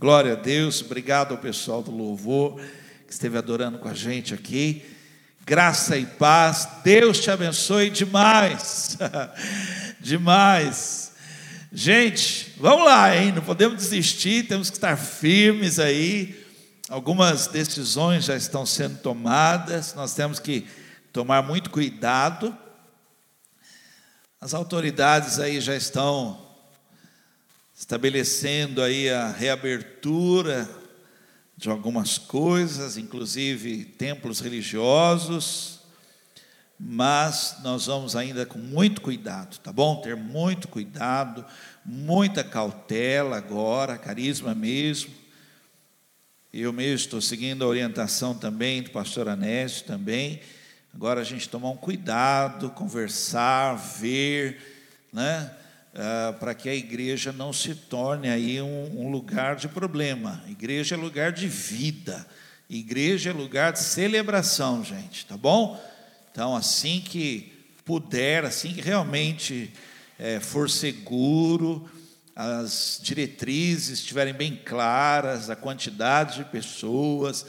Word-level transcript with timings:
Glória 0.00 0.32
a 0.32 0.34
Deus, 0.34 0.80
obrigado 0.80 1.32
ao 1.32 1.36
pessoal 1.36 1.82
do 1.82 1.90
louvor 1.90 2.58
que 3.06 3.12
esteve 3.12 3.36
adorando 3.36 3.78
com 3.78 3.86
a 3.86 3.92
gente 3.92 4.32
aqui. 4.32 4.82
Graça 5.44 5.94
e 5.98 6.06
paz, 6.06 6.66
Deus 6.82 7.20
te 7.20 7.30
abençoe 7.30 7.90
demais, 7.90 8.96
demais. 10.00 11.12
Gente, 11.70 12.54
vamos 12.56 12.86
lá, 12.86 13.14
hein? 13.14 13.30
Não 13.30 13.42
podemos 13.42 13.76
desistir, 13.76 14.48
temos 14.48 14.70
que 14.70 14.78
estar 14.78 14.96
firmes 14.96 15.78
aí. 15.78 16.46
Algumas 16.88 17.46
decisões 17.48 18.24
já 18.24 18.36
estão 18.36 18.64
sendo 18.64 18.96
tomadas, 19.00 19.92
nós 19.92 20.14
temos 20.14 20.38
que 20.38 20.66
tomar 21.12 21.42
muito 21.42 21.68
cuidado. 21.68 22.56
As 24.40 24.54
autoridades 24.54 25.38
aí 25.38 25.60
já 25.60 25.76
estão 25.76 26.49
estabelecendo 27.80 28.82
aí 28.82 29.08
a 29.08 29.28
reabertura 29.28 30.68
de 31.56 31.70
algumas 31.70 32.18
coisas, 32.18 32.98
inclusive 32.98 33.86
templos 33.86 34.38
religiosos, 34.38 35.80
mas 36.78 37.56
nós 37.62 37.86
vamos 37.86 38.14
ainda 38.14 38.44
com 38.44 38.58
muito 38.58 39.00
cuidado, 39.00 39.58
tá 39.60 39.72
bom? 39.72 39.96
Ter 40.02 40.14
muito 40.14 40.68
cuidado, 40.68 41.42
muita 41.82 42.44
cautela 42.44 43.38
agora, 43.38 43.96
carisma 43.96 44.54
mesmo. 44.54 45.14
Eu 46.52 46.74
mesmo 46.74 46.96
estou 46.96 47.20
seguindo 47.22 47.64
a 47.64 47.68
orientação 47.68 48.34
também 48.34 48.82
do 48.82 48.90
pastor 48.90 49.26
Anésio 49.26 49.86
também. 49.86 50.42
Agora 50.92 51.22
a 51.22 51.24
gente 51.24 51.48
tomar 51.48 51.70
um 51.70 51.78
cuidado, 51.78 52.68
conversar, 52.72 53.74
ver, 53.74 55.08
né? 55.10 55.56
Ah, 55.94 56.36
para 56.38 56.54
que 56.54 56.68
a 56.68 56.74
igreja 56.74 57.32
não 57.32 57.52
se 57.52 57.74
torne 57.74 58.28
aí 58.28 58.62
um, 58.62 59.06
um 59.06 59.10
lugar 59.10 59.56
de 59.56 59.66
problema. 59.66 60.42
Igreja 60.48 60.94
é 60.94 60.98
lugar 60.98 61.32
de 61.32 61.48
vida. 61.48 62.24
Igreja 62.68 63.30
é 63.30 63.32
lugar 63.32 63.72
de 63.72 63.80
celebração, 63.80 64.84
gente, 64.84 65.26
tá 65.26 65.36
bom? 65.36 65.82
Então, 66.30 66.54
assim 66.54 67.00
que 67.00 67.52
puder, 67.84 68.44
assim 68.44 68.72
que 68.72 68.80
realmente 68.80 69.72
é, 70.16 70.38
for 70.38 70.70
seguro, 70.70 71.90
as 72.36 73.00
diretrizes 73.02 73.98
estiverem 73.98 74.32
bem 74.32 74.54
claras, 74.54 75.50
a 75.50 75.56
quantidade 75.56 76.36
de 76.36 76.44
pessoas, 76.44 77.44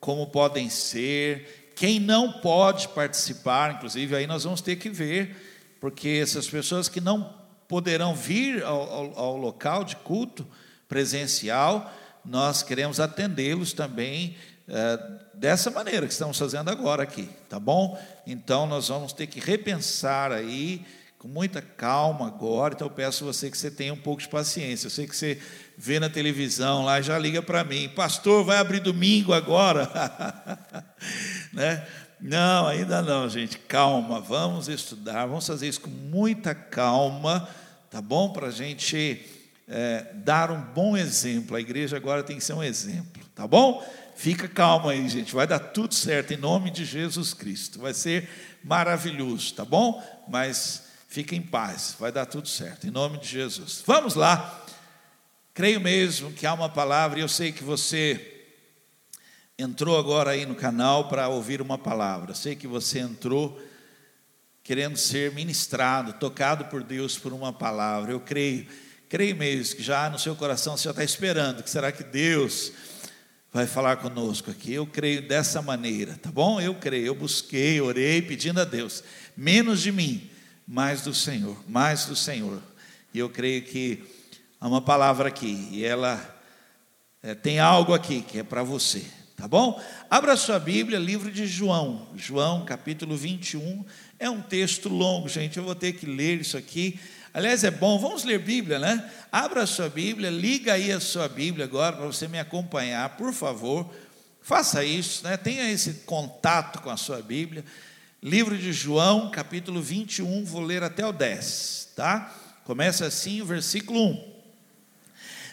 como 0.00 0.28
podem 0.28 0.70
ser, 0.70 1.74
quem 1.76 2.00
não 2.00 2.32
pode 2.32 2.88
participar, 2.88 3.74
inclusive, 3.74 4.16
aí 4.16 4.26
nós 4.26 4.44
vamos 4.44 4.62
ter 4.62 4.76
que 4.76 4.88
ver, 4.88 5.76
porque 5.78 6.08
essas 6.22 6.48
pessoas 6.48 6.88
que 6.88 7.00
não 7.00 7.41
poderão 7.72 8.14
vir 8.14 8.62
ao, 8.62 8.82
ao, 8.82 9.18
ao 9.18 9.36
local 9.38 9.82
de 9.82 9.96
culto 9.96 10.46
presencial, 10.86 11.90
nós 12.22 12.62
queremos 12.62 13.00
atendê-los 13.00 13.72
também 13.72 14.36
é, 14.68 14.98
dessa 15.32 15.70
maneira 15.70 16.06
que 16.06 16.12
estamos 16.12 16.38
fazendo 16.38 16.68
agora 16.68 17.02
aqui, 17.02 17.30
tá 17.48 17.58
bom? 17.58 17.98
Então 18.26 18.66
nós 18.66 18.88
vamos 18.88 19.14
ter 19.14 19.26
que 19.26 19.40
repensar 19.40 20.32
aí 20.32 20.84
com 21.18 21.26
muita 21.26 21.62
calma 21.62 22.26
agora. 22.26 22.74
Então 22.74 22.88
eu 22.88 22.92
peço 22.92 23.24
você 23.24 23.50
que 23.50 23.56
você 23.56 23.70
tenha 23.70 23.94
um 23.94 23.98
pouco 23.98 24.20
de 24.20 24.28
paciência. 24.28 24.88
Eu 24.88 24.90
sei 24.90 25.06
que 25.06 25.16
você 25.16 25.40
vê 25.78 25.98
na 25.98 26.10
televisão 26.10 26.84
lá 26.84 27.00
já 27.00 27.18
liga 27.18 27.40
para 27.40 27.64
mim, 27.64 27.88
pastor, 27.88 28.44
vai 28.44 28.58
abrir 28.58 28.80
domingo 28.80 29.32
agora, 29.32 29.90
né? 31.54 31.86
Não, 32.20 32.68
ainda 32.68 33.00
não, 33.00 33.30
gente. 33.30 33.58
Calma, 33.58 34.20
vamos 34.20 34.68
estudar, 34.68 35.24
vamos 35.24 35.46
fazer 35.46 35.68
isso 35.68 35.80
com 35.80 35.90
muita 35.90 36.54
calma 36.54 37.48
tá 37.92 38.00
bom? 38.00 38.30
Para 38.30 38.46
a 38.46 38.50
gente 38.50 39.22
é, 39.68 40.06
dar 40.14 40.50
um 40.50 40.62
bom 40.62 40.96
exemplo. 40.96 41.54
A 41.54 41.60
igreja 41.60 41.94
agora 41.94 42.22
tem 42.22 42.38
que 42.38 42.42
ser 42.42 42.54
um 42.54 42.64
exemplo, 42.64 43.22
tá 43.34 43.46
bom? 43.46 43.86
Fica 44.16 44.48
calmo 44.48 44.88
aí, 44.88 45.06
gente. 45.10 45.34
Vai 45.34 45.46
dar 45.46 45.58
tudo 45.58 45.94
certo 45.94 46.32
em 46.32 46.38
nome 46.38 46.70
de 46.70 46.86
Jesus 46.86 47.34
Cristo. 47.34 47.78
Vai 47.78 47.92
ser 47.92 48.26
maravilhoso, 48.64 49.52
tá 49.52 49.62
bom? 49.62 50.02
Mas 50.26 50.84
fica 51.06 51.36
em 51.36 51.42
paz, 51.42 51.94
vai 52.00 52.10
dar 52.10 52.24
tudo 52.24 52.48
certo 52.48 52.86
em 52.86 52.90
nome 52.90 53.18
de 53.18 53.28
Jesus. 53.28 53.82
Vamos 53.86 54.14
lá. 54.14 54.64
Creio 55.52 55.78
mesmo 55.78 56.32
que 56.32 56.46
há 56.46 56.54
uma 56.54 56.70
palavra, 56.70 57.18
e 57.18 57.22
eu 57.22 57.28
sei 57.28 57.52
que 57.52 57.62
você 57.62 58.46
entrou 59.58 59.98
agora 59.98 60.30
aí 60.30 60.46
no 60.46 60.54
canal 60.54 61.10
para 61.10 61.28
ouvir 61.28 61.60
uma 61.60 61.76
palavra. 61.76 62.34
sei 62.34 62.56
que 62.56 62.66
você 62.66 63.00
entrou 63.00 63.60
querendo 64.62 64.96
ser 64.96 65.32
ministrado, 65.32 66.12
tocado 66.14 66.66
por 66.66 66.82
Deus 66.82 67.18
por 67.18 67.32
uma 67.32 67.52
palavra. 67.52 68.12
Eu 68.12 68.20
creio, 68.20 68.66
creio 69.08 69.36
mesmo 69.36 69.76
que 69.76 69.82
já 69.82 70.08
no 70.08 70.18
seu 70.18 70.36
coração 70.36 70.76
você 70.76 70.84
já 70.84 70.90
está 70.90 71.04
esperando, 71.04 71.62
que 71.62 71.70
será 71.70 71.90
que 71.90 72.04
Deus 72.04 72.72
vai 73.52 73.66
falar 73.66 73.96
conosco 73.96 74.50
aqui? 74.50 74.72
Eu 74.72 74.86
creio 74.86 75.26
dessa 75.26 75.60
maneira, 75.60 76.16
tá 76.16 76.30
bom? 76.30 76.60
Eu 76.60 76.74
creio, 76.76 77.06
eu 77.06 77.14
busquei, 77.14 77.80
orei, 77.80 78.22
pedindo 78.22 78.60
a 78.60 78.64
Deus, 78.64 79.02
menos 79.36 79.82
de 79.82 79.90
mim, 79.90 80.30
mais 80.66 81.02
do 81.02 81.12
Senhor, 81.12 81.56
mais 81.68 82.06
do 82.06 82.14
Senhor. 82.14 82.62
E 83.12 83.18
eu 83.18 83.28
creio 83.28 83.62
que 83.62 84.04
há 84.60 84.68
uma 84.68 84.80
palavra 84.80 85.28
aqui, 85.28 85.68
e 85.72 85.84
ela 85.84 86.40
é, 87.22 87.34
tem 87.34 87.58
algo 87.58 87.92
aqui 87.92 88.22
que 88.22 88.38
é 88.38 88.42
para 88.44 88.62
você, 88.62 89.04
tá 89.36 89.46
bom? 89.46 89.82
Abra 90.08 90.36
sua 90.36 90.58
Bíblia, 90.58 90.98
livro 90.98 91.30
de 91.30 91.46
João, 91.46 92.08
João 92.16 92.64
capítulo 92.64 93.16
21, 93.16 93.84
é 94.22 94.30
um 94.30 94.40
texto 94.40 94.88
longo, 94.88 95.28
gente, 95.28 95.58
eu 95.58 95.64
vou 95.64 95.74
ter 95.74 95.94
que 95.94 96.06
ler 96.06 96.40
isso 96.40 96.56
aqui. 96.56 96.98
Aliás, 97.34 97.64
é 97.64 97.72
bom, 97.72 97.98
vamos 97.98 98.22
ler 98.22 98.38
Bíblia, 98.38 98.78
né? 98.78 99.10
Abra 99.32 99.64
a 99.64 99.66
sua 99.66 99.88
Bíblia, 99.88 100.30
liga 100.30 100.74
aí 100.74 100.92
a 100.92 101.00
sua 101.00 101.28
Bíblia 101.28 101.64
agora 101.64 101.96
para 101.96 102.06
você 102.06 102.28
me 102.28 102.38
acompanhar, 102.38 103.16
por 103.16 103.32
favor. 103.32 103.92
Faça 104.40 104.84
isso, 104.84 105.24
né? 105.24 105.36
Tenha 105.36 105.68
esse 105.68 106.04
contato 106.06 106.80
com 106.82 106.90
a 106.90 106.96
sua 106.96 107.20
Bíblia. 107.20 107.64
Livro 108.22 108.56
de 108.56 108.72
João, 108.72 109.28
capítulo 109.28 109.82
21, 109.82 110.44
vou 110.44 110.60
ler 110.60 110.84
até 110.84 111.04
o 111.04 111.12
10, 111.12 111.88
tá? 111.96 112.32
Começa 112.62 113.04
assim 113.04 113.42
o 113.42 113.46
versículo 113.46 114.10
1. 114.10 114.32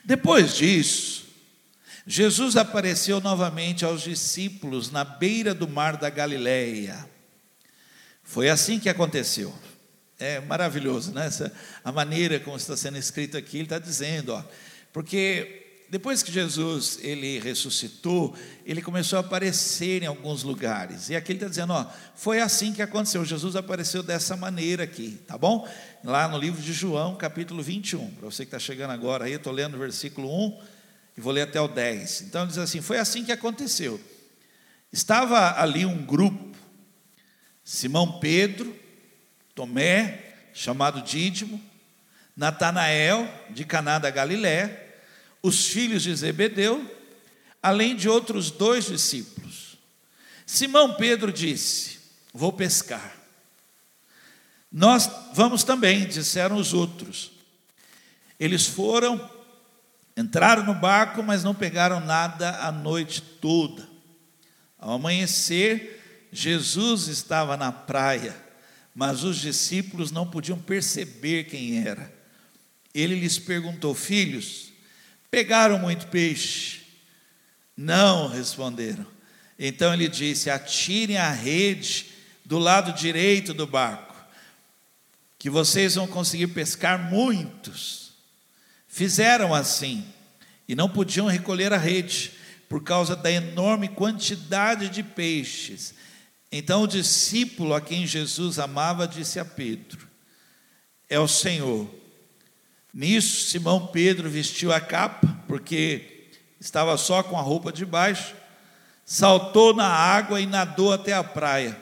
Depois 0.06 0.56
disso, 0.56 1.26
Jesus 2.06 2.56
apareceu 2.56 3.20
novamente 3.20 3.84
aos 3.84 4.04
discípulos 4.04 4.92
na 4.92 5.04
beira 5.04 5.56
do 5.56 5.68
mar 5.68 5.98
da 5.98 6.12
Galileia. 6.12 7.10
Foi 8.30 8.48
assim 8.48 8.80
que 8.80 8.88
aconteceu. 8.88 9.52
É 10.20 10.40
maravilhoso, 10.40 11.12
né? 11.12 11.26
Essa, 11.26 11.52
a 11.84 11.92
maneira 11.92 12.40
como 12.40 12.56
está 12.56 12.78
sendo 12.78 12.96
escrito 12.96 13.36
aqui, 13.36 13.58
ele 13.58 13.64
está 13.64 13.80
dizendo, 13.80 14.36
ó, 14.36 14.44
porque 14.94 15.82
depois 15.90 16.22
que 16.22 16.32
Jesus 16.32 17.00
ele 17.02 17.40
ressuscitou, 17.40 18.36
ele 18.64 18.84
começou 18.84 19.18
a 19.18 19.22
aparecer 19.22 20.04
em 20.04 20.06
alguns 20.06 20.44
lugares. 20.44 21.10
E 21.10 21.16
aqui 21.16 21.32
ele 21.32 21.40
está 21.40 21.50
dizendo, 21.50 21.74
ó, 21.74 21.88
foi 22.14 22.40
assim 22.40 22.72
que 22.72 22.84
aconteceu. 22.84 23.26
Jesus 23.26 23.56
apareceu 23.56 24.04
dessa 24.04 24.38
maneira 24.38 24.84
aqui, 24.84 25.20
tá 25.26 25.36
bom? 25.36 25.68
Lá 26.04 26.28
no 26.28 26.38
livro 26.38 26.62
de 26.62 26.72
João, 26.72 27.16
capítulo 27.16 27.64
21. 27.64 28.12
Para 28.12 28.30
você 28.30 28.46
que 28.46 28.50
está 28.56 28.60
chegando 28.60 28.92
agora 28.92 29.26
aí, 29.26 29.32
eu 29.32 29.38
estou 29.38 29.52
lendo 29.52 29.74
o 29.74 29.80
versículo 29.80 30.30
1 30.30 30.62
e 31.18 31.22
vou 31.22 31.34
ler 31.34 31.42
até 31.42 31.60
o 31.60 31.68
10. 31.68 32.22
Então 32.22 32.46
diz 32.46 32.60
assim: 32.60 32.80
foi 32.80 33.00
assim 33.00 33.26
que 33.26 33.32
aconteceu. 33.32 34.00
Estava 34.94 35.60
ali 35.60 35.84
um 35.84 36.06
grupo 36.06 36.49
Simão 37.72 38.20
Pedro, 38.20 38.76
Tomé, 39.54 40.34
chamado 40.56 41.04
Dídimo, 41.04 41.62
Natanael, 42.36 43.32
de 43.52 43.64
Caná 43.64 44.00
da 44.00 44.10
Galiléia, 44.10 44.92
os 45.44 45.68
filhos 45.68 46.02
de 46.02 46.16
Zebedeu, 46.16 46.84
além 47.62 47.96
de 47.96 48.10
outros 48.10 48.50
dois 48.50 48.88
discípulos. 48.88 49.78
Simão 50.48 50.96
Pedro 50.96 51.32
disse: 51.32 52.00
Vou 52.34 52.52
pescar. 52.52 53.16
Nós 54.72 55.08
vamos 55.36 55.64
também, 55.64 56.08
disseram 56.08 56.56
os 56.56 56.74
outros. 56.74 57.30
Eles 58.40 58.66
foram, 58.66 59.30
entraram 60.18 60.64
no 60.64 60.74
barco, 60.74 61.22
mas 61.22 61.44
não 61.44 61.54
pegaram 61.54 62.00
nada 62.00 62.66
a 62.66 62.72
noite 62.72 63.22
toda. 63.22 63.88
Ao 64.80 64.94
amanhecer, 64.94 65.99
Jesus 66.32 67.08
estava 67.08 67.58
na 67.58 67.72
praia, 67.72 68.36
mas 68.94 69.24
os 69.24 69.38
discípulos 69.38 70.12
não 70.12 70.28
podiam 70.28 70.60
perceber 70.60 71.46
quem 71.46 71.86
era. 71.86 72.14
Ele 72.94 73.16
lhes 73.16 73.40
perguntou: 73.40 73.94
Filhos, 73.96 74.72
pegaram 75.30 75.80
muito 75.80 76.08
peixe? 76.08 76.82
Não, 77.76 78.28
responderam. 78.28 79.06
Então 79.58 79.94
ele 79.94 80.08
disse: 80.08 80.50
Atirem 80.50 81.18
a 81.18 81.32
rede 81.32 82.08
do 82.44 82.58
lado 82.58 82.94
direito 82.94 83.54
do 83.54 83.68
barco, 83.68 84.16
que 85.38 85.50
vocês 85.50 85.96
vão 85.96 86.08
conseguir 86.08 86.48
pescar 86.48 87.12
muitos. 87.12 88.14
Fizeram 88.88 89.54
assim 89.54 90.06
e 90.68 90.76
não 90.76 90.90
podiam 90.90 91.28
recolher 91.28 91.72
a 91.74 91.78
rede 91.78 92.34
por 92.68 92.84
causa 92.84 93.16
da 93.16 93.32
enorme 93.32 93.88
quantidade 93.88 94.90
de 94.90 95.02
peixes. 95.02 95.94
Então 96.52 96.84
o 96.84 96.88
discípulo 96.88 97.74
a 97.76 97.82
quem 97.82 98.08
Jesus 98.08 98.58
amava 98.58 99.08
disse 99.08 99.40
a 99.40 99.46
Pedro: 99.46 100.08
É 101.08 101.20
o 101.20 101.28
Senhor. 101.28 101.88
Nisso, 102.92 103.50
Simão 103.50 103.88
Pedro 103.88 104.30
vestiu 104.30 104.74
a 104.74 104.82
capa, 104.82 105.28
porque 105.48 106.30
estava 106.60 106.98
só 106.98 107.22
com 107.22 107.38
a 107.38 107.42
roupa 107.42 107.72
de 107.72 107.86
baixo, 107.86 108.34
saltou 109.06 109.76
na 109.76 109.88
água 109.88 110.42
e 110.42 110.48
nadou 110.48 110.92
até 110.92 111.14
a 111.14 111.24
praia. 111.24 111.80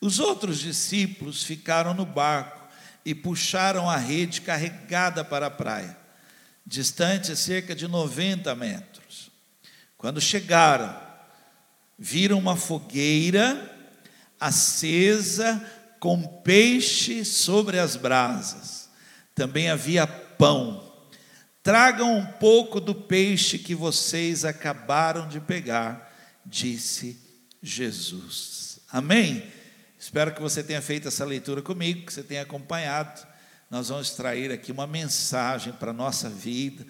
Os 0.00 0.20
outros 0.20 0.60
discípulos 0.60 1.42
ficaram 1.42 1.94
no 1.94 2.06
barco 2.06 2.60
e 3.04 3.14
puxaram 3.14 3.90
a 3.90 3.96
rede 3.96 4.40
carregada 4.40 5.24
para 5.24 5.46
a 5.46 5.50
praia, 5.50 5.96
distante 6.64 7.36
cerca 7.36 7.74
de 7.74 7.88
90 7.88 8.54
metros. 8.54 9.30
Quando 9.98 10.20
chegaram, 10.20 10.96
viram 12.02 12.36
uma 12.36 12.56
fogueira 12.56 13.70
acesa 14.40 15.64
com 16.00 16.20
peixe 16.42 17.24
sobre 17.24 17.78
as 17.78 17.94
brasas. 17.94 18.90
Também 19.36 19.70
havia 19.70 20.04
pão. 20.04 20.92
Tragam 21.62 22.18
um 22.18 22.26
pouco 22.26 22.80
do 22.80 22.92
peixe 22.92 23.56
que 23.56 23.72
vocês 23.72 24.44
acabaram 24.44 25.28
de 25.28 25.38
pegar, 25.38 26.12
disse 26.44 27.16
Jesus. 27.62 28.80
Amém? 28.90 29.44
Espero 29.96 30.34
que 30.34 30.42
você 30.42 30.60
tenha 30.60 30.82
feito 30.82 31.06
essa 31.06 31.24
leitura 31.24 31.62
comigo, 31.62 32.04
que 32.04 32.12
você 32.12 32.24
tenha 32.24 32.42
acompanhado. 32.42 33.24
Nós 33.70 33.90
vamos 33.90 34.08
extrair 34.08 34.50
aqui 34.50 34.72
uma 34.72 34.88
mensagem 34.88 35.72
para 35.72 35.92
a 35.92 35.94
nossa 35.94 36.28
vida, 36.28 36.84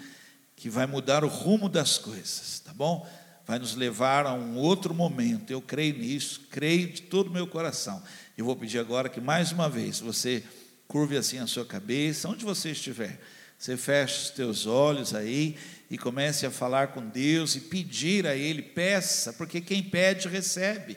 que 0.56 0.70
vai 0.70 0.86
mudar 0.86 1.22
o 1.22 1.28
rumo 1.28 1.68
das 1.68 1.98
coisas, 1.98 2.60
tá 2.60 2.72
bom? 2.72 3.06
Vai 3.46 3.58
nos 3.58 3.74
levar 3.74 4.26
a 4.26 4.32
um 4.32 4.56
outro 4.56 4.94
momento. 4.94 5.50
Eu 5.50 5.60
creio 5.60 5.98
nisso, 5.98 6.42
creio 6.50 6.88
de 6.88 7.02
todo 7.02 7.28
o 7.28 7.32
meu 7.32 7.46
coração. 7.46 8.02
Eu 8.36 8.44
vou 8.44 8.56
pedir 8.56 8.78
agora 8.78 9.08
que 9.08 9.20
mais 9.20 9.52
uma 9.52 9.68
vez 9.68 10.00
você 10.00 10.42
curve 10.86 11.16
assim 11.16 11.38
a 11.38 11.46
sua 11.46 11.64
cabeça, 11.64 12.28
onde 12.28 12.44
você 12.44 12.70
estiver. 12.70 13.20
Você 13.58 13.76
feche 13.76 14.24
os 14.24 14.30
teus 14.30 14.66
olhos 14.66 15.14
aí 15.14 15.56
e 15.90 15.96
comece 15.96 16.44
a 16.44 16.50
falar 16.50 16.88
com 16.88 17.06
Deus 17.06 17.54
e 17.54 17.60
pedir 17.60 18.26
a 18.26 18.34
Ele, 18.34 18.62
peça, 18.62 19.32
porque 19.32 19.60
quem 19.60 19.82
pede 19.82 20.28
recebe. 20.28 20.96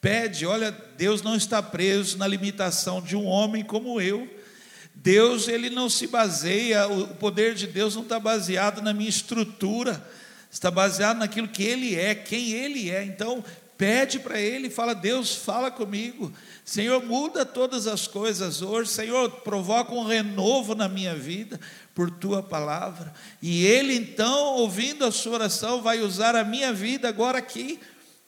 Pede, 0.00 0.44
olha, 0.44 0.70
Deus 0.96 1.22
não 1.22 1.34
está 1.34 1.62
preso 1.62 2.18
na 2.18 2.26
limitação 2.26 3.00
de 3.00 3.16
um 3.16 3.24
homem 3.24 3.64
como 3.64 4.00
eu. 4.00 4.28
Deus, 4.94 5.48
ele 5.48 5.70
não 5.70 5.90
se 5.90 6.06
baseia, 6.06 6.86
o 6.86 7.08
poder 7.16 7.54
de 7.54 7.66
Deus 7.66 7.94
não 7.96 8.02
está 8.02 8.20
baseado 8.20 8.80
na 8.80 8.94
minha 8.94 9.08
estrutura, 9.08 10.06
está 10.54 10.70
baseado 10.70 11.18
naquilo 11.18 11.48
que 11.48 11.64
Ele 11.64 11.96
é, 11.96 12.14
quem 12.14 12.52
Ele 12.52 12.88
é. 12.88 13.04
Então, 13.04 13.44
pede 13.76 14.20
para 14.20 14.40
Ele, 14.40 14.70
fala, 14.70 14.94
Deus, 14.94 15.34
fala 15.34 15.68
comigo. 15.68 16.32
Senhor, 16.64 17.04
muda 17.04 17.44
todas 17.44 17.88
as 17.88 18.06
coisas 18.06 18.62
hoje. 18.62 18.88
Senhor, 18.88 19.28
provoca 19.42 19.92
um 19.92 20.06
renovo 20.06 20.76
na 20.76 20.88
minha 20.88 21.14
vida 21.16 21.58
por 21.92 22.08
tua 22.08 22.40
palavra. 22.40 23.12
E 23.42 23.66
Ele, 23.66 23.96
então, 23.96 24.54
ouvindo 24.54 25.04
a 25.04 25.10
sua 25.10 25.34
oração, 25.34 25.82
vai 25.82 26.00
usar 26.00 26.36
a 26.36 26.44
minha 26.44 26.72
vida 26.72 27.08
agora 27.08 27.38
aqui. 27.38 27.80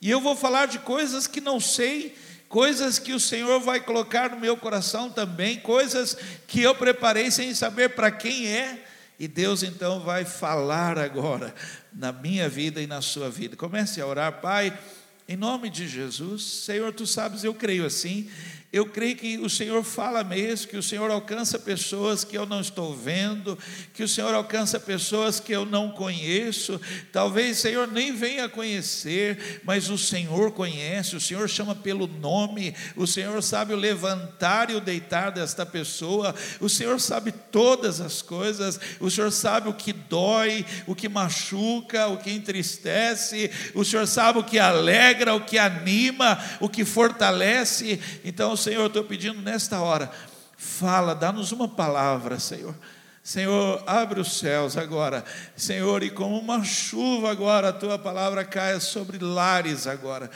E 0.03 0.11
eu 0.11 0.21
vou 0.21 0.35
falar 0.35 0.67
de 0.67 0.81
coisas 0.81 1.29
que 1.29 1.41
não 1.41 1.61
sei, 1.61 2.17
coisas 2.49 2.99
que 2.99 3.13
o 3.13 3.21
Senhor 3.21 3.61
vai 3.61 3.79
colocar 3.79 4.31
no 4.31 4.41
meu 4.41 4.57
coração 4.57 5.09
também, 5.09 5.61
coisas 5.61 6.17
que 6.49 6.61
eu 6.61 6.75
preparei 6.75 7.31
sem 7.31 7.55
saber 7.55 7.91
para 7.91 8.11
quem 8.11 8.49
é. 8.49 8.85
E 9.19 9.27
Deus 9.27 9.63
então 9.63 10.01
vai 10.01 10.27
falar 10.27 10.99
agora 10.99 11.55
na 11.97 12.13
minha 12.13 12.49
vida 12.49 12.81
e 12.81 12.87
na 12.87 13.01
sua 13.01 13.31
vida. 13.31 13.57
Comece 13.57 14.01
a 14.01 14.07
orar, 14.07 14.41
Pai. 14.41 14.79
Em 15.27 15.37
nome 15.37 15.71
de 15.71 15.89
Jesus, 15.89 16.45
Senhor, 16.45 16.93
tu 16.93 17.07
sabes, 17.07 17.43
eu 17.43 17.55
creio 17.55 17.87
assim. 17.87 18.31
Eu 18.77 18.85
creio 18.85 19.17
que 19.17 19.39
o 19.39 19.49
Senhor 19.49 19.83
fala 19.83 20.23
mesmo, 20.23 20.69
que 20.69 20.77
o 20.77 20.83
Senhor 20.83 21.11
alcança 21.11 21.59
pessoas 21.59 22.25
que 22.25 22.37
eu 22.37 22.45
não 22.45 22.61
estou 22.61 22.95
vendo, 22.95 23.59
que 23.95 24.03
o 24.03 24.09
Senhor 24.09 24.35
alcança 24.35 24.79
pessoas 24.79 25.41
que 25.41 25.51
eu 25.51 25.65
não 25.65 25.93
conheço. 25.93 26.79
Talvez, 27.11 27.57
Senhor, 27.57 27.89
nem 27.89 28.15
venha 28.15 28.51
conhecer, 28.51 29.63
mas 29.65 29.89
o 29.89 29.97
Senhor 29.97 30.53
conhece, 30.53 31.17
o 31.17 31.21
Senhor 31.21 31.49
chama 31.49 31.75
pelo 31.75 32.07
nome, 32.07 32.75
o 32.95 33.07
Senhor 33.07 33.43
sabe 33.43 33.73
o 33.73 33.79
levantar 33.79 34.69
e 34.69 34.75
o 34.75 34.81
deitar 34.81 35.31
desta 35.31 35.65
pessoa, 35.65 36.35
o 36.61 36.69
Senhor 36.69 37.01
sabe 37.01 37.33
todas 37.33 37.99
as 37.99 38.21
coisas, 38.21 38.79
o 39.01 39.11
Senhor 39.11 39.33
sabe 39.33 39.71
o 39.71 39.75
que 39.75 39.95
dói, 39.95 40.67
o 40.87 40.95
que 40.95 41.09
machuca, 41.09 42.09
o 42.09 42.19
que 42.19 42.31
entristece, 42.31 43.51
o 43.75 43.83
Senhor 43.83 44.07
sabe 44.07 44.39
o 44.39 44.45
que 44.45 44.59
alegra, 44.59 45.35
o 45.35 45.41
que 45.41 45.57
anima, 45.57 46.39
o 46.61 46.69
que 46.69 46.85
fortalece. 46.85 47.99
Então, 48.23 48.55
Senhor, 48.67 48.81
eu 48.81 48.87
estou 48.89 49.05
pedindo 49.05 49.41
nesta 49.41 49.81
hora, 49.81 50.11
fala, 50.59 51.15
dá-nos 51.15 51.53
uma 51.53 51.69
palavra, 51.69 52.41
Senhor. 52.41 52.75
Senhor, 53.23 53.81
abre 53.87 54.19
os 54.19 54.39
céus 54.41 54.77
agora, 54.77 55.25
Senhor, 55.55 56.03
e 56.03 56.11
como 56.11 56.37
uma 56.37 56.65
chuva 56.65 57.31
agora, 57.31 57.69
a 57.69 57.73
tua 57.73 57.97
palavra 57.97 58.45
caia 58.45 58.81
sobre 58.81 59.19
lares 59.19 59.87
agora, 59.87 60.29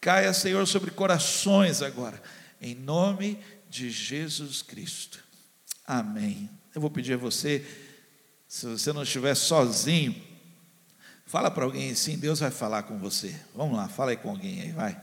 caia, 0.00 0.32
Senhor, 0.32 0.64
sobre 0.68 0.92
corações 0.92 1.82
agora, 1.82 2.22
em 2.60 2.72
nome 2.72 3.36
de 3.68 3.90
Jesus 3.90 4.62
Cristo. 4.62 5.18
Amém. 5.84 6.48
Eu 6.72 6.80
vou 6.80 6.88
pedir 6.88 7.14
a 7.14 7.16
você, 7.16 7.66
se 8.46 8.64
você 8.64 8.92
não 8.92 9.02
estiver 9.02 9.34
sozinho, 9.34 10.14
fala 11.26 11.50
para 11.50 11.64
alguém 11.64 11.90
assim, 11.90 12.16
Deus 12.16 12.38
vai 12.38 12.52
falar 12.52 12.84
com 12.84 12.96
você. 12.96 13.34
Vamos 13.56 13.76
lá, 13.76 13.88
fala 13.88 14.12
aí 14.12 14.16
com 14.16 14.30
alguém 14.30 14.60
aí, 14.60 14.70
vai. 14.70 15.02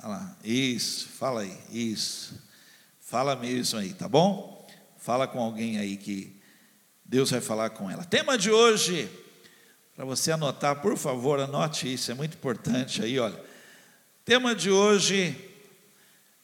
Olha 0.00 0.08
lá, 0.08 0.36
isso, 0.44 1.08
fala 1.08 1.40
aí, 1.40 1.58
isso. 1.70 2.40
Fala 3.00 3.34
mesmo 3.34 3.80
aí, 3.80 3.92
tá 3.92 4.08
bom? 4.08 4.66
Fala 4.96 5.26
com 5.26 5.40
alguém 5.40 5.78
aí 5.78 5.96
que 5.96 6.40
Deus 7.04 7.30
vai 7.30 7.40
falar 7.40 7.70
com 7.70 7.90
ela. 7.90 8.04
Tema 8.04 8.38
de 8.38 8.50
hoje, 8.50 9.10
para 9.96 10.04
você 10.04 10.30
anotar, 10.30 10.80
por 10.80 10.96
favor, 10.96 11.40
anote 11.40 11.92
isso, 11.92 12.12
é 12.12 12.14
muito 12.14 12.36
importante 12.36 13.02
aí, 13.02 13.18
olha. 13.18 13.42
Tema 14.24 14.54
de 14.54 14.70
hoje, 14.70 15.36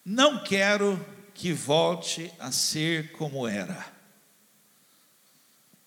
não 0.05 0.43
quero 0.43 0.99
que 1.33 1.53
volte 1.53 2.33
a 2.41 2.51
ser 2.51 3.13
como 3.13 3.47
era. 3.47 3.87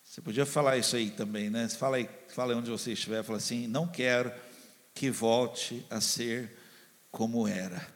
Você 0.03 0.21
podia 0.21 0.45
falar 0.45 0.77
isso 0.77 0.95
aí 0.95 1.09
também, 1.09 1.49
né? 1.49 1.67
Fala 1.67 1.97
aí, 1.97 2.09
fala 2.29 2.53
aí 2.53 2.57
onde 2.57 2.69
você 2.69 2.93
estiver, 2.93 3.23
fala 3.23 3.39
assim, 3.39 3.67
não 3.67 3.87
quero 3.87 4.31
que 4.93 5.11
volte 5.11 5.85
a 5.89 5.99
ser 5.99 6.49
como 6.49 6.66
era. 7.49 7.87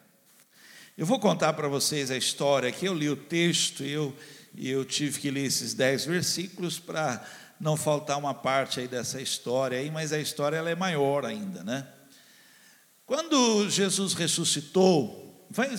Eu 0.97 1.05
vou 1.05 1.19
contar 1.19 1.53
para 1.53 1.67
vocês 1.67 2.11
a 2.11 2.17
história 2.17 2.71
que 2.71 2.85
eu 2.85 2.93
li 2.93 3.09
o 3.09 3.15
texto 3.15 3.83
e 3.83 3.91
eu, 3.91 4.15
eu 4.57 4.85
tive 4.85 5.19
que 5.19 5.31
ler 5.31 5.45
esses 5.45 5.73
dez 5.73 6.05
versículos 6.05 6.79
para 6.79 7.25
não 7.59 7.77
faltar 7.77 8.17
uma 8.17 8.33
parte 8.33 8.79
aí 8.79 8.87
dessa 8.87 9.21
história 9.21 9.77
aí, 9.77 9.91
mas 9.91 10.11
a 10.11 10.19
história 10.19 10.57
ela 10.57 10.69
é 10.69 10.75
maior 10.75 11.25
ainda, 11.25 11.63
né? 11.63 11.87
Quando 13.05 13.69
Jesus 13.69 14.13
ressuscitou, 14.13 15.47
vai, 15.49 15.69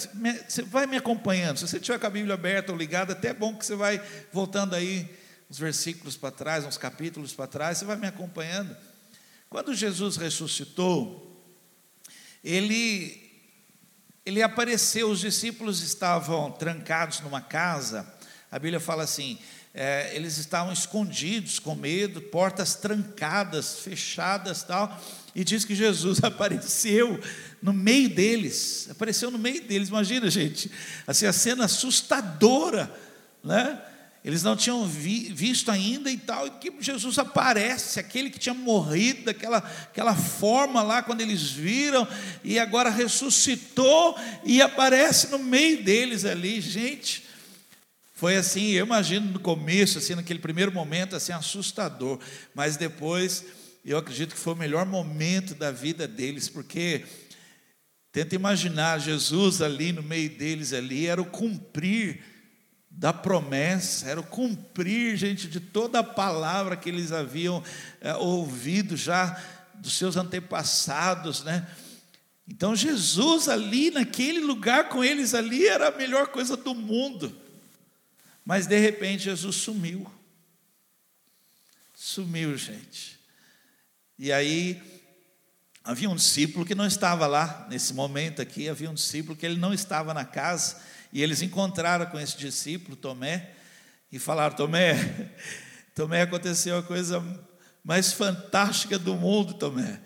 você 0.49 0.63
vai 0.63 0.87
me 0.87 0.97
acompanhando. 0.97 1.57
Se 1.57 1.67
você 1.67 1.81
tiver 1.81 1.99
com 1.99 2.07
a 2.07 2.11
Bíblia 2.11 2.35
aberta 2.35 2.73
ou 2.73 2.79
ligada, 2.79 3.13
até 3.13 3.29
é 3.29 3.35
bom 3.35 3.57
que 3.57 3.65
você 3.67 3.75
vai 3.75 4.01
voltando 4.33 4.75
aí 4.75 5.09
uns 5.51 5.59
versículos 5.59 6.17
para 6.17 6.31
trás, 6.31 6.65
uns 6.65 6.79
capítulos 6.79 7.33
para 7.33 7.47
trás, 7.47 7.79
você 7.79 7.85
vai 7.85 7.97
me 7.97 8.07
acompanhando. 8.07 8.77
Quando 9.51 9.75
Jesus 9.75 10.17
ressuscitou, 10.17 11.45
ele 12.43 13.22
ele 14.25 14.43
apareceu, 14.43 15.11
os 15.11 15.21
discípulos 15.21 15.83
estavam 15.83 16.51
trancados 16.51 17.21
numa 17.21 17.41
casa, 17.41 18.07
a 18.51 18.59
Bíblia 18.59 18.79
fala 18.79 19.03
assim: 19.03 19.39
é, 19.75 20.15
eles 20.15 20.39
estavam 20.39 20.73
escondidos 20.73 21.59
com 21.59 21.75
medo, 21.75 22.21
portas 22.21 22.75
trancadas, 22.75 23.81
fechadas 23.81 24.63
tal, 24.63 25.01
e 25.35 25.43
diz 25.43 25.65
que 25.65 25.75
Jesus 25.75 26.23
apareceu 26.25 27.21
no 27.63 27.73
meio 27.73 28.09
deles, 28.09 28.89
apareceu 28.91 29.31
no 29.31 29.39
meio 29.39 29.63
deles, 29.63 29.89
imagina 29.89 30.31
gente, 30.31 30.71
assim, 31.07 31.27
a 31.27 31.33
cena 31.33 31.65
assustadora, 31.65 32.93
né? 33.43 33.81
Eles 34.25 34.45
não 34.45 34.55
tinham 34.55 34.87
vi, 34.87 35.33
visto 35.33 35.69
ainda 35.71 36.09
e 36.09 36.17
tal, 36.17 36.47
e 36.47 36.51
que 36.51 36.73
Jesus 36.81 37.19
aparece, 37.19 37.99
aquele 37.99 38.31
que 38.31 38.39
tinha 38.39 38.55
morrido 38.55 39.25
daquela 39.25 39.59
aquela 39.59 40.15
forma 40.15 40.81
lá 40.81 41.03
quando 41.03 41.21
eles 41.21 41.51
viram, 41.51 42.07
e 42.45 42.57
agora 42.57 42.89
ressuscitou 42.89 44.17
e 44.45 44.63
aparece 44.63 45.29
no 45.29 45.41
meio 45.41 45.83
deles 45.83 46.25
ali, 46.25 46.61
gente. 46.61 47.25
Foi 48.15 48.37
assim, 48.37 48.71
eu 48.71 48.87
imagino 48.87 49.33
no 49.33 49.41
começo, 49.41 49.99
assim, 49.99 50.15
naquele 50.15 50.39
primeiro 50.39 50.71
momento, 50.71 51.17
assim, 51.17 51.33
assustador, 51.33 52.21
mas 52.55 52.77
depois 52.77 53.45
eu 53.85 53.99
acredito 53.99 54.35
que 54.35 54.41
foi 54.41 54.53
o 54.53 54.57
melhor 54.57 54.87
momento 54.87 55.57
da 55.57 55.73
vida 55.73 56.07
deles, 56.07 56.49
porque 56.49 57.05
tenta 58.13 58.37
imaginar 58.37 59.01
Jesus 59.01 59.61
ali 59.61 59.93
no 59.93 60.05
meio 60.05 60.31
deles 60.31 60.73
ali, 60.73 61.09
era 61.09 61.21
o 61.21 61.27
cumprir 61.27 62.32
da 62.95 63.13
promessa, 63.13 64.09
era 64.09 64.21
o 64.21 64.27
cumprir, 64.27 65.17
gente, 65.17 65.49
de 65.49 65.59
toda 65.59 66.01
a 66.01 66.05
palavra 66.05 66.77
que 66.77 66.89
eles 66.89 67.11
haviam 67.11 67.63
é, 68.01 68.15
ouvido 68.15 68.97
já 68.97 69.43
dos 69.75 69.95
seus 69.95 70.17
antepassados, 70.17 71.43
né? 71.43 71.67
Então 72.47 72.77
Jesus 72.77 73.49
ali 73.49 73.91
naquele 73.91 74.41
lugar 74.41 74.89
com 74.89 75.03
eles 75.03 75.35
ali 75.35 75.67
era 75.67 75.89
a 75.89 75.97
melhor 75.97 76.29
coisa 76.29 76.57
do 76.57 76.75
mundo. 76.75 77.37
Mas 78.45 78.67
de 78.67 78.79
repente 78.79 79.25
Jesus 79.25 79.57
sumiu. 79.57 80.11
Sumiu, 81.95 82.57
gente. 82.57 83.19
E 84.19 84.31
aí 84.33 84.81
havia 85.83 86.11
um 86.11 86.17
discípulo 86.17 86.65
que 86.65 86.75
não 86.75 86.87
estava 86.87 87.27
lá 87.27 87.67
nesse 87.71 87.95
momento 87.95 88.43
aqui, 88.43 88.69
havia 88.69 88.91
um 88.91 88.95
discípulo 88.95 89.37
que 89.37 89.47
ele 89.47 89.59
não 89.59 89.73
estava 89.73 90.13
na 90.13 90.25
casa, 90.25 90.81
e 91.13 91.23
eles 91.23 91.43
encontraram 91.43 92.07
com 92.07 92.19
esse 92.19 92.37
discípulo, 92.37 92.97
Tomé, 92.97 93.51
e 94.11 94.19
falaram: 94.19 94.57
Tomé, 94.57 95.31
Tomé 95.95 96.23
aconteceu 96.23 96.79
a 96.79 96.83
coisa 96.83 97.23
mais 97.85 98.13
fantástica 98.13 98.99
do 98.99 99.15
mundo, 99.15 99.55
Tomé. 99.55 100.01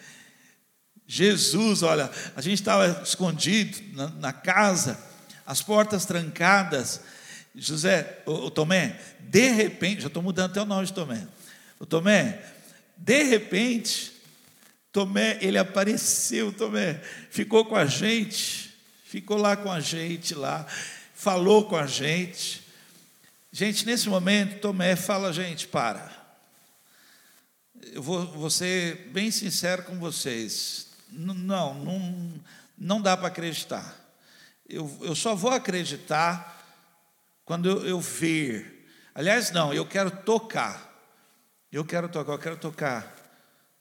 Jesus, 1.06 1.82
olha, 1.82 2.10
a 2.34 2.40
gente 2.40 2.54
estava 2.60 3.02
escondido 3.02 3.78
na, 3.94 4.08
na, 4.08 4.32
casa, 4.32 4.98
as 5.46 5.62
portas 5.62 6.04
trancadas. 6.04 7.00
José, 7.54 8.22
o, 8.26 8.32
o 8.46 8.50
Tomé, 8.50 8.98
de 9.20 9.48
repente, 9.50 10.02
já 10.02 10.08
estou 10.08 10.22
mudando 10.22 10.50
até 10.50 10.60
o 10.60 10.66
nome 10.66 10.86
de 10.86 10.92
Tomé. 10.92 11.26
O 11.78 11.86
Tomé, 11.86 12.42
de 12.96 13.22
repente, 13.22 14.12
Tomé, 14.90 15.38
ele 15.40 15.58
apareceu, 15.58 16.52
Tomé, 16.52 17.00
ficou 17.30 17.64
com 17.64 17.76
a 17.76 17.86
gente, 17.86 18.74
ficou 19.04 19.36
lá 19.36 19.56
com 19.56 19.70
a 19.70 19.78
gente 19.78 20.34
lá, 20.34 20.66
falou 21.26 21.64
com 21.64 21.74
a 21.74 21.88
gente. 21.88 22.64
Gente, 23.50 23.84
nesse 23.84 24.08
momento, 24.08 24.60
Tomé 24.60 24.94
fala, 24.94 25.32
gente, 25.32 25.66
para. 25.66 26.08
Eu 27.82 28.00
vou, 28.00 28.24
vou 28.28 28.48
ser 28.48 29.08
bem 29.08 29.32
sincero 29.32 29.82
com 29.82 29.98
vocês. 29.98 30.86
Não, 31.10 31.74
não, 31.74 32.32
não 32.78 33.02
dá 33.02 33.16
para 33.16 33.26
acreditar. 33.26 33.92
Eu, 34.68 34.88
eu 35.00 35.16
só 35.16 35.34
vou 35.34 35.50
acreditar 35.50 36.64
quando 37.44 37.68
eu, 37.68 37.84
eu 37.84 38.00
ver. 38.00 38.88
Aliás, 39.12 39.50
não, 39.50 39.74
eu 39.74 39.84
quero 39.84 40.12
tocar. 40.12 40.96
Eu 41.72 41.84
quero 41.84 42.08
tocar, 42.08 42.32
eu 42.34 42.38
quero 42.38 42.56
tocar 42.56 43.16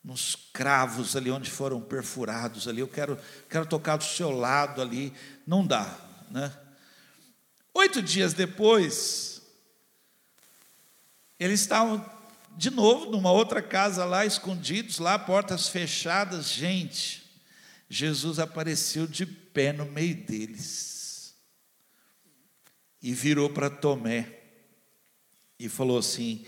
nos 0.03 0.35
cravos 0.51 1.15
ali 1.15 1.29
onde 1.29 1.51
foram 1.51 1.79
perfurados 1.79 2.67
ali. 2.67 2.79
Eu 2.79 2.87
quero, 2.87 3.19
quero 3.47 3.67
tocar 3.67 3.97
do 3.97 4.03
seu 4.03 4.31
lado 4.31 4.81
ali. 4.81 5.13
Não 5.45 5.63
dá, 5.63 5.95
né? 6.31 6.51
Oito 7.77 8.01
dias 8.01 8.34
depois, 8.34 9.41
eles 11.38 11.60
estavam 11.60 12.10
de 12.55 12.70
novo 12.70 13.12
numa 13.12 13.34
outra 13.34 13.62
casa 13.62 14.05
lá, 14.05 14.25
escondidos 14.25 14.98
lá, 14.98 15.20
portas 15.20 15.67
fechadas. 15.67 16.53
Gente, 16.53 17.29
Jesus 17.89 18.39
apareceu 18.39 19.05
de 19.05 19.25
pé 19.25 19.74
no 19.74 19.86
meio 19.86 20.15
deles 20.15 21.36
e 23.01 23.13
virou 23.13 23.50
para 23.50 23.70
Tomé 23.70 24.39
e 25.60 25.67
falou 25.67 25.98
assim: 25.98 26.46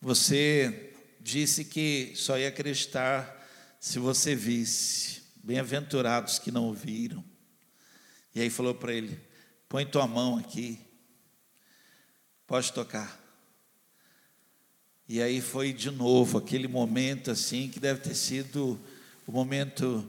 Você 0.00 0.94
disse 1.20 1.66
que 1.66 2.14
só 2.16 2.38
ia 2.38 2.48
acreditar 2.48 3.46
se 3.78 3.98
você 3.98 4.34
visse. 4.34 5.20
Bem-aventurados 5.44 6.38
que 6.38 6.50
não 6.50 6.72
viram. 6.72 7.22
E 8.34 8.40
aí 8.40 8.48
falou 8.48 8.74
para 8.74 8.94
ele: 8.94 9.25
Põe 9.68 9.84
tua 9.84 10.06
mão 10.06 10.38
aqui, 10.38 10.78
pode 12.46 12.72
tocar. 12.72 13.20
E 15.08 15.20
aí 15.22 15.40
foi 15.40 15.72
de 15.72 15.90
novo 15.90 16.38
aquele 16.38 16.66
momento 16.66 17.30
assim 17.30 17.68
que 17.68 17.78
deve 17.78 18.00
ter 18.00 18.14
sido 18.14 18.80
o 19.26 19.32
momento 19.32 20.08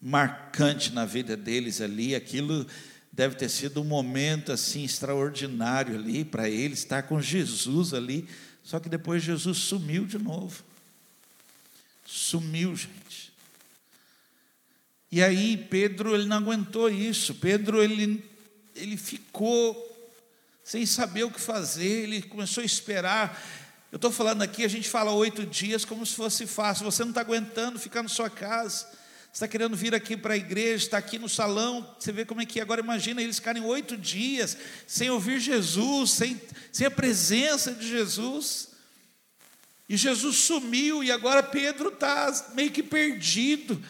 marcante 0.00 0.92
na 0.92 1.04
vida 1.04 1.36
deles 1.36 1.80
ali, 1.80 2.14
aquilo 2.16 2.66
deve 3.12 3.36
ter 3.36 3.48
sido 3.48 3.80
um 3.80 3.84
momento 3.84 4.50
assim 4.50 4.82
extraordinário 4.82 5.94
ali 5.94 6.24
para 6.24 6.48
eles 6.48 6.80
estar 6.80 7.04
com 7.04 7.20
Jesus 7.20 7.94
ali, 7.94 8.28
só 8.64 8.80
que 8.80 8.88
depois 8.88 9.22
Jesus 9.22 9.58
sumiu 9.58 10.04
de 10.04 10.18
novo. 10.18 10.64
Sumiu, 12.04 12.74
gente. 12.74 13.21
E 15.12 15.22
aí 15.22 15.56
Pedro 15.56 16.14
ele 16.14 16.26
não 16.26 16.38
aguentou 16.38 16.90
isso. 16.90 17.36
Pedro 17.36 17.82
ele 17.82 18.24
ele 18.74 18.96
ficou 18.96 19.90
sem 20.64 20.86
saber 20.86 21.24
o 21.24 21.30
que 21.30 21.40
fazer, 21.40 22.04
ele 22.04 22.22
começou 22.22 22.62
a 22.62 22.64
esperar. 22.64 23.40
Eu 23.92 23.96
estou 23.96 24.10
falando 24.10 24.40
aqui, 24.42 24.64
a 24.64 24.68
gente 24.68 24.88
fala 24.88 25.12
oito 25.12 25.44
dias 25.44 25.84
como 25.84 26.04
se 26.06 26.16
fosse 26.16 26.46
fácil. 26.46 26.86
Você 26.86 27.02
não 27.02 27.10
está 27.10 27.20
aguentando 27.20 27.78
ficar 27.78 28.02
na 28.02 28.08
sua 28.08 28.30
casa 28.30 28.86
está 29.32 29.48
querendo 29.48 29.74
vir 29.74 29.94
aqui 29.94 30.14
para 30.14 30.34
a 30.34 30.36
igreja, 30.36 30.84
está 30.84 30.98
aqui 30.98 31.18
no 31.18 31.28
salão, 31.28 31.88
você 31.98 32.12
vê 32.12 32.24
como 32.24 32.42
é 32.42 32.46
que 32.46 32.60
é. 32.60 32.62
agora 32.62 32.82
imagina 32.82 33.22
eles 33.22 33.36
ficarem 33.36 33.64
oito 33.64 33.96
dias 33.96 34.58
sem 34.86 35.08
ouvir 35.08 35.40
Jesus, 35.40 36.10
sem, 36.10 36.40
sem 36.70 36.86
a 36.86 36.90
presença 36.90 37.72
de 37.72 37.88
Jesus. 37.88 38.68
E 39.88 39.96
Jesus 39.96 40.36
sumiu, 40.36 41.02
e 41.02 41.10
agora 41.10 41.42
Pedro 41.42 41.88
está 41.88 42.50
meio 42.54 42.70
que 42.70 42.82
perdido. 42.82 43.82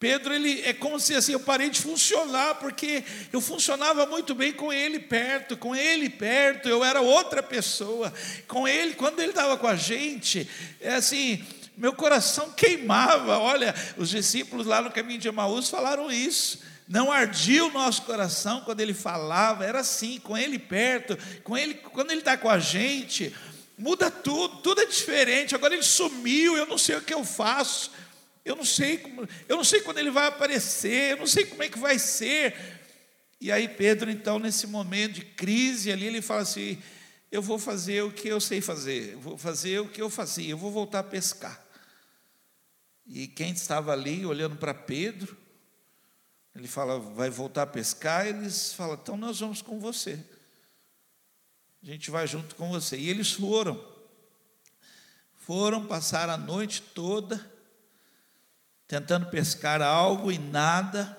Pedro, 0.00 0.32
ele 0.32 0.62
é 0.62 0.72
como 0.72 1.00
se 1.00 1.12
assim, 1.16 1.32
eu 1.32 1.40
parei 1.40 1.70
de 1.70 1.80
funcionar, 1.80 2.54
porque 2.56 3.02
eu 3.32 3.40
funcionava 3.40 4.06
muito 4.06 4.32
bem 4.32 4.52
com 4.52 4.72
ele 4.72 5.00
perto, 5.00 5.56
com 5.56 5.74
ele 5.74 6.08
perto, 6.08 6.68
eu 6.68 6.84
era 6.84 7.00
outra 7.00 7.42
pessoa. 7.42 8.12
Com 8.46 8.68
ele, 8.68 8.94
quando 8.94 9.18
ele 9.18 9.30
estava 9.30 9.56
com 9.56 9.66
a 9.66 9.74
gente, 9.74 10.48
é 10.80 10.94
assim, 10.94 11.44
meu 11.76 11.92
coração 11.92 12.52
queimava. 12.52 13.38
Olha, 13.38 13.74
os 13.96 14.08
discípulos 14.08 14.66
lá 14.66 14.80
no 14.80 14.92
caminho 14.92 15.18
de 15.18 15.26
Emaús 15.26 15.68
falaram 15.68 16.12
isso. 16.12 16.60
Não 16.88 17.10
ardia 17.10 17.64
o 17.64 17.72
nosso 17.72 18.02
coração 18.02 18.60
quando 18.60 18.80
ele 18.80 18.94
falava, 18.94 19.64
era 19.64 19.80
assim, 19.80 20.20
com 20.20 20.38
ele 20.38 20.60
perto, 20.60 21.18
com 21.42 21.58
ele, 21.58 21.74
quando 21.74 22.12
ele 22.12 22.20
está 22.20 22.36
com 22.36 22.48
a 22.48 22.60
gente, 22.60 23.34
muda 23.76 24.12
tudo, 24.12 24.58
tudo 24.58 24.80
é 24.80 24.86
diferente. 24.86 25.56
Agora 25.56 25.74
ele 25.74 25.82
sumiu, 25.82 26.56
eu 26.56 26.66
não 26.66 26.78
sei 26.78 26.96
o 26.96 27.02
que 27.02 27.12
eu 27.12 27.24
faço, 27.24 27.90
eu 28.48 28.56
não 28.56 28.64
sei, 28.64 28.96
como, 28.96 29.28
eu 29.46 29.56
não 29.56 29.64
sei 29.64 29.82
quando 29.82 29.98
ele 29.98 30.10
vai 30.10 30.26
aparecer, 30.26 31.12
eu 31.12 31.16
não 31.18 31.26
sei 31.26 31.44
como 31.44 31.62
é 31.62 31.68
que 31.68 31.78
vai 31.78 31.98
ser. 31.98 32.56
E 33.38 33.52
aí 33.52 33.68
Pedro, 33.68 34.10
então, 34.10 34.38
nesse 34.38 34.66
momento 34.66 35.14
de 35.14 35.24
crise 35.24 35.92
ali, 35.92 36.06
ele 36.06 36.22
fala 36.22 36.40
assim: 36.40 36.82
eu 37.30 37.42
vou 37.42 37.58
fazer 37.58 38.02
o 38.02 38.10
que 38.10 38.26
eu 38.26 38.40
sei 38.40 38.62
fazer, 38.62 39.12
eu 39.12 39.20
vou 39.20 39.36
fazer 39.36 39.80
o 39.80 39.88
que 39.88 40.00
eu 40.00 40.08
fazia, 40.08 40.50
eu 40.50 40.56
vou 40.56 40.70
voltar 40.70 41.00
a 41.00 41.04
pescar. 41.04 41.62
E 43.06 43.26
quem 43.26 43.52
estava 43.52 43.92
ali 43.92 44.24
olhando 44.24 44.56
para 44.56 44.72
Pedro, 44.72 45.36
ele 46.54 46.66
fala, 46.68 46.98
vai 46.98 47.30
voltar 47.30 47.62
a 47.62 47.66
pescar? 47.66 48.26
Eles 48.26 48.72
falam, 48.72 48.98
então 49.00 49.16
nós 49.16 49.40
vamos 49.40 49.62
com 49.62 49.78
você. 49.78 50.18
A 51.82 51.86
gente 51.86 52.10
vai 52.10 52.26
junto 52.26 52.54
com 52.54 52.68
você. 52.70 52.98
E 52.98 53.08
eles 53.08 53.32
foram. 53.32 53.82
Foram 55.36 55.86
passar 55.86 56.28
a 56.28 56.36
noite 56.36 56.82
toda 56.82 57.57
tentando 58.88 59.26
pescar 59.26 59.82
algo 59.82 60.32
e 60.32 60.38
nada, 60.38 61.16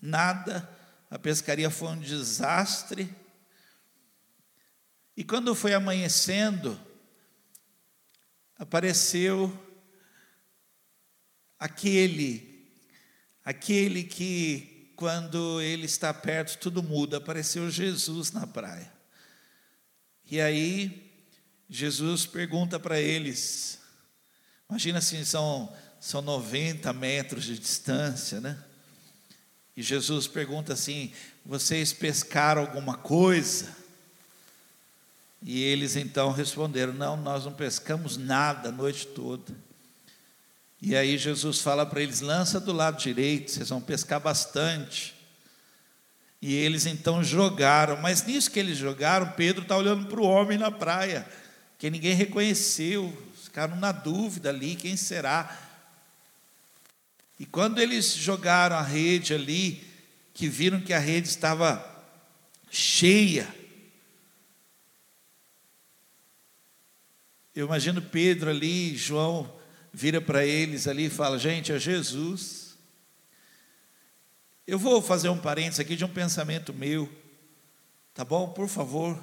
nada. 0.00 0.68
A 1.10 1.18
pescaria 1.18 1.70
foi 1.70 1.88
um 1.88 1.98
desastre. 1.98 3.12
E 5.16 5.24
quando 5.24 5.54
foi 5.54 5.72
amanhecendo, 5.72 6.78
apareceu 8.58 9.50
aquele, 11.58 12.70
aquele 13.42 14.04
que, 14.04 14.92
quando 14.94 15.60
ele 15.62 15.86
está 15.86 16.12
perto, 16.12 16.58
tudo 16.58 16.82
muda. 16.82 17.16
Apareceu 17.16 17.70
Jesus 17.70 18.30
na 18.30 18.46
praia. 18.46 18.92
E 20.30 20.40
aí, 20.40 21.10
Jesus 21.68 22.26
pergunta 22.26 22.78
para 22.78 23.00
eles: 23.00 23.80
imagina 24.68 24.98
assim, 24.98 25.24
são, 25.24 25.74
são 26.00 26.22
90 26.22 26.92
metros 26.94 27.44
de 27.44 27.58
distância, 27.58 28.40
né? 28.40 28.58
E 29.76 29.82
Jesus 29.82 30.26
pergunta 30.26 30.72
assim: 30.72 31.12
vocês 31.44 31.92
pescaram 31.92 32.62
alguma 32.62 32.96
coisa? 32.96 33.68
E 35.42 35.62
eles 35.62 35.96
então 35.96 36.32
responderam: 36.32 36.92
Não, 36.92 37.16
nós 37.16 37.44
não 37.44 37.52
pescamos 37.52 38.16
nada 38.16 38.70
a 38.70 38.72
noite 38.72 39.06
toda. 39.06 39.54
E 40.82 40.96
aí 40.96 41.18
Jesus 41.18 41.60
fala 41.60 41.84
para 41.84 42.02
eles: 42.02 42.20
lança 42.20 42.58
do 42.58 42.72
lado 42.72 42.98
direito, 42.98 43.50
vocês 43.50 43.68
vão 43.68 43.80
pescar 43.80 44.20
bastante. 44.20 45.14
E 46.42 46.54
eles 46.54 46.86
então 46.86 47.22
jogaram, 47.22 47.98
mas 48.00 48.24
nisso 48.24 48.50
que 48.50 48.58
eles 48.58 48.78
jogaram, 48.78 49.32
Pedro 49.32 49.62
está 49.62 49.76
olhando 49.76 50.06
para 50.06 50.20
o 50.20 50.24
homem 50.24 50.56
na 50.56 50.70
praia, 50.70 51.28
que 51.78 51.90
ninguém 51.90 52.14
reconheceu, 52.14 53.14
ficaram 53.44 53.76
na 53.76 53.92
dúvida 53.92 54.48
ali: 54.48 54.74
quem 54.74 54.96
será? 54.96 55.69
E 57.40 57.46
quando 57.46 57.78
eles 57.80 58.14
jogaram 58.14 58.76
a 58.76 58.82
rede 58.82 59.32
ali, 59.32 59.82
que 60.34 60.46
viram 60.46 60.78
que 60.78 60.92
a 60.92 60.98
rede 60.98 61.26
estava 61.26 61.82
cheia, 62.70 63.48
eu 67.54 67.64
imagino 67.64 68.02
Pedro 68.02 68.50
ali, 68.50 68.94
João, 68.94 69.58
vira 69.90 70.20
para 70.20 70.44
eles 70.44 70.86
ali 70.86 71.06
e 71.06 71.10
fala: 71.10 71.38
Gente, 71.38 71.72
é 71.72 71.78
Jesus. 71.78 72.76
Eu 74.66 74.78
vou 74.78 75.00
fazer 75.00 75.30
um 75.30 75.38
parênteses 75.38 75.80
aqui 75.80 75.96
de 75.96 76.04
um 76.04 76.12
pensamento 76.12 76.74
meu, 76.74 77.10
tá 78.12 78.22
bom? 78.22 78.50
Por 78.50 78.68
favor. 78.68 79.18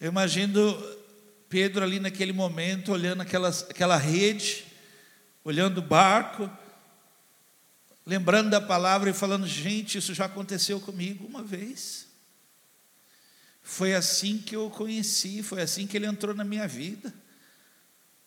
Eu 0.00 0.08
imagino 0.08 0.80
Pedro 1.48 1.82
ali 1.82 1.98
naquele 1.98 2.32
momento, 2.32 2.92
olhando 2.92 3.22
aquelas, 3.22 3.64
aquela 3.68 3.96
rede, 3.96 4.64
olhando 5.44 5.78
o 5.78 5.82
barco, 5.82 6.48
lembrando 8.06 8.50
da 8.50 8.60
palavra 8.60 9.10
e 9.10 9.14
falando: 9.14 9.46
gente, 9.46 9.98
isso 9.98 10.14
já 10.14 10.26
aconteceu 10.26 10.80
comigo 10.80 11.26
uma 11.26 11.42
vez. 11.42 12.06
Foi 13.62 13.94
assim 13.94 14.38
que 14.38 14.54
eu 14.54 14.66
o 14.66 14.70
conheci, 14.70 15.42
foi 15.42 15.62
assim 15.62 15.86
que 15.86 15.96
ele 15.96 16.06
entrou 16.06 16.34
na 16.34 16.44
minha 16.44 16.68
vida. 16.68 17.12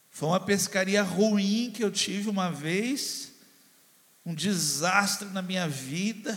Foi 0.10 0.30
uma 0.30 0.40
pescaria 0.40 1.04
ruim 1.04 1.72
que 1.72 1.84
eu 1.84 1.92
tive 1.92 2.28
uma 2.28 2.52
vez, 2.52 3.34
um 4.26 4.34
desastre 4.34 5.28
na 5.28 5.44
minha 5.44 5.70
vida. 5.70 6.36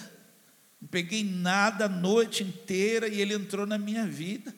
Não 0.79 0.87
peguei 0.89 1.25
nada 1.25 1.87
a 1.87 1.89
noite 1.89 2.43
inteira 2.43 3.09
e 3.09 3.23
ele 3.23 3.33
entrou 3.33 3.67
na 3.67 3.79
minha 3.79 4.07
vida. 4.07 4.55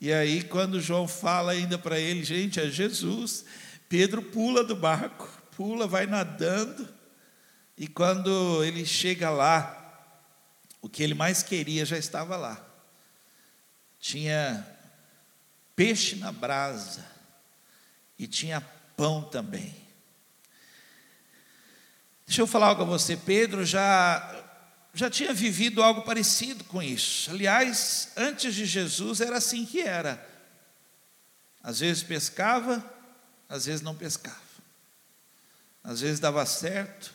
E 0.00 0.12
aí, 0.12 0.44
quando 0.44 0.80
João 0.80 1.08
fala 1.08 1.50
ainda 1.50 1.76
para 1.76 1.98
ele, 1.98 2.22
gente, 2.22 2.60
é 2.60 2.70
Jesus, 2.70 3.44
Pedro 3.88 4.22
pula 4.22 4.62
do 4.62 4.76
barco, 4.76 5.28
pula, 5.58 5.88
vai 5.88 6.06
nadando, 6.06 6.88
e 7.76 7.88
quando 7.88 8.62
ele 8.62 8.86
chega 8.86 9.28
lá, 9.28 9.74
o 10.80 10.88
que 10.88 11.02
ele 11.02 11.14
mais 11.14 11.42
queria 11.42 11.84
já 11.84 11.98
estava 11.98 12.36
lá. 12.36 12.64
Tinha 13.98 14.64
peixe 15.74 16.14
na 16.14 16.30
brasa 16.30 17.04
e 18.16 18.28
tinha 18.28 18.60
pão 18.96 19.20
também. 19.22 19.74
Deixa 22.24 22.40
eu 22.40 22.46
falar 22.46 22.68
algo 22.68 22.82
a 22.82 22.86
você, 22.86 23.16
Pedro 23.16 23.64
já 23.64 24.44
já 24.94 25.10
tinha 25.10 25.32
vivido 25.32 25.82
algo 25.82 26.02
parecido 26.02 26.62
com 26.64 26.80
isso. 26.80 27.30
Aliás, 27.30 28.12
antes 28.16 28.54
de 28.54 28.64
Jesus 28.64 29.20
era 29.20 29.38
assim 29.38 29.66
que 29.66 29.80
era. 29.80 30.24
Às 31.62 31.80
vezes 31.80 32.02
pescava, 32.04 32.84
às 33.48 33.66
vezes 33.66 33.82
não 33.82 33.94
pescava. 33.94 34.47
Às 35.88 36.02
vezes 36.02 36.20
dava 36.20 36.44
certo, 36.44 37.14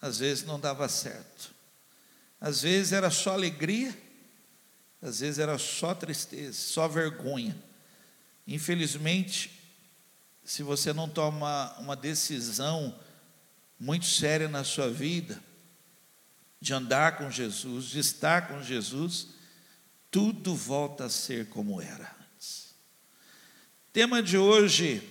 às 0.00 0.18
vezes 0.18 0.42
não 0.42 0.58
dava 0.58 0.88
certo. 0.88 1.54
Às 2.40 2.62
vezes 2.62 2.94
era 2.94 3.10
só 3.10 3.34
alegria, 3.34 3.94
às 5.02 5.20
vezes 5.20 5.38
era 5.38 5.58
só 5.58 5.94
tristeza, 5.94 6.54
só 6.54 6.88
vergonha. 6.88 7.54
Infelizmente, 8.46 9.60
se 10.42 10.62
você 10.62 10.90
não 10.90 11.06
toma 11.06 11.76
uma 11.80 11.94
decisão 11.94 12.98
muito 13.78 14.06
séria 14.06 14.48
na 14.48 14.64
sua 14.64 14.88
vida, 14.88 15.38
de 16.58 16.72
andar 16.72 17.18
com 17.18 17.30
Jesus, 17.30 17.84
de 17.90 17.98
estar 17.98 18.48
com 18.48 18.62
Jesus, 18.62 19.26
tudo 20.10 20.54
volta 20.54 21.04
a 21.04 21.10
ser 21.10 21.50
como 21.50 21.78
era 21.78 22.10
antes. 22.32 22.74
Tema 23.92 24.22
de 24.22 24.38
hoje, 24.38 25.06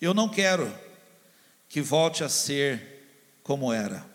eu 0.00 0.12
não 0.12 0.28
quero 0.28 0.66
que 1.74 1.82
volte 1.82 2.22
a 2.22 2.28
ser 2.28 3.02
como 3.42 3.72
era. 3.72 4.08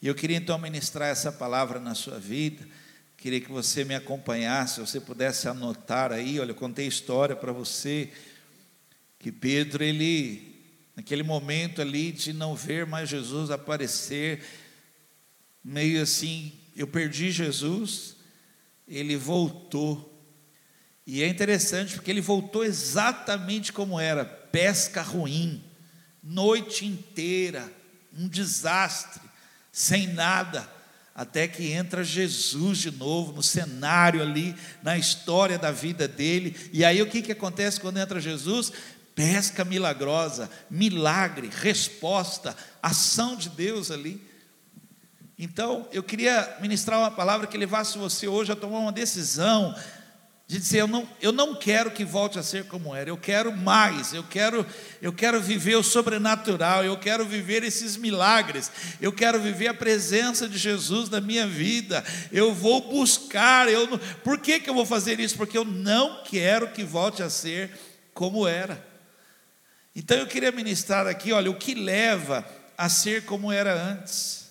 E 0.00 0.06
eu 0.06 0.14
queria 0.14 0.38
então 0.38 0.56
ministrar 0.56 1.10
essa 1.10 1.30
palavra 1.30 1.78
na 1.78 1.94
sua 1.94 2.18
vida. 2.18 2.66
Queria 3.14 3.42
que 3.42 3.52
você 3.52 3.84
me 3.84 3.94
acompanhasse, 3.94 4.80
você 4.80 4.98
pudesse 4.98 5.46
anotar 5.48 6.12
aí, 6.12 6.40
olha, 6.40 6.52
eu 6.52 6.54
contei 6.54 6.86
história 6.86 7.36
para 7.36 7.52
você 7.52 8.10
que 9.18 9.30
Pedro 9.30 9.84
ele 9.84 10.64
naquele 10.96 11.22
momento 11.22 11.82
ali 11.82 12.10
de 12.10 12.32
não 12.32 12.56
ver 12.56 12.86
mais 12.86 13.10
Jesus 13.10 13.50
aparecer, 13.50 14.42
meio 15.62 16.00
assim, 16.00 16.54
eu 16.74 16.86
perdi 16.86 17.30
Jesus, 17.32 18.16
ele 18.88 19.14
voltou. 19.14 20.10
E 21.06 21.22
é 21.22 21.28
interessante 21.28 21.96
porque 21.96 22.10
ele 22.10 22.22
voltou 22.22 22.64
exatamente 22.64 23.74
como 23.74 24.00
era: 24.00 24.24
pesca 24.24 25.02
ruim, 25.02 25.62
noite 26.26 26.84
inteira, 26.84 27.72
um 28.18 28.26
desastre, 28.26 29.22
sem 29.70 30.08
nada, 30.08 30.68
até 31.14 31.46
que 31.46 31.70
entra 31.70 32.02
Jesus 32.02 32.78
de 32.78 32.90
novo 32.90 33.32
no 33.32 33.42
cenário 33.42 34.20
ali, 34.20 34.54
na 34.82 34.98
história 34.98 35.58
da 35.58 35.70
vida 35.70 36.08
dele. 36.08 36.54
E 36.72 36.84
aí 36.84 37.00
o 37.00 37.06
que, 37.06 37.22
que 37.22 37.32
acontece 37.32 37.80
quando 37.80 37.98
entra 37.98 38.20
Jesus? 38.20 38.72
Pesca 39.14 39.64
milagrosa, 39.64 40.50
milagre, 40.68 41.48
resposta, 41.50 42.56
ação 42.82 43.36
de 43.36 43.48
Deus 43.48 43.90
ali. 43.90 44.20
Então, 45.38 45.86
eu 45.92 46.02
queria 46.02 46.56
ministrar 46.60 46.98
uma 46.98 47.10
palavra 47.10 47.46
que 47.46 47.56
levasse 47.56 47.96
você 47.96 48.26
hoje 48.26 48.52
a 48.52 48.56
tomar 48.56 48.78
uma 48.78 48.92
decisão 48.92 49.74
de 50.48 50.58
dizer 50.58 50.78
eu 50.78 50.86
não, 50.86 51.08
eu 51.20 51.32
não 51.32 51.56
quero 51.56 51.90
que 51.90 52.04
volte 52.04 52.38
a 52.38 52.42
ser 52.42 52.66
como 52.66 52.94
era, 52.94 53.10
eu 53.10 53.16
quero 53.16 53.50
mais, 53.56 54.14
eu 54.14 54.22
quero, 54.22 54.64
eu 55.02 55.12
quero 55.12 55.40
viver 55.40 55.74
o 55.74 55.82
sobrenatural, 55.82 56.84
eu 56.84 56.96
quero 56.96 57.26
viver 57.26 57.64
esses 57.64 57.96
milagres, 57.96 58.70
eu 59.00 59.12
quero 59.12 59.40
viver 59.40 59.66
a 59.66 59.74
presença 59.74 60.48
de 60.48 60.56
Jesus 60.56 61.10
na 61.10 61.20
minha 61.20 61.48
vida, 61.48 62.04
eu 62.30 62.54
vou 62.54 62.80
buscar, 62.80 63.68
eu 63.68 63.98
por 64.22 64.38
que, 64.38 64.60
que 64.60 64.70
eu 64.70 64.74
vou 64.74 64.86
fazer 64.86 65.18
isso? 65.18 65.36
Porque 65.36 65.58
eu 65.58 65.64
não 65.64 66.22
quero 66.22 66.70
que 66.70 66.84
volte 66.84 67.24
a 67.24 67.30
ser 67.30 67.72
como 68.14 68.46
era. 68.46 68.84
Então 69.96 70.16
eu 70.16 70.28
queria 70.28 70.52
ministrar 70.52 71.08
aqui, 71.08 71.32
olha, 71.32 71.50
o 71.50 71.58
que 71.58 71.74
leva 71.74 72.46
a 72.78 72.88
ser 72.88 73.24
como 73.24 73.50
era 73.50 73.74
antes. 73.74 74.46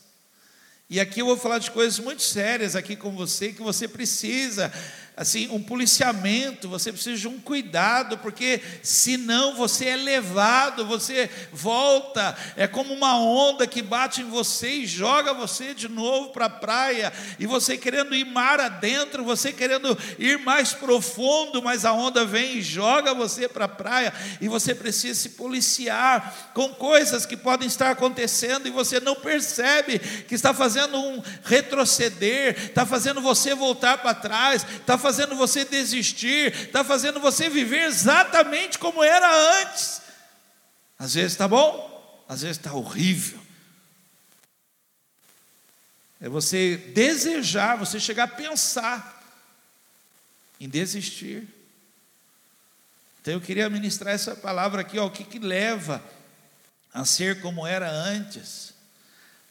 E 0.90 1.00
aqui 1.00 1.22
eu 1.22 1.26
vou 1.26 1.38
falar 1.38 1.58
de 1.58 1.72
coisas 1.72 1.98
muito 2.00 2.22
sérias 2.22 2.76
aqui 2.76 2.96
com 2.96 3.12
você 3.16 3.52
que 3.52 3.62
você 3.62 3.88
precisa 3.88 4.72
assim, 5.18 5.48
um 5.50 5.64
policiamento, 5.64 6.68
você 6.68 6.92
precisa 6.92 7.18
de 7.18 7.28
um 7.28 7.40
cuidado, 7.40 8.18
porque 8.18 8.62
senão 8.84 9.56
você 9.56 9.86
é 9.86 9.96
levado, 9.96 10.86
você 10.86 11.30
volta, 11.54 12.36
é 12.58 12.68
como 12.68 12.94
uma 12.94 13.18
onda 13.18 13.66
que 13.66 13.82
bate 13.82 14.22
em 14.22 14.30
você 14.30 14.70
e 14.70 14.86
joga 14.86 15.34
você 15.34 15.74
de 15.74 15.88
novo 15.88 16.30
para 16.30 16.46
a 16.46 16.50
praia, 16.50 17.14
e 17.40 17.46
você 17.46 17.78
querendo 17.78 18.14
ir 18.14 18.26
mar 18.26 18.60
adentro, 18.60 19.24
você 19.24 19.54
querendo 19.54 19.98
ir 20.20 20.38
mais 20.40 20.74
profundo, 20.74 21.62
mas 21.62 21.86
a 21.86 21.94
onda 21.94 22.26
vem 22.26 22.58
e 22.58 22.62
joga 22.62 23.14
você 23.14 23.48
para 23.48 23.66
a 23.66 23.70
praia, 23.70 24.14
e 24.42 24.50
você 24.50 24.76
precisa 24.76 25.18
se 25.18 25.30
policiar 25.30 26.52
com 26.54 26.70
coisas 26.70 27.26
que 27.26 27.38
podem 27.38 27.68
estar 27.68 27.92
acontecendo 27.92 28.68
e 28.68 28.72
você 28.72 29.00
não 29.00 29.16
percebe 29.16 30.00
que 30.00 30.36
está 30.36 30.54
fazendo 30.54 30.98
um 30.98 31.24
retroceder, 31.44 32.58
está 32.66 32.86
fazendo 32.86 33.22
você 33.22 33.56
voltar 33.56 34.00
para 34.00 34.14
trás, 34.14 34.66
está 34.78 34.98
fazendo 35.06 35.36
você 35.36 35.64
desistir, 35.64 36.52
está 36.52 36.84
fazendo 36.84 37.20
você 37.20 37.48
viver 37.48 37.84
exatamente 37.84 38.80
como 38.80 39.04
era 39.04 39.62
antes. 39.62 40.02
Às 40.98 41.14
vezes 41.14 41.34
está 41.34 41.48
bom, 41.48 42.26
às 42.28 42.42
vezes 42.42 42.58
está 42.58 42.74
horrível. 42.74 43.40
É 46.20 46.28
você 46.28 46.78
desejar, 46.96 47.78
você 47.78 48.00
chegar 48.00 48.24
a 48.24 48.28
pensar 48.28 49.24
em 50.60 50.68
desistir. 50.68 51.48
Então 53.22 53.36
eu 53.36 53.42
queria 53.42 53.70
ministrar 53.70 54.16
essa 54.16 54.36
palavra 54.36 54.82
aqui, 54.82 54.98
ó, 54.98 55.06
o 55.06 55.12
que, 55.12 55.24
que 55.24 55.38
leva 55.38 56.04
a 56.92 57.06
ser 57.06 57.42
como 57.42 57.68
era 57.68 57.88
antes. 57.92 58.74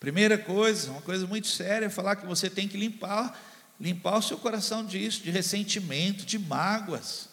Primeira 0.01 0.37
coisa, 0.37 0.91
uma 0.91 1.03
coisa 1.03 1.29
muito 1.29 1.47
séria, 1.47 1.87
é 1.87 1.91
falar 1.91 2.17
que 2.17 2.27
você 2.27 2.51
tem 2.51 2.67
que 2.67 2.77
limpar 2.77 3.41
limpar 3.81 4.19
o 4.19 4.23
seu 4.23 4.39
coração 4.39 4.85
disso, 4.85 5.23
de 5.23 5.31
ressentimento, 5.31 6.25
de 6.25 6.39
mágoas, 6.39 7.29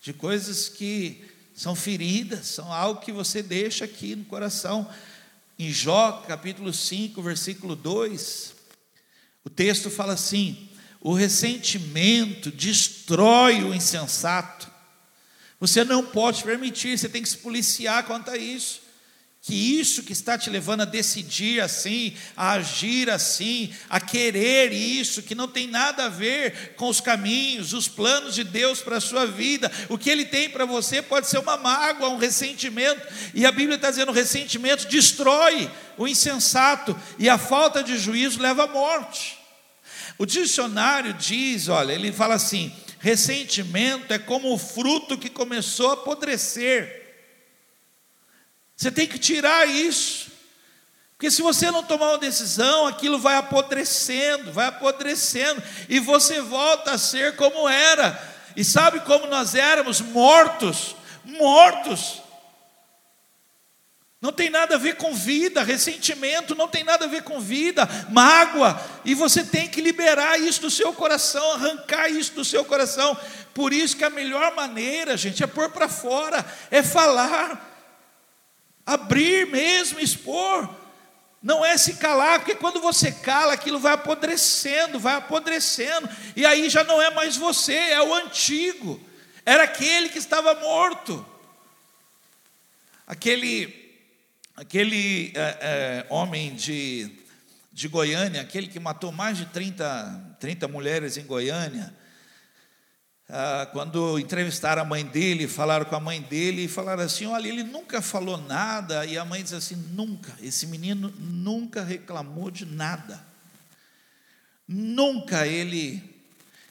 de 0.00 0.12
coisas 0.12 0.68
que 0.68 1.24
são 1.54 1.74
feridas, 1.74 2.46
são 2.46 2.72
algo 2.72 3.00
que 3.00 3.12
você 3.12 3.42
deixa 3.42 3.84
aqui 3.84 4.14
no 4.14 4.24
coração. 4.24 4.88
Em 5.58 5.70
Jó, 5.70 6.24
capítulo 6.26 6.72
5, 6.72 7.20
versículo 7.22 7.76
2, 7.76 8.54
o 9.44 9.50
texto 9.50 9.90
fala 9.90 10.14
assim: 10.14 10.68
o 11.00 11.12
ressentimento 11.12 12.50
destrói 12.50 13.62
o 13.62 13.74
insensato. 13.74 14.72
Você 15.60 15.84
não 15.84 16.04
pode 16.04 16.42
permitir, 16.42 16.98
você 16.98 17.08
tem 17.08 17.22
que 17.22 17.28
se 17.28 17.38
policiar 17.38 18.04
quanto 18.04 18.30
a 18.30 18.36
isso 18.36 18.83
que 19.44 19.78
isso 19.78 20.02
que 20.02 20.14
está 20.14 20.38
te 20.38 20.48
levando 20.48 20.80
a 20.80 20.86
decidir 20.86 21.60
assim, 21.60 22.16
a 22.34 22.52
agir 22.52 23.10
assim, 23.10 23.70
a 23.90 24.00
querer 24.00 24.72
isso, 24.72 25.22
que 25.22 25.34
não 25.34 25.46
tem 25.46 25.66
nada 25.66 26.06
a 26.06 26.08
ver 26.08 26.72
com 26.76 26.88
os 26.88 26.98
caminhos, 26.98 27.74
os 27.74 27.86
planos 27.86 28.34
de 28.34 28.42
Deus 28.42 28.80
para 28.80 28.96
a 28.96 29.02
sua 29.02 29.26
vida, 29.26 29.70
o 29.90 29.98
que 29.98 30.08
Ele 30.08 30.24
tem 30.24 30.48
para 30.48 30.64
você 30.64 31.02
pode 31.02 31.26
ser 31.26 31.36
uma 31.36 31.58
mágoa, 31.58 32.08
um 32.08 32.16
ressentimento, 32.16 33.06
e 33.34 33.44
a 33.44 33.52
Bíblia 33.52 33.76
está 33.76 33.90
dizendo: 33.90 34.08
o 34.08 34.14
ressentimento 34.14 34.88
destrói 34.88 35.70
o 35.98 36.08
insensato, 36.08 36.98
e 37.18 37.28
a 37.28 37.36
falta 37.36 37.84
de 37.84 37.98
juízo 37.98 38.40
leva 38.40 38.64
à 38.64 38.66
morte. 38.66 39.38
O 40.16 40.24
dicionário 40.24 41.12
diz: 41.12 41.68
olha, 41.68 41.92
ele 41.92 42.10
fala 42.12 42.36
assim: 42.36 42.72
ressentimento 42.98 44.10
é 44.10 44.18
como 44.18 44.54
o 44.54 44.58
fruto 44.58 45.18
que 45.18 45.28
começou 45.28 45.90
a 45.90 45.92
apodrecer 45.92 47.03
você 48.84 48.90
tem 48.90 49.06
que 49.06 49.18
tirar 49.18 49.66
isso. 49.66 50.30
Porque 51.16 51.30
se 51.30 51.40
você 51.40 51.70
não 51.70 51.82
tomar 51.82 52.10
uma 52.10 52.18
decisão, 52.18 52.86
aquilo 52.86 53.18
vai 53.18 53.36
apodrecendo, 53.36 54.52
vai 54.52 54.66
apodrecendo, 54.66 55.62
e 55.88 55.98
você 55.98 56.42
volta 56.42 56.90
a 56.90 56.98
ser 56.98 57.34
como 57.34 57.66
era. 57.66 58.20
E 58.54 58.62
sabe 58.62 59.00
como 59.00 59.26
nós 59.26 59.54
éramos 59.54 60.02
mortos? 60.02 60.94
Mortos. 61.24 62.20
Não 64.20 64.32
tem 64.32 64.50
nada 64.50 64.74
a 64.74 64.78
ver 64.78 64.96
com 64.96 65.14
vida, 65.14 65.62
ressentimento 65.62 66.54
não 66.54 66.68
tem 66.68 66.84
nada 66.84 67.06
a 67.06 67.08
ver 67.08 67.22
com 67.22 67.40
vida, 67.40 67.88
mágoa, 68.10 68.78
e 69.04 69.14
você 69.14 69.44
tem 69.44 69.68
que 69.68 69.80
liberar 69.80 70.38
isso 70.38 70.60
do 70.60 70.70
seu 70.70 70.92
coração, 70.92 71.52
arrancar 71.52 72.08
isso 72.08 72.32
do 72.32 72.44
seu 72.44 72.64
coração. 72.66 73.16
Por 73.54 73.72
isso 73.72 73.96
que 73.96 74.04
a 74.04 74.10
melhor 74.10 74.54
maneira, 74.54 75.16
gente, 75.16 75.42
é 75.42 75.46
pôr 75.46 75.70
para 75.70 75.88
fora, 75.88 76.44
é 76.70 76.82
falar, 76.82 77.73
abrir 78.86 79.46
mesmo, 79.46 80.00
expor. 80.00 80.68
Não 81.42 81.64
é 81.64 81.76
se 81.76 81.94
calar, 81.94 82.38
porque 82.38 82.54
quando 82.54 82.80
você 82.80 83.12
cala, 83.12 83.52
aquilo 83.52 83.78
vai 83.78 83.92
apodrecendo, 83.92 84.98
vai 84.98 85.16
apodrecendo, 85.16 86.08
e 86.34 86.46
aí 86.46 86.70
já 86.70 86.82
não 86.82 87.02
é 87.02 87.10
mais 87.10 87.36
você, 87.36 87.74
é 87.74 88.02
o 88.02 88.14
antigo, 88.14 88.98
era 89.44 89.64
aquele 89.64 90.08
que 90.08 90.18
estava 90.18 90.54
morto. 90.54 91.24
Aquele 93.06 93.84
aquele 94.56 95.32
é, 95.34 95.58
é, 95.60 96.06
homem 96.08 96.54
de, 96.54 97.10
de 97.72 97.88
Goiânia, 97.88 98.40
aquele 98.40 98.68
que 98.68 98.78
matou 98.78 99.10
mais 99.10 99.36
de 99.36 99.46
30, 99.46 100.36
30 100.38 100.68
mulheres 100.68 101.16
em 101.16 101.24
Goiânia, 101.24 101.94
ah, 103.28 103.68
quando 103.72 104.18
entrevistaram 104.18 104.82
a 104.82 104.84
mãe 104.84 105.04
dele, 105.04 105.48
falaram 105.48 105.86
com 105.86 105.96
a 105.96 106.00
mãe 106.00 106.20
dele 106.20 106.64
e 106.64 106.68
falaram 106.68 107.02
assim: 107.02 107.26
olha, 107.26 107.48
ele 107.48 107.62
nunca 107.62 108.02
falou 108.02 108.36
nada, 108.36 109.04
e 109.06 109.16
a 109.16 109.24
mãe 109.24 109.42
diz 109.42 109.52
assim: 109.52 109.76
nunca, 109.92 110.34
esse 110.40 110.66
menino 110.66 111.12
nunca 111.18 111.82
reclamou 111.82 112.50
de 112.50 112.66
nada, 112.66 113.24
nunca 114.68 115.46
ele 115.46 116.02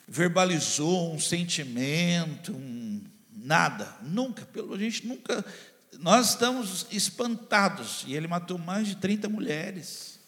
verbalizou 0.08 1.14
um 1.14 1.20
sentimento, 1.20 2.52
um, 2.54 3.02
nada, 3.36 3.98
nunca, 4.02 4.46
pelo 4.46 4.74
a 4.74 4.78
gente 4.78 5.08
nunca 5.08 5.44
nós 6.00 6.30
estamos 6.30 6.88
espantados. 6.92 8.04
E 8.08 8.16
ele 8.16 8.28
matou 8.28 8.58
mais 8.58 8.88
de 8.88 8.96
30 8.96 9.30
mulheres. 9.30 10.20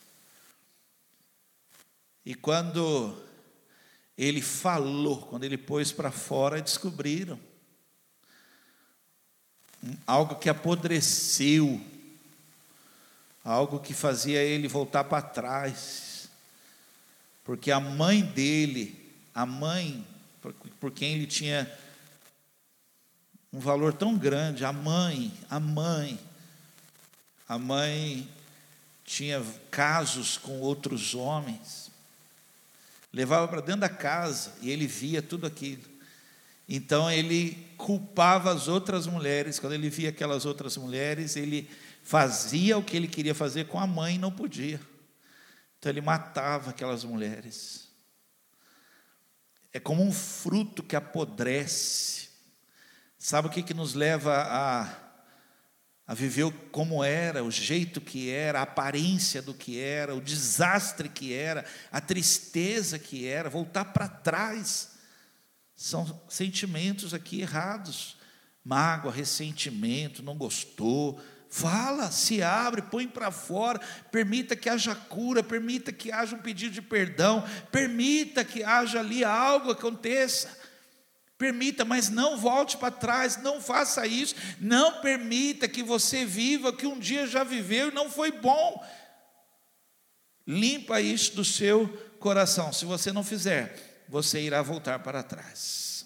E 2.26 2.34
quando 2.34 3.16
ele 4.18 4.42
falou, 4.42 5.22
quando 5.28 5.44
ele 5.44 5.58
pôs 5.58 5.92
para 5.92 6.12
fora, 6.12 6.62
descobriram. 6.62 7.40
Algo 10.08 10.36
que 10.36 10.50
apodreceu, 10.50 11.80
algo 13.44 13.80
que 13.80 13.94
fazia 13.94 14.42
ele 14.42 14.68
voltar 14.68 15.04
para 15.04 15.22
trás, 15.22 16.30
porque 17.44 17.72
a 17.72 17.80
mãe 17.80 18.24
dele, 18.24 19.14
a 19.34 19.46
mãe 19.46 20.06
por, 20.80 20.92
quem 20.92 21.14
ele 21.14 21.28
tinha 21.28 21.72
um 23.52 23.60
valor 23.60 23.94
tão 23.94 24.18
grande. 24.18 24.66
A 24.66 24.74
mãe, 24.74 25.32
a 25.50 25.60
mãe, 25.60 26.20
a 27.48 27.58
mãe 27.58 28.30
tinha 29.04 29.44
casos 29.70 30.38
com 30.38 30.60
outros 30.60 31.14
homens, 31.14 31.85
levava 33.16 33.48
para 33.48 33.62
dentro 33.62 33.82
da 33.82 33.90
casa 33.90 34.54
e 34.62 34.70
ele 34.70 34.86
via 34.86 35.22
tudo 35.22 35.48
aquilo. 35.48 35.84
Então 36.68 37.10
ele 37.10 37.74
culpava 37.78 38.52
as 38.52 38.68
outras 38.68 39.08
mulheres, 39.08 39.58
quando 39.58 39.72
ele 39.72 39.90
via 39.90 40.10
aquelas 40.10 40.46
outras 40.46 40.76
mulheres, 40.76 41.38
ele 41.38 41.70
fazia 42.04 42.78
o 42.78 42.84
que 42.84 42.98
ele 42.98 43.08
queria 43.08 43.34
fazer 43.34 43.68
com 43.68 43.80
a 43.80 43.88
mãe 43.88 44.16
e 44.16 44.20
não 44.20 44.32
podia. 44.32 44.82
Então 45.80 45.90
ele 45.90 46.02
matava 46.02 46.72
aquelas 46.72 47.06
mulheres. 47.06 47.88
É 49.72 49.80
como 49.80 50.04
um 50.04 50.12
fruto 50.12 50.84
que 50.84 50.96
apodrece. 50.96 52.28
Sabe 53.18 53.48
o 53.48 53.52
que, 53.52 53.64
que 53.64 53.74
nos 53.74 53.94
leva 53.94 54.36
a, 54.36 54.84
a 56.08 56.14
viver 56.14 56.52
como 56.72 57.04
era, 57.04 57.44
o 57.44 57.50
jeito 57.50 58.00
que 58.00 58.30
era, 58.30 58.60
a 58.60 58.64
aparência 58.64 59.42
do 59.42 59.54
que 59.54 59.80
era, 59.80 60.14
o 60.14 60.22
desastre 60.22 61.10
que 61.10 61.34
era, 61.34 61.66
a 61.92 62.00
tristeza 62.00 63.00
que 63.00 63.28
era, 63.28 63.50
voltar 63.50 63.86
para 63.86 64.08
trás. 64.08 64.92
São 65.76 66.22
sentimentos 66.30 67.14
aqui 67.14 67.42
errados. 67.42 68.18
Mágoa, 68.64 69.12
ressentimento, 69.12 70.24
não 70.24 70.38
gostou. 70.38 71.20
Fala, 71.50 72.12
se 72.12 72.42
abre, 72.44 72.82
põe 72.84 73.08
para 73.08 73.32
fora, 73.32 73.80
permita 74.12 74.56
que 74.56 74.70
haja 74.70 74.94
cura, 74.94 75.42
permita 75.42 75.92
que 75.92 76.12
haja 76.12 76.36
um 76.36 76.42
pedido 76.42 76.74
de 76.74 76.82
perdão, 76.82 77.44
permita 77.72 78.44
que 78.44 78.64
haja 78.64 79.00
ali 79.00 79.24
algo 79.24 79.72
aconteça. 79.72 80.65
Permita, 81.38 81.84
mas 81.84 82.10
não 82.10 82.38
volte 82.38 82.78
para 82.78 82.92
trás, 82.92 83.42
não 83.42 83.60
faça 83.60 84.08
isso, 84.08 84.36
não 84.60 85.02
permita 85.02 85.68
que 85.68 85.84
você 85.84 86.26
viva 86.26 86.72
que 86.72 86.88
um 86.88 86.98
dia 86.98 87.28
já 87.28 87.44
viveu 87.44 87.90
e 87.90 87.94
não 87.94 88.10
foi 88.10 88.32
bom. 88.32 88.82
Limpa 90.48 91.02
isso 91.02 91.36
do 91.36 91.44
seu 91.44 91.88
coração. 92.20 92.72
Se 92.72 92.86
você 92.86 93.12
não 93.12 93.24
fizer, 93.24 94.04
você 94.08 94.40
irá 94.42 94.62
voltar 94.62 95.00
para 95.00 95.24
trás. 95.24 96.06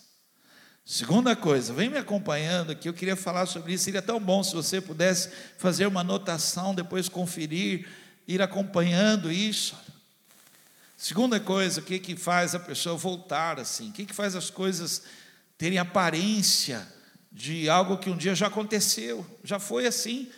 Segunda 0.84 1.36
coisa, 1.36 1.72
vem 1.72 1.88
me 1.88 2.00
acompanhando 2.00 2.72
aqui, 2.72 2.90
eu 2.90 2.94
queria 2.94 3.16
falar 3.16 3.46
sobre 3.46 3.74
isso. 3.74 3.84
Seria 3.84 4.02
tão 4.02 4.20
bom 4.20 4.42
se 4.42 4.56
você 4.56 4.82
pudesse 4.82 5.30
fazer 5.58 5.86
uma 5.86 6.02
anotação, 6.02 6.74
depois 6.74 7.08
conferir, 7.08 7.88
ir 8.28 8.42
acompanhando 8.42 9.32
isso. 9.32 9.78
Segunda 11.02 11.40
coisa, 11.40 11.80
o 11.80 11.84
que, 11.84 11.98
que 11.98 12.14
faz 12.18 12.54
a 12.54 12.60
pessoa 12.60 12.98
voltar 12.98 13.58
assim? 13.58 13.88
O 13.88 13.94
que, 13.94 14.06
que 14.06 14.14
faz 14.14 14.36
as 14.36 14.50
coisas 14.50 15.02
terem 15.58 15.78
aparência 15.78 16.86
de 17.32 17.70
algo 17.70 17.98
que 17.98 18.10
um 18.10 18.18
dia 18.18 18.36
já 18.36 18.48
aconteceu, 18.48 19.26
já 19.42 19.60
foi 19.60 19.88
assim. 19.88 20.30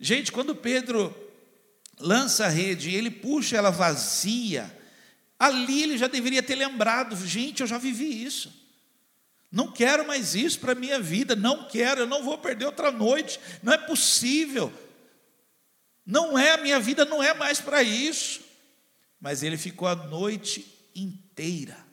Gente, 0.00 0.32
quando 0.32 0.56
Pedro 0.56 1.14
lança 2.00 2.46
a 2.46 2.48
rede 2.48 2.88
e 2.88 2.94
ele 2.94 3.10
puxa 3.10 3.58
ela 3.58 3.70
vazia, 3.70 4.74
ali 5.38 5.82
ele 5.82 5.98
já 5.98 6.08
deveria 6.08 6.42
ter 6.42 6.54
lembrado: 6.54 7.14
gente, 7.26 7.60
eu 7.60 7.66
já 7.66 7.76
vivi 7.76 8.24
isso. 8.24 8.50
Não 9.52 9.70
quero 9.70 10.06
mais 10.06 10.34
isso 10.34 10.60
para 10.60 10.72
a 10.72 10.74
minha 10.74 10.98
vida, 10.98 11.36
não 11.36 11.68
quero, 11.68 12.00
eu 12.00 12.06
não 12.06 12.24
vou 12.24 12.38
perder 12.38 12.64
outra 12.64 12.90
noite, 12.90 13.38
não 13.62 13.70
é 13.70 13.76
possível. 13.76 14.72
Não 16.06 16.38
é, 16.38 16.52
a 16.52 16.56
minha 16.56 16.80
vida 16.80 17.04
não 17.04 17.22
é 17.22 17.34
mais 17.34 17.60
para 17.60 17.82
isso. 17.82 18.43
Mas 19.24 19.42
ele 19.42 19.56
ficou 19.56 19.88
a 19.88 19.96
noite 19.96 20.64
inteira 20.94 21.84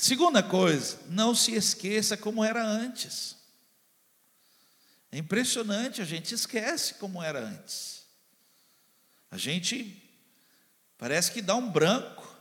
Segunda 0.00 0.42
coisa, 0.42 0.98
não 1.08 1.34
se 1.34 1.52
esqueça 1.52 2.16
como 2.16 2.42
era 2.42 2.64
antes. 2.64 3.36
É 5.12 5.18
impressionante, 5.18 6.00
a 6.00 6.06
gente 6.06 6.34
esquece 6.34 6.94
como 6.94 7.22
era 7.22 7.38
antes. 7.38 8.06
A 9.30 9.36
gente 9.36 10.02
parece 10.96 11.30
que 11.32 11.42
dá 11.42 11.54
um 11.54 11.70
branco. 11.70 12.34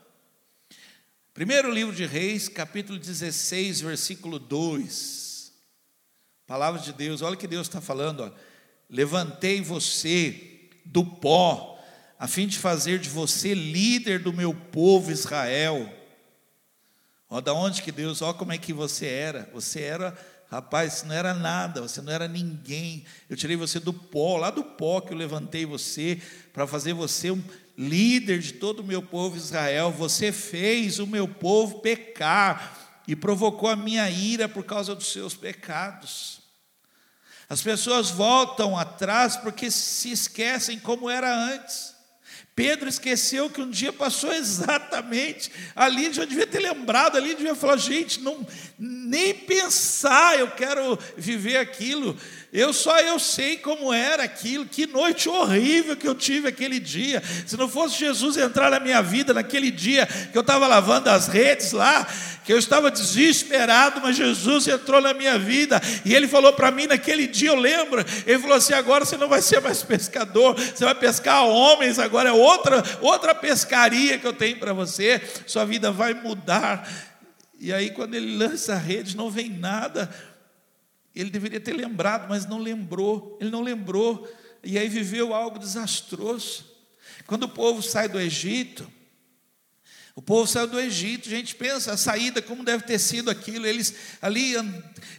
Primeiro 1.33 1.69
livro 1.69 1.93
de 1.93 2.05
Reis, 2.05 2.47
capítulo 2.47 2.97
16, 2.97 3.81
versículo 3.81 4.39
2. 4.39 5.51
Palavra 6.47 6.79
de 6.79 6.93
Deus, 6.93 7.21
olha 7.21 7.35
o 7.35 7.37
que 7.37 7.45
Deus 7.45 7.67
está 7.67 7.81
falando. 7.81 8.21
Ó. 8.21 8.31
Levantei 8.89 9.59
você 9.59 10.69
do 10.85 11.05
pó, 11.05 11.78
a 12.19 12.27
fim 12.27 12.45
de 12.47 12.59
fazer 12.59 12.99
de 12.99 13.07
você 13.07 13.53
líder 13.53 14.19
do 14.19 14.33
meu 14.33 14.53
povo 14.53 15.09
Israel. 15.09 15.89
Ó, 17.29 17.39
da 17.39 17.53
onde 17.53 17.81
que 17.81 17.93
Deus, 17.93 18.21
ó 18.21 18.33
como 18.33 18.51
é 18.51 18.57
que 18.57 18.73
você 18.73 19.05
era. 19.05 19.49
Você 19.53 19.79
era, 19.79 20.17
rapaz, 20.51 21.03
não 21.03 21.15
era 21.15 21.33
nada, 21.33 21.81
você 21.81 22.01
não 22.01 22.11
era 22.11 22.27
ninguém. 22.27 23.05
Eu 23.29 23.37
tirei 23.37 23.55
você 23.55 23.79
do 23.79 23.93
pó, 23.93 24.35
lá 24.35 24.51
do 24.51 24.65
pó 24.65 24.99
que 24.99 25.13
eu 25.13 25.17
levantei 25.17 25.65
você, 25.65 26.21
para 26.51 26.67
fazer 26.67 26.91
você 26.91 27.31
um 27.31 27.41
líder 27.77 28.39
de 28.39 28.51
todo 28.53 28.81
o 28.81 28.85
meu 28.85 29.01
povo 29.01 29.37
Israel. 29.37 29.89
Você 29.91 30.33
fez 30.33 30.99
o 30.99 31.07
meu 31.07 31.25
povo 31.25 31.79
pecar 31.79 33.01
e 33.07 33.15
provocou 33.15 33.69
a 33.69 33.77
minha 33.77 34.09
ira 34.09 34.49
por 34.49 34.65
causa 34.65 34.93
dos 34.93 35.09
seus 35.13 35.35
pecados. 35.35 36.41
As 37.47 37.61
pessoas 37.61 38.09
voltam 38.09 38.77
atrás 38.77 39.37
porque 39.37 39.71
se 39.71 40.11
esquecem 40.11 40.77
como 40.77 41.09
era 41.09 41.33
antes. 41.33 41.97
Pedro 42.59 42.89
esqueceu 42.89 43.49
que 43.49 43.61
um 43.61 43.69
dia 43.69 43.93
passou 43.93 44.29
exatamente 44.35 45.49
ali, 45.73 46.11
já 46.11 46.25
devia 46.25 46.45
ter 46.45 46.59
lembrado, 46.59 47.15
ali 47.15 47.33
devia 47.33 47.55
falar, 47.55 47.77
gente, 47.77 48.19
não 48.19 48.45
nem 48.77 49.33
pensar, 49.33 50.37
eu 50.37 50.51
quero 50.51 50.99
viver 51.15 51.55
aquilo. 51.55 52.17
Eu 52.51 52.73
só 52.73 52.99
eu 52.99 53.19
sei 53.19 53.57
como 53.57 53.93
era 53.93 54.23
aquilo, 54.23 54.65
que 54.65 54.87
noite 54.87 55.29
horrível 55.29 55.95
que 55.95 56.07
eu 56.07 56.15
tive 56.15 56.47
aquele 56.47 56.79
dia. 56.79 57.21
Se 57.45 57.55
não 57.55 57.69
fosse 57.69 57.99
Jesus 57.99 58.37
entrar 58.37 58.71
na 58.71 58.79
minha 58.79 59.03
vida 59.03 59.35
naquele 59.35 59.69
dia 59.69 60.07
que 60.07 60.35
eu 60.35 60.41
estava 60.41 60.65
lavando 60.65 61.11
as 61.11 61.27
redes 61.27 61.71
lá, 61.73 62.07
que 62.43 62.51
eu 62.51 62.57
estava 62.57 62.89
desesperado, 62.89 64.01
mas 64.01 64.15
Jesus 64.15 64.67
entrou 64.67 64.99
na 64.99 65.13
minha 65.13 65.37
vida 65.37 65.79
e 66.03 66.15
ele 66.15 66.27
falou 66.27 66.51
para 66.51 66.71
mim 66.71 66.87
naquele 66.87 67.27
dia, 67.27 67.49
eu 67.49 67.55
lembro, 67.55 68.03
ele 68.25 68.39
falou 68.39 68.57
assim: 68.57 68.73
agora 68.73 69.05
você 69.05 69.15
não 69.15 69.29
vai 69.29 69.43
ser 69.43 69.61
mais 69.61 69.83
pescador, 69.83 70.55
você 70.55 70.83
vai 70.83 70.95
pescar 70.95 71.45
homens, 71.45 71.99
agora 71.99 72.29
é 72.29 72.33
outra, 72.33 72.83
outra 72.99 73.35
pescaria 73.35 74.17
que 74.17 74.25
eu 74.25 74.33
tenho 74.33 74.57
para 74.57 74.73
você, 74.73 75.21
sua 75.45 75.65
vida 75.65 75.91
vai 75.91 76.15
mudar. 76.15 76.89
E 77.61 77.73
aí, 77.73 77.91
quando 77.91 78.15
ele 78.15 78.37
lança 78.37 78.73
a 78.73 78.77
rede, 78.77 79.17
não 79.17 79.29
vem 79.29 79.49
nada. 79.49 80.09
Ele 81.19 81.29
deveria 81.29 81.59
ter 81.59 81.73
lembrado, 81.73 82.27
mas 82.29 82.45
não 82.45 82.59
lembrou. 82.59 83.37
Ele 83.41 83.49
não 83.49 83.61
lembrou. 83.61 84.27
E 84.63 84.77
aí 84.77 84.87
viveu 84.87 85.33
algo 85.33 85.59
desastroso. 85.59 86.65
Quando 87.27 87.43
o 87.43 87.49
povo 87.49 87.81
sai 87.81 88.07
do 88.07 88.19
Egito, 88.19 88.89
o 90.15 90.21
povo 90.21 90.45
saiu 90.47 90.67
do 90.67 90.79
Egito, 90.79 91.29
a 91.29 91.31
gente 91.31 91.55
pensa 91.55 91.93
a 91.93 91.97
saída, 91.97 92.41
como 92.41 92.63
deve 92.63 92.83
ter 92.83 92.99
sido 92.99 93.29
aquilo, 93.29 93.65
eles 93.65 93.95
ali 94.21 94.53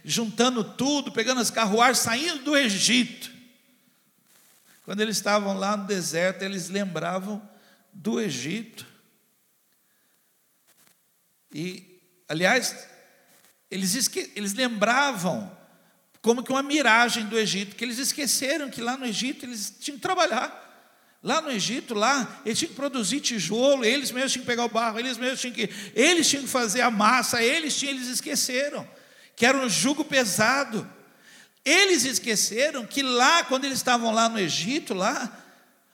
juntando 0.05 0.63
tudo, 0.63 1.11
pegando 1.11 1.41
as 1.41 1.49
carruagens, 1.49 1.99
saindo 1.99 2.43
do 2.43 2.55
Egito. 2.55 3.31
Quando 4.83 5.01
eles 5.01 5.17
estavam 5.17 5.57
lá 5.57 5.75
no 5.75 5.87
deserto, 5.87 6.43
eles 6.43 6.69
lembravam 6.69 7.41
do 7.91 8.19
Egito. 8.19 8.85
E, 11.51 11.99
aliás, 12.27 12.87
eles, 13.71 13.95
eles 14.35 14.53
lembravam 14.53 15.51
como 16.21 16.43
que 16.43 16.51
uma 16.51 16.61
miragem 16.61 17.25
do 17.25 17.37
Egito, 17.37 17.75
que 17.75 17.83
eles 17.83 17.97
esqueceram 17.97 18.69
que 18.69 18.81
lá 18.81 18.95
no 18.95 19.05
Egito 19.05 19.45
eles 19.45 19.73
tinham 19.79 19.97
que 19.97 20.01
trabalhar. 20.01 20.59
Lá 21.23 21.39
no 21.39 21.51
Egito, 21.51 21.93
lá, 21.93 22.41
eles 22.45 22.57
tinham 22.57 22.69
que 22.69 22.75
produzir 22.75 23.19
tijolo, 23.19 23.85
eles 23.85 24.11
mesmos 24.11 24.31
tinham 24.31 24.43
que 24.43 24.49
pegar 24.49 24.65
o 24.65 24.69
barro, 24.69 24.99
eles 24.99 25.17
mesmos 25.17 25.39
tinham 25.39 25.53
que, 25.53 25.69
eles 25.93 26.27
tinham 26.27 26.43
que 26.43 26.49
fazer 26.49 26.81
a 26.81 26.89
massa, 26.89 27.43
eles 27.43 27.77
tinham, 27.77 27.93
eles 27.93 28.07
esqueceram, 28.07 28.87
que 29.35 29.45
era 29.45 29.57
um 29.57 29.69
jugo 29.69 30.03
pesado. 30.03 30.87
Eles 31.63 32.05
esqueceram 32.05 32.85
que 32.87 33.03
lá, 33.03 33.43
quando 33.43 33.65
eles 33.65 33.77
estavam 33.77 34.11
lá 34.11 34.27
no 34.27 34.39
Egito, 34.39 34.95
lá, 34.95 35.31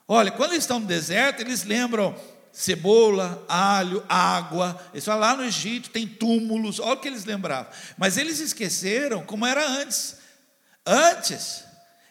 olha, 0.06 0.30
quando 0.30 0.52
eles 0.52 0.64
estão 0.64 0.80
no 0.80 0.86
deserto, 0.86 1.40
eles 1.40 1.62
lembram 1.62 2.18
cebola, 2.50 3.44
alho, 3.48 4.02
água. 4.08 4.80
Eles 4.92 5.04
falam, 5.04 5.20
lá 5.20 5.36
no 5.36 5.44
Egito 5.44 5.90
tem 5.90 6.06
túmulos, 6.06 6.80
olha 6.80 6.94
o 6.94 6.96
que 6.96 7.06
eles 7.06 7.26
lembravam. 7.26 7.70
Mas 7.96 8.16
eles 8.16 8.40
esqueceram 8.40 9.22
como 9.24 9.46
era 9.46 9.66
antes. 9.66 10.17
Antes, 10.90 11.64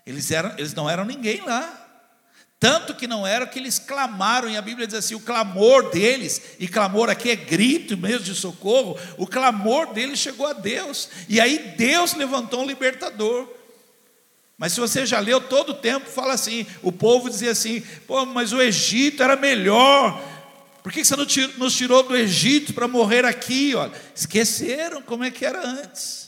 eles, 0.05 0.29
eram, 0.29 0.53
eles 0.55 0.75
não 0.75 0.87
eram 0.87 1.03
ninguém 1.03 1.41
lá. 1.41 1.85
Tanto 2.59 2.93
que 2.93 3.07
não 3.07 3.25
era 3.25 3.47
que 3.47 3.57
eles 3.57 3.79
clamaram, 3.79 4.47
e 4.49 4.55
a 4.55 4.61
Bíblia 4.61 4.85
diz 4.85 4.95
assim: 4.95 5.15
o 5.15 5.19
clamor 5.19 5.89
deles, 5.89 6.41
e 6.59 6.67
clamor 6.67 7.09
aqui 7.09 7.31
é 7.31 7.35
grito 7.35 7.97
mesmo 7.97 8.19
de 8.19 8.35
socorro, 8.35 8.97
o 9.17 9.25
clamor 9.25 9.93
deles 9.93 10.19
chegou 10.19 10.45
a 10.45 10.53
Deus, 10.53 11.09
e 11.27 11.39
aí 11.39 11.73
Deus 11.75 12.13
levantou 12.13 12.61
um 12.61 12.67
libertador. 12.67 13.47
Mas 14.57 14.73
se 14.73 14.79
você 14.79 15.05
já 15.05 15.19
leu 15.19 15.39
todo 15.41 15.69
o 15.69 15.75
tempo, 15.75 16.09
fala 16.09 16.33
assim: 16.33 16.65
o 16.83 16.91
povo 16.91 17.29
dizia 17.29 17.51
assim, 17.51 17.81
pô, 18.07 18.25
mas 18.25 18.53
o 18.53 18.61
Egito 18.61 19.21
era 19.21 19.35
melhor, 19.35 20.19
por 20.81 20.91
que 20.91 21.03
você 21.03 21.15
não 21.15 21.25
nos 21.57 21.75
tirou 21.75 22.01
do 22.01 22.15
Egito 22.15 22.73
para 22.73 22.87
morrer 22.87 23.25
aqui? 23.25 23.75
Olha, 23.75 23.91
esqueceram 24.15 25.01
como 25.01 25.23
é 25.23 25.29
que 25.29 25.45
era 25.45 25.67
antes. 25.67 26.26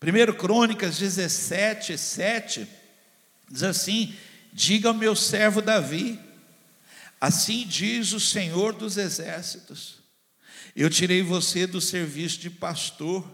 1 0.00 0.32
Crônicas 0.34 0.98
17, 0.98 1.98
7, 1.98 2.68
diz 3.50 3.62
assim: 3.64 4.14
Diga 4.52 4.88
ao 4.88 4.94
meu 4.94 5.16
servo 5.16 5.60
Davi: 5.60 6.18
Assim 7.20 7.66
diz 7.66 8.12
o 8.12 8.20
Senhor 8.20 8.72
dos 8.72 8.96
exércitos: 8.96 9.96
Eu 10.74 10.88
tirei 10.88 11.22
você 11.22 11.66
do 11.66 11.80
serviço 11.80 12.38
de 12.38 12.48
pastor 12.48 13.28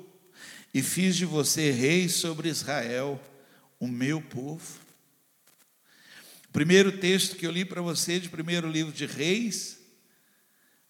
e 0.73 0.83
fiz 0.83 1.17
de 1.17 1.27
você 1.27 1.71
rei 1.71 2.09
sobre 2.09 2.49
Israel, 2.49 3.23
o 3.79 3.87
meu 3.87 4.23
povo. 4.23 4.81
O 6.49 6.53
primeiro 6.53 6.93
texto 6.99 7.37
que 7.37 7.47
eu 7.47 7.51
li 7.51 7.65
para 7.65 7.83
você, 7.83 8.19
de 8.19 8.31
primeiro 8.31 8.71
livro 8.71 8.93
de 8.93 9.05
Reis, 9.05 9.79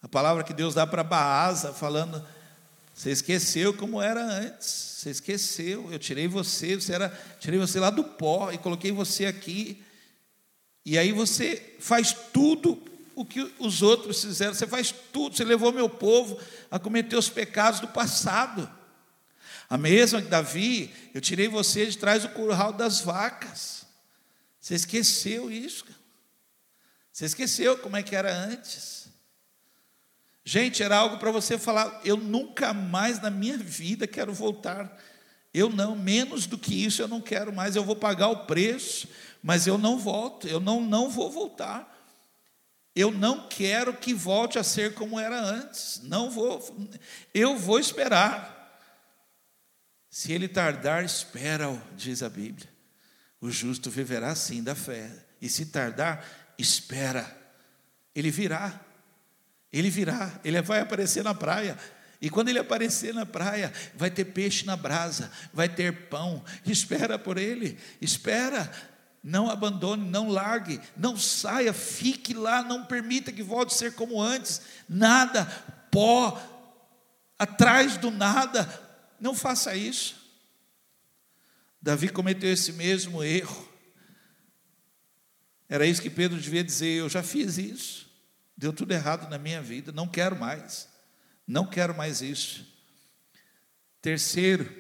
a 0.01 0.07
palavra 0.07 0.45
que 0.45 0.55
Deus 0.55 0.75
dá 0.75 0.87
para 0.87 1.03
Baasa, 1.03 1.73
falando: 1.73 2.25
Você 2.95 3.11
esqueceu 3.11 3.75
como 3.75 4.01
era 4.01 4.25
antes, 4.25 4.67
você 4.69 5.11
esqueceu, 5.11 5.93
eu 5.93 5.99
tirei 5.99 6.29
você, 6.29 6.77
você 6.77 6.95
era, 6.95 7.09
tirei 7.41 7.59
você 7.59 7.81
lá 7.81 7.91
do 7.91 8.05
pó 8.05 8.53
e 8.53 8.59
coloquei 8.59 8.93
você 8.93 9.27
aqui 9.27 9.85
e 10.85 10.99
aí 10.99 11.13
você 11.13 11.77
faz 11.81 12.15
tudo 12.33 12.81
o 13.15 13.25
que 13.25 13.41
os 13.59 13.81
outros 13.81 14.23
fizeram, 14.23 14.53
você 14.53 14.67
faz 14.67 14.93
tudo, 15.13 15.37
você 15.37 15.45
levou 15.45 15.73
meu 15.73 15.89
povo 15.89 16.39
a 16.71 16.79
cometer 16.79 17.17
os 17.17 17.29
pecados 17.29 17.81
do 17.81 17.89
passado. 17.89 18.71
A 19.71 19.79
mesma 19.79 20.21
que 20.21 20.29
Davi, 20.29 20.93
eu 21.15 21.21
tirei 21.21 21.49
você 21.49 21.87
de 21.87 21.97
trás 21.97 22.23
do 22.23 22.29
curral 22.31 22.73
das 22.73 23.01
vacas. 23.01 23.87
Você 24.61 24.75
esqueceu 24.75 25.51
isso? 25.51 25.87
Você 27.13 27.25
esqueceu 27.25 27.79
como 27.79 27.97
é 27.97 28.03
que 28.03 28.15
era 28.15 28.35
antes? 28.37 29.04
Gente, 30.45 30.83
era 30.83 30.97
algo 30.97 31.17
para 31.17 31.31
você 31.31 31.57
falar, 31.57 32.01
eu 32.05 32.17
nunca 32.17 32.75
mais 32.75 33.21
na 33.21 33.31
minha 33.31 33.57
vida 33.57 34.07
quero 34.07 34.33
voltar. 34.35 35.01
Eu 35.55 35.71
não, 35.71 35.97
menos 35.97 36.47
do 36.47 36.59
que 36.59 36.85
isso 36.85 37.01
eu 37.01 37.09
não 37.09 37.21
quero 37.21 37.53
mais, 37.53 37.77
eu 37.77 37.85
vou 37.85 37.97
pagar 37.97 38.29
o 38.29 38.45
preço, 38.45 39.09
mas 39.43 39.67
eu 39.67 39.79
não 39.79 39.99
volto, 39.99 40.47
eu 40.47 40.61
não, 40.61 40.81
não 40.81 41.09
vou 41.09 41.31
voltar. 41.31 41.93
Eu 42.95 43.11
não 43.11 43.49
quero 43.49 43.95
que 43.95 44.15
volte 44.15 44.59
a 44.59 44.63
ser 44.63 44.95
como 44.95 45.19
era 45.19 45.41
antes. 45.41 46.01
Não 46.05 46.31
vou. 46.31 46.89
Eu 47.33 47.57
vou 47.57 47.79
esperar. 47.79 48.55
Se 50.09 50.33
ele 50.33 50.47
tardar, 50.47 51.05
espera-o, 51.05 51.81
diz 51.97 52.23
a 52.23 52.29
Bíblia. 52.29 52.69
O 53.41 53.51
justo 53.51 53.91
viverá 53.91 54.33
sim 54.37 54.63
da 54.63 54.77
fé. 54.77 55.11
E 55.41 55.49
se 55.49 55.67
tardar, 55.67 56.25
espera. 56.57 57.37
Ele 58.15 58.31
virá. 58.31 58.81
Ele 59.75 59.91
virá. 59.91 60.41
Ele 60.45 60.63
vai 60.63 60.79
aparecer 60.79 61.25
na 61.25 61.35
praia. 61.35 61.77
E 62.21 62.31
quando 62.31 62.49
ele 62.49 62.61
aparecer 62.61 63.13
na 63.13 63.27
praia, 63.27 63.73
vai 63.97 64.09
ter 64.09 64.27
peixe 64.27 64.65
na 64.65 64.77
brasa, 64.77 65.31
vai 65.53 65.69
ter 65.69 66.09
pão. 66.09 66.45
Espera 66.65 67.19
por 67.19 67.37
ele. 67.37 67.77
Espera. 68.01 68.71
Não 69.21 69.51
abandone, 69.51 70.09
não 70.09 70.29
largue, 70.29 70.81
não 70.95 71.17
saia, 71.17 71.73
fique 71.73 72.35
lá, 72.35 72.63
não 72.63 72.85
permita 72.85 73.33
que 73.33 73.43
volte 73.43 73.75
a 73.75 73.77
ser 73.77 73.95
como 73.95 74.23
antes. 74.23 74.61
Nada, 74.87 75.47
pó, 75.91 76.41
atrás 77.39 77.97
do 77.97 78.11
nada. 78.11 78.69
Não 79.19 79.35
faça 79.35 79.75
isso. 79.75 80.15
Davi 81.81 82.11
cometeu 82.11 82.53
esse 82.53 82.73
mesmo 82.75 83.25
erro. 83.25 83.69
Era 85.69 85.87
isso 85.87 86.03
que 86.03 86.11
Pedro 86.11 86.39
devia 86.39 86.63
dizer: 86.63 87.01
Eu 87.01 87.09
já 87.09 87.23
fiz 87.23 87.57
isso, 87.59 88.04
deu 88.57 88.73
tudo 88.73 88.93
errado 88.93 89.29
na 89.29 89.39
minha 89.39 89.61
vida, 89.61 89.93
não 89.93 90.09
quero 90.09 90.37
mais, 90.37 90.89
não 91.47 91.67
quero 91.67 91.95
mais 91.97 92.21
isso. 92.21 92.67
Terceiro, 94.01 94.71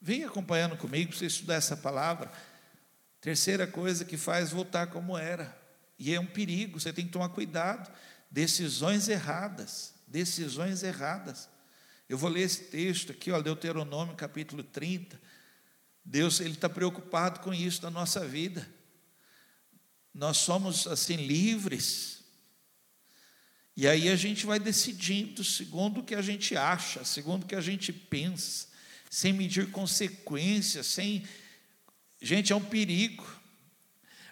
vem 0.00 0.24
acompanhando 0.24 0.76
comigo 0.76 1.10
para 1.10 1.18
você 1.18 1.26
estudar 1.26 1.54
essa 1.54 1.76
palavra. 1.76 2.30
Terceira 3.20 3.66
coisa 3.66 4.04
que 4.04 4.16
faz 4.16 4.50
voltar 4.50 4.88
como 4.88 5.16
era. 5.16 5.56
E 5.98 6.14
é 6.14 6.20
um 6.20 6.26
perigo, 6.26 6.78
você 6.78 6.92
tem 6.92 7.06
que 7.06 7.12
tomar 7.12 7.30
cuidado. 7.30 7.90
Decisões 8.30 9.08
erradas, 9.08 9.94
decisões 10.06 10.82
erradas. 10.82 11.48
Eu 12.08 12.16
vou 12.16 12.30
ler 12.30 12.42
esse 12.42 12.64
texto 12.64 13.12
aqui, 13.12 13.30
ó, 13.30 13.40
Deuteronômio 13.40 14.14
capítulo 14.14 14.62
30. 14.62 15.20
Deus 16.04 16.40
ele 16.40 16.54
está 16.54 16.68
preocupado 16.68 17.40
com 17.40 17.52
isso 17.52 17.82
na 17.82 17.90
nossa 17.90 18.26
vida. 18.26 18.66
Nós 20.14 20.38
somos 20.38 20.86
assim 20.86 21.16
livres. 21.16 22.17
E 23.78 23.86
aí 23.86 24.08
a 24.08 24.16
gente 24.16 24.44
vai 24.44 24.58
decidindo 24.58 25.44
segundo 25.44 26.00
o 26.00 26.02
que 26.02 26.16
a 26.16 26.20
gente 26.20 26.56
acha, 26.56 27.04
segundo 27.04 27.44
o 27.44 27.46
que 27.46 27.54
a 27.54 27.60
gente 27.60 27.92
pensa, 27.92 28.66
sem 29.08 29.32
medir 29.32 29.70
consequências, 29.70 30.84
sem 30.88 31.22
Gente, 32.20 32.52
é 32.52 32.56
um 32.56 32.60
perigo, 32.60 33.24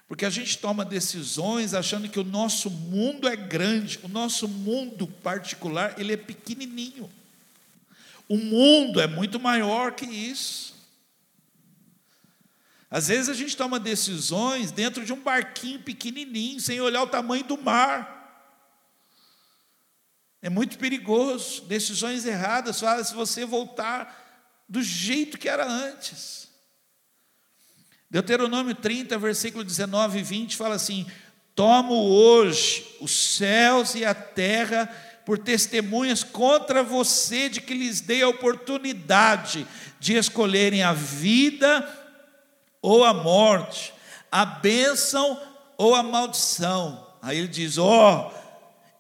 porque 0.09 0.25
a 0.25 0.31
gente 0.31 0.59
toma 0.59 0.85
decisões 0.85 1.73
achando 1.73 2.09
que 2.09 2.19
o 2.19 2.25
nosso 2.25 2.69
mundo 2.69 3.29
é 3.29 3.37
grande, 3.37 4.01
o 4.03 4.09
nosso 4.09 4.49
mundo 4.49 5.07
particular, 5.07 5.95
ele 5.97 6.13
é 6.13 6.17
pequenininho. 6.17 7.09
O 8.29 8.37
mundo 8.37 9.01
é 9.01 9.07
muito 9.07 9.39
maior 9.39 9.93
que 9.93 10.05
isso. 10.05 10.75
Às 12.91 13.07
vezes 13.07 13.29
a 13.29 13.35
gente 13.35 13.57
toma 13.57 13.79
decisões 13.79 14.73
dentro 14.73 15.05
de 15.05 15.13
um 15.13 15.21
barquinho 15.21 15.81
pequenininho, 15.81 16.59
sem 16.59 16.81
olhar 16.81 17.05
o 17.05 17.09
tamanho 17.09 17.45
do 17.45 17.57
mar. 17.57 18.16
É 20.43 20.49
muito 20.49 20.79
perigoso. 20.79 21.63
Decisões 21.63 22.25
erradas 22.25 22.81
fazem 22.81 23.17
você 23.17 23.45
voltar 23.45 24.65
do 24.69 24.83
jeito 24.83 25.39
que 25.39 25.49
era 25.49 25.67
antes. 25.67 26.49
Deuteronômio 28.11 28.75
30, 28.75 29.19
versículo 29.19 29.65
19 29.65 30.19
e 30.19 30.23
20 30.23 30.57
fala 30.57 30.75
assim: 30.75 31.07
Tomo 31.55 31.95
hoje 31.95 32.97
os 33.01 33.11
céus 33.37 33.95
e 33.95 34.05
a 34.05 34.15
terra 34.15 34.89
por 35.25 35.39
testemunhas 35.39 36.23
contra 36.23 36.85
você, 36.85 37.49
de 37.49 37.61
que 37.61 37.75
lhes 37.75 38.01
dei 38.01 38.23
a 38.23 38.29
oportunidade 38.29 39.67
de 39.99 40.15
escolherem 40.15 40.85
a 40.85 40.93
vida 40.93 41.87
ou 42.81 43.05
a 43.05 43.13
morte, 43.13 43.93
a 44.31 44.45
bênção 44.47 45.41
ou 45.77 45.97
a 45.97 46.03
maldição. 46.03 47.05
Aí 47.21 47.39
ele 47.39 47.49
diz: 47.49 47.77
Ó, 47.77 48.31
oh, 48.31 48.46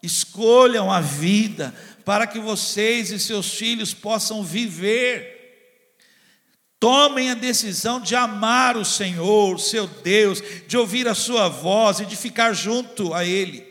escolham 0.02 0.90
a 0.90 1.00
vida, 1.00 1.74
para 2.04 2.26
que 2.26 2.38
vocês 2.38 3.10
e 3.10 3.18
seus 3.18 3.54
filhos 3.54 3.92
possam 3.92 4.44
viver. 4.44 5.34
Tomem 6.78 7.30
a 7.30 7.34
decisão 7.34 8.00
de 8.00 8.14
amar 8.14 8.76
o 8.76 8.84
Senhor, 8.84 9.58
seu 9.58 9.86
Deus, 9.86 10.42
de 10.68 10.76
ouvir 10.76 11.08
a 11.08 11.14
sua 11.14 11.48
voz 11.48 12.00
e 12.00 12.06
de 12.06 12.14
ficar 12.14 12.52
junto 12.52 13.12
a 13.12 13.24
Ele. 13.24 13.65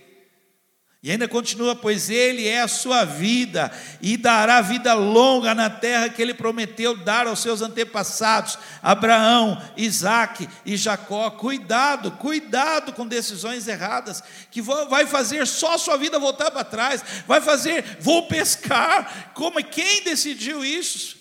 E 1.06 1.12
ainda 1.12 1.28
continua, 1.28 1.76
pois 1.76 2.10
Ele 2.10 2.48
é 2.48 2.62
a 2.62 2.68
sua 2.68 3.06
vida 3.06 3.72
e 4.02 4.18
dará 4.18 4.60
vida 4.60 4.92
longa 4.96 5.54
na 5.54 5.70
terra 5.70 6.10
que 6.10 6.20
Ele 6.20 6.34
prometeu 6.34 6.98
dar 6.98 7.28
aos 7.28 7.42
seus 7.42 7.62
antepassados, 7.62 8.58
Abraão, 8.82 9.62
Isaac 9.78 10.50
e 10.66 10.76
Jacó. 10.76 11.30
Cuidado, 11.30 12.10
cuidado 12.14 12.92
com 12.92 13.06
decisões 13.06 13.68
erradas, 13.68 14.24
que 14.50 14.64
vai 14.64 15.06
fazer 15.06 15.46
só 15.46 15.76
a 15.76 15.78
sua 15.78 15.96
vida 15.96 16.18
voltar 16.18 16.50
para 16.50 16.64
trás, 16.64 17.04
vai 17.28 17.40
fazer, 17.40 17.98
vou 18.00 18.28
pescar. 18.28 19.32
Como 19.36 19.64
quem 19.64 20.02
decidiu 20.02 20.66
isso? 20.66 21.18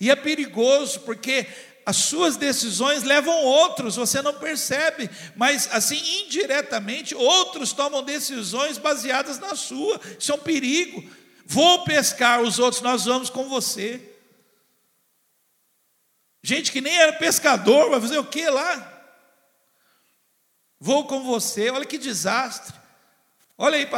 E 0.00 0.10
é 0.10 0.16
perigoso, 0.16 0.98
porque 1.02 1.46
as 1.86 1.96
suas 1.96 2.36
decisões 2.36 3.02
levam 3.02 3.34
outros, 3.44 3.96
você 3.96 4.22
não 4.22 4.34
percebe, 4.34 5.10
mas 5.36 5.68
assim 5.70 6.22
indiretamente 6.22 7.14
outros 7.14 7.72
tomam 7.72 8.02
decisões 8.02 8.78
baseadas 8.78 9.38
na 9.38 9.54
sua. 9.54 10.00
Isso 10.18 10.32
é 10.32 10.34
um 10.34 10.38
perigo. 10.38 11.04
Vou 11.44 11.84
pescar 11.84 12.40
os 12.40 12.58
outros, 12.58 12.80
nós 12.80 13.04
vamos 13.04 13.28
com 13.28 13.48
você. 13.48 14.00
Gente 16.42 16.72
que 16.72 16.80
nem 16.80 16.96
era 16.96 17.12
pescador, 17.12 17.90
vai 17.90 18.00
fazer 18.00 18.18
o 18.18 18.24
que 18.24 18.48
lá? 18.48 18.90
Vou 20.80 21.06
com 21.06 21.22
você, 21.22 21.70
olha 21.70 21.84
que 21.84 21.98
desastre. 21.98 22.74
Olha 23.56 23.76
aí, 23.76 23.88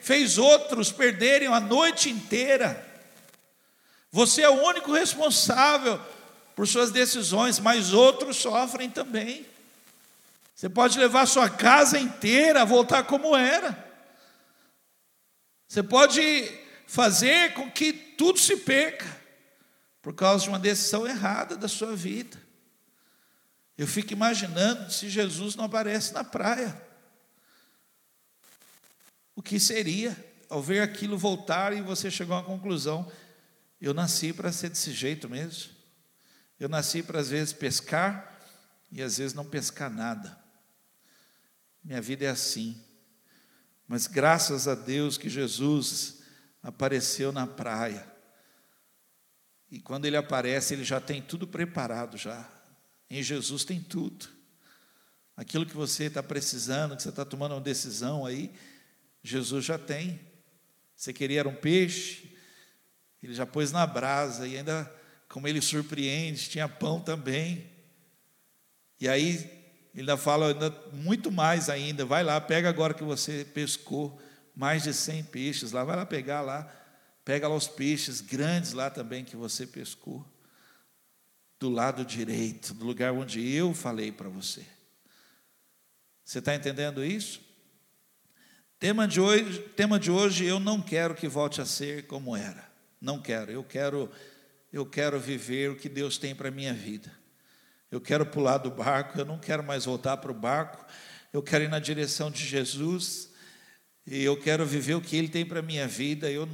fez 0.00 0.38
outros 0.38 0.90
perderem 0.90 1.48
a 1.48 1.60
noite 1.60 2.08
inteira. 2.08 2.84
Você 4.10 4.42
é 4.42 4.48
o 4.48 4.64
único 4.64 4.92
responsável 4.92 6.00
por 6.56 6.66
suas 6.66 6.90
decisões, 6.90 7.60
mas 7.60 7.92
outros 7.92 8.38
sofrem 8.38 8.88
também. 8.88 9.46
Você 10.54 10.70
pode 10.70 10.98
levar 10.98 11.26
sua 11.26 11.50
casa 11.50 11.98
inteira 11.98 12.62
a 12.62 12.64
voltar 12.64 13.04
como 13.04 13.36
era. 13.36 13.86
Você 15.68 15.82
pode 15.82 16.22
fazer 16.86 17.52
com 17.52 17.70
que 17.70 17.92
tudo 17.92 18.38
se 18.38 18.56
perca 18.56 19.04
por 20.00 20.14
causa 20.14 20.44
de 20.44 20.48
uma 20.48 20.58
decisão 20.58 21.06
errada 21.06 21.58
da 21.58 21.68
sua 21.68 21.94
vida. 21.94 22.40
Eu 23.76 23.86
fico 23.86 24.14
imaginando 24.14 24.90
se 24.90 25.10
Jesus 25.10 25.56
não 25.56 25.66
aparece 25.66 26.14
na 26.14 26.24
praia. 26.24 26.80
O 29.34 29.42
que 29.42 29.60
seria 29.60 30.16
ao 30.48 30.62
ver 30.62 30.80
aquilo 30.80 31.18
voltar 31.18 31.76
e 31.76 31.82
você 31.82 32.10
chegar 32.10 32.36
uma 32.36 32.44
conclusão: 32.44 33.12
eu 33.78 33.92
nasci 33.92 34.32
para 34.32 34.50
ser 34.50 34.70
desse 34.70 34.92
jeito 34.92 35.28
mesmo. 35.28 35.75
Eu 36.58 36.68
nasci 36.68 37.02
para 37.02 37.20
às 37.20 37.28
vezes 37.28 37.52
pescar 37.52 38.38
e 38.90 39.02
às 39.02 39.18
vezes 39.18 39.34
não 39.34 39.44
pescar 39.44 39.90
nada. 39.90 40.38
Minha 41.84 42.00
vida 42.00 42.24
é 42.24 42.28
assim. 42.28 42.82
Mas 43.86 44.06
graças 44.06 44.66
a 44.66 44.74
Deus 44.74 45.16
que 45.16 45.28
Jesus 45.28 46.22
apareceu 46.62 47.30
na 47.30 47.46
praia. 47.46 48.06
E 49.70 49.80
quando 49.80 50.06
ele 50.06 50.16
aparece, 50.16 50.74
ele 50.74 50.84
já 50.84 51.00
tem 51.00 51.20
tudo 51.22 51.46
preparado 51.46 52.16
já. 52.16 52.48
Em 53.08 53.22
Jesus 53.22 53.64
tem 53.64 53.80
tudo. 53.80 54.28
Aquilo 55.36 55.66
que 55.66 55.76
você 55.76 56.04
está 56.04 56.22
precisando, 56.22 56.96
que 56.96 57.02
você 57.02 57.10
está 57.10 57.24
tomando 57.24 57.52
uma 57.52 57.60
decisão 57.60 58.24
aí, 58.24 58.52
Jesus 59.22 59.64
já 59.64 59.78
tem. 59.78 60.20
Você 60.96 61.12
queria 61.12 61.46
um 61.46 61.54
peixe, 61.54 62.36
ele 63.22 63.34
já 63.34 63.44
pôs 63.44 63.70
na 63.70 63.86
brasa 63.86 64.48
e 64.48 64.56
ainda 64.56 64.90
como 65.36 65.46
ele 65.46 65.60
surpreende, 65.60 66.48
tinha 66.48 66.66
pão 66.66 66.98
também. 66.98 67.70
E 68.98 69.06
aí 69.06 69.34
ele 69.92 70.00
ainda 70.00 70.16
fala 70.16 70.54
muito 70.94 71.30
mais 71.30 71.68
ainda, 71.68 72.06
vai 72.06 72.24
lá, 72.24 72.40
pega 72.40 72.70
agora 72.70 72.94
que 72.94 73.04
você 73.04 73.44
pescou 73.44 74.18
mais 74.54 74.84
de 74.84 74.94
100 74.94 75.24
peixes 75.24 75.72
lá, 75.72 75.84
vai 75.84 75.94
lá 75.94 76.06
pegar 76.06 76.40
lá, 76.40 76.64
pega 77.22 77.46
lá 77.46 77.54
os 77.54 77.68
peixes 77.68 78.22
grandes 78.22 78.72
lá 78.72 78.88
também 78.88 79.26
que 79.26 79.36
você 79.36 79.66
pescou, 79.66 80.26
do 81.60 81.68
lado 81.68 82.02
direito, 82.02 82.72
do 82.72 82.86
lugar 82.86 83.12
onde 83.12 83.46
eu 83.46 83.74
falei 83.74 84.10
para 84.10 84.30
você. 84.30 84.64
Você 86.24 86.38
está 86.38 86.54
entendendo 86.54 87.04
isso? 87.04 87.42
Tema 88.78 89.06
de, 89.06 89.20
hoje, 89.20 89.58
tema 89.76 90.00
de 90.00 90.10
hoje, 90.10 90.46
eu 90.46 90.58
não 90.58 90.80
quero 90.80 91.14
que 91.14 91.28
volte 91.28 91.60
a 91.60 91.66
ser 91.66 92.06
como 92.06 92.34
era. 92.34 92.66
Não 92.98 93.20
quero. 93.20 93.52
Eu 93.52 93.62
quero 93.62 94.10
eu 94.72 94.84
quero 94.84 95.18
viver 95.18 95.70
o 95.70 95.76
que 95.76 95.88
Deus 95.88 96.18
tem 96.18 96.34
para 96.34 96.48
a 96.48 96.50
minha 96.50 96.74
vida. 96.74 97.12
Eu 97.90 98.00
quero 98.00 98.26
pular 98.26 98.58
do 98.58 98.70
barco, 98.70 99.18
eu 99.18 99.24
não 99.24 99.38
quero 99.38 99.62
mais 99.62 99.84
voltar 99.84 100.16
para 100.16 100.30
o 100.30 100.34
barco, 100.34 100.84
eu 101.32 101.42
quero 101.42 101.64
ir 101.64 101.68
na 101.68 101.78
direção 101.78 102.30
de 102.30 102.44
Jesus, 102.44 103.30
e 104.06 104.22
eu 104.22 104.36
quero 104.36 104.66
viver 104.66 104.94
o 104.94 105.00
que 105.00 105.16
Ele 105.16 105.28
tem 105.28 105.44
para 105.44 105.60
a 105.60 105.62
minha 105.62 105.86
vida. 105.86 106.30
Eu 106.30 106.48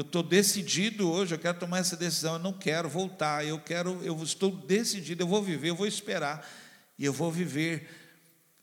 estou 0.00 0.22
decidido 0.22 1.10
hoje, 1.10 1.34
eu 1.34 1.38
quero 1.38 1.58
tomar 1.58 1.78
essa 1.78 1.96
decisão, 1.96 2.34
eu 2.34 2.38
não 2.38 2.52
quero 2.52 2.88
voltar, 2.88 3.44
eu 3.46 3.58
quero, 3.58 4.02
eu 4.04 4.22
estou 4.22 4.50
decidido, 4.50 5.22
eu 5.22 5.26
vou 5.28 5.42
viver, 5.42 5.70
eu 5.70 5.76
vou 5.76 5.86
esperar, 5.86 6.46
e 6.98 7.04
eu 7.04 7.12
vou 7.12 7.32
viver 7.32 7.88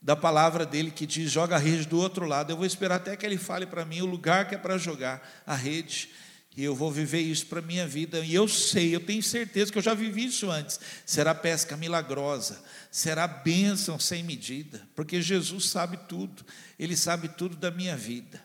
da 0.00 0.14
palavra 0.14 0.64
dele 0.64 0.90
que 0.92 1.04
diz: 1.04 1.30
joga 1.30 1.56
a 1.56 1.58
rede 1.58 1.86
do 1.86 1.98
outro 1.98 2.26
lado. 2.26 2.52
Eu 2.52 2.56
vou 2.56 2.64
esperar 2.64 2.96
até 2.96 3.16
que 3.16 3.26
ele 3.26 3.36
fale 3.36 3.66
para 3.66 3.84
mim 3.84 4.02
o 4.02 4.06
lugar 4.06 4.48
que 4.48 4.54
é 4.54 4.58
para 4.58 4.78
jogar 4.78 5.42
a 5.44 5.54
rede. 5.54 6.10
E 6.56 6.64
eu 6.64 6.74
vou 6.74 6.90
viver 6.90 7.20
isso 7.20 7.46
para 7.46 7.58
a 7.58 7.62
minha 7.62 7.86
vida. 7.86 8.20
E 8.20 8.34
eu 8.34 8.48
sei, 8.48 8.94
eu 8.94 9.00
tenho 9.00 9.22
certeza 9.22 9.70
que 9.70 9.76
eu 9.76 9.82
já 9.82 9.92
vivi 9.92 10.24
isso 10.24 10.50
antes. 10.50 10.80
Será 11.04 11.34
pesca 11.34 11.76
milagrosa, 11.76 12.64
será 12.90 13.28
bênção 13.28 13.98
sem 13.98 14.22
medida, 14.22 14.88
porque 14.94 15.20
Jesus 15.20 15.68
sabe 15.68 15.98
tudo, 16.08 16.46
Ele 16.78 16.96
sabe 16.96 17.28
tudo 17.28 17.56
da 17.56 17.70
minha 17.70 17.94
vida. 17.94 18.42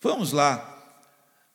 Vamos 0.00 0.32
lá. 0.32 0.74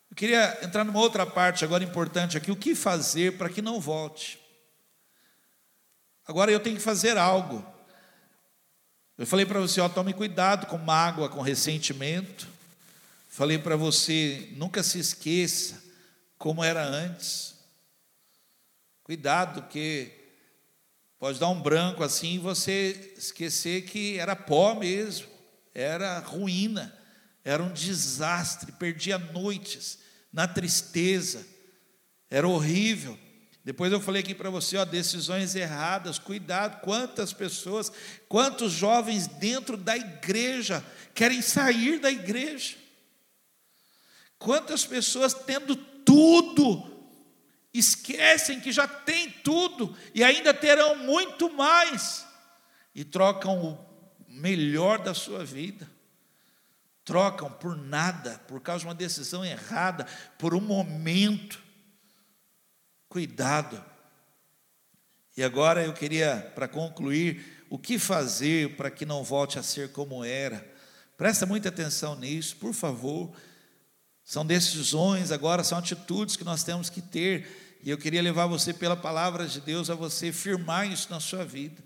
Eu 0.10 0.16
queria 0.16 0.60
entrar 0.64 0.86
numa 0.86 1.00
outra 1.00 1.26
parte 1.26 1.66
agora 1.66 1.84
importante 1.84 2.38
aqui: 2.38 2.50
o 2.50 2.56
que 2.56 2.74
fazer 2.74 3.38
para 3.38 3.50
que 3.50 3.62
não 3.62 3.82
volte? 3.82 4.40
Agora 6.26 6.50
eu 6.50 6.62
tenho 6.62 6.78
que 6.78 6.82
fazer 6.82 7.18
algo. 7.18 7.66
Eu 9.18 9.28
falei 9.28 9.46
para 9.46 9.60
você, 9.60 9.82
ó, 9.82 9.90
tome 9.90 10.14
cuidado 10.14 10.66
com 10.68 10.78
mágoa, 10.78 11.28
com 11.28 11.42
ressentimento. 11.42 12.53
Falei 13.34 13.58
para 13.58 13.76
você, 13.76 14.50
nunca 14.52 14.84
se 14.84 15.00
esqueça 15.00 15.84
como 16.38 16.64
era 16.64 16.86
antes. 16.86 17.56
Cuidado, 19.02 19.68
que 19.70 20.12
pode 21.18 21.40
dar 21.40 21.50
um 21.50 21.60
branco 21.60 22.04
assim 22.04 22.36
e 22.36 22.38
você 22.38 23.16
esquecer 23.18 23.86
que 23.86 24.20
era 24.20 24.36
pó 24.36 24.76
mesmo, 24.76 25.26
era 25.74 26.20
ruína, 26.20 26.96
era 27.44 27.64
um 27.64 27.74
desastre, 27.74 28.72
perdia 28.74 29.18
noites 29.18 29.98
na 30.32 30.48
tristeza, 30.48 31.44
era 32.30 32.48
horrível. 32.48 33.18
Depois 33.66 33.92
eu 33.92 34.00
falei 34.00 34.22
aqui 34.22 34.36
para 34.36 34.52
você, 34.52 34.78
ó, 34.78 34.86
decisões 34.86 35.56
erradas, 35.56 36.20
cuidado, 36.20 36.82
quantas 36.82 37.34
pessoas, 37.34 37.92
quantos 38.30 38.74
jovens 38.74 39.26
dentro 39.26 39.76
da 39.76 39.98
igreja 39.98 40.86
querem 41.16 41.42
sair 41.42 42.00
da 42.00 42.12
igreja. 42.12 42.83
Quantas 44.44 44.86
pessoas 44.86 45.34
tendo 45.34 45.74
tudo, 45.74 46.84
esquecem 47.74 48.60
que 48.60 48.74
já 48.74 48.86
tem 48.86 49.30
tudo 49.30 49.96
e 50.14 50.22
ainda 50.22 50.54
terão 50.54 50.98
muito 50.98 51.50
mais, 51.50 52.28
e 52.94 53.06
trocam 53.06 53.64
o 53.64 53.78
melhor 54.28 55.00
da 55.00 55.14
sua 55.14 55.46
vida, 55.46 55.90
trocam 57.06 57.50
por 57.50 57.78
nada, 57.78 58.38
por 58.46 58.60
causa 58.60 58.82
de 58.82 58.88
uma 58.88 58.94
decisão 58.94 59.46
errada, 59.46 60.06
por 60.38 60.54
um 60.54 60.60
momento. 60.60 61.64
Cuidado. 63.08 63.82
E 65.38 65.44
agora 65.44 65.86
eu 65.86 65.94
queria, 65.94 66.52
para 66.54 66.68
concluir, 66.68 67.66
o 67.70 67.80
que 67.80 67.98
fazer 67.98 68.76
para 68.76 68.92
que 68.92 69.06
não 69.06 69.24
volte 69.24 69.58
a 69.58 69.64
ser 69.64 69.94
como 69.94 70.22
era. 70.22 70.70
Presta 71.16 71.46
muita 71.46 71.70
atenção 71.70 72.20
nisso, 72.20 72.58
por 72.58 72.74
favor. 72.74 73.34
São 74.24 74.46
decisões, 74.46 75.32
agora 75.32 75.64
são 75.64 75.78
atitudes 75.78 76.36
que 76.36 76.44
nós 76.44 76.64
temos 76.64 76.90
que 76.90 77.02
ter. 77.02 77.80
E 77.84 77.90
eu 77.90 77.98
queria 77.98 78.22
levar 78.22 78.48
você 78.48 78.74
pela 78.74 78.96
palavra 78.96 79.46
de 79.46 79.60
Deus 79.60 79.90
a 79.90 79.96
você 79.96 80.32
firmar 80.32 80.90
isso 80.90 81.10
na 81.10 81.20
sua 81.20 81.44
vida. 81.44 81.84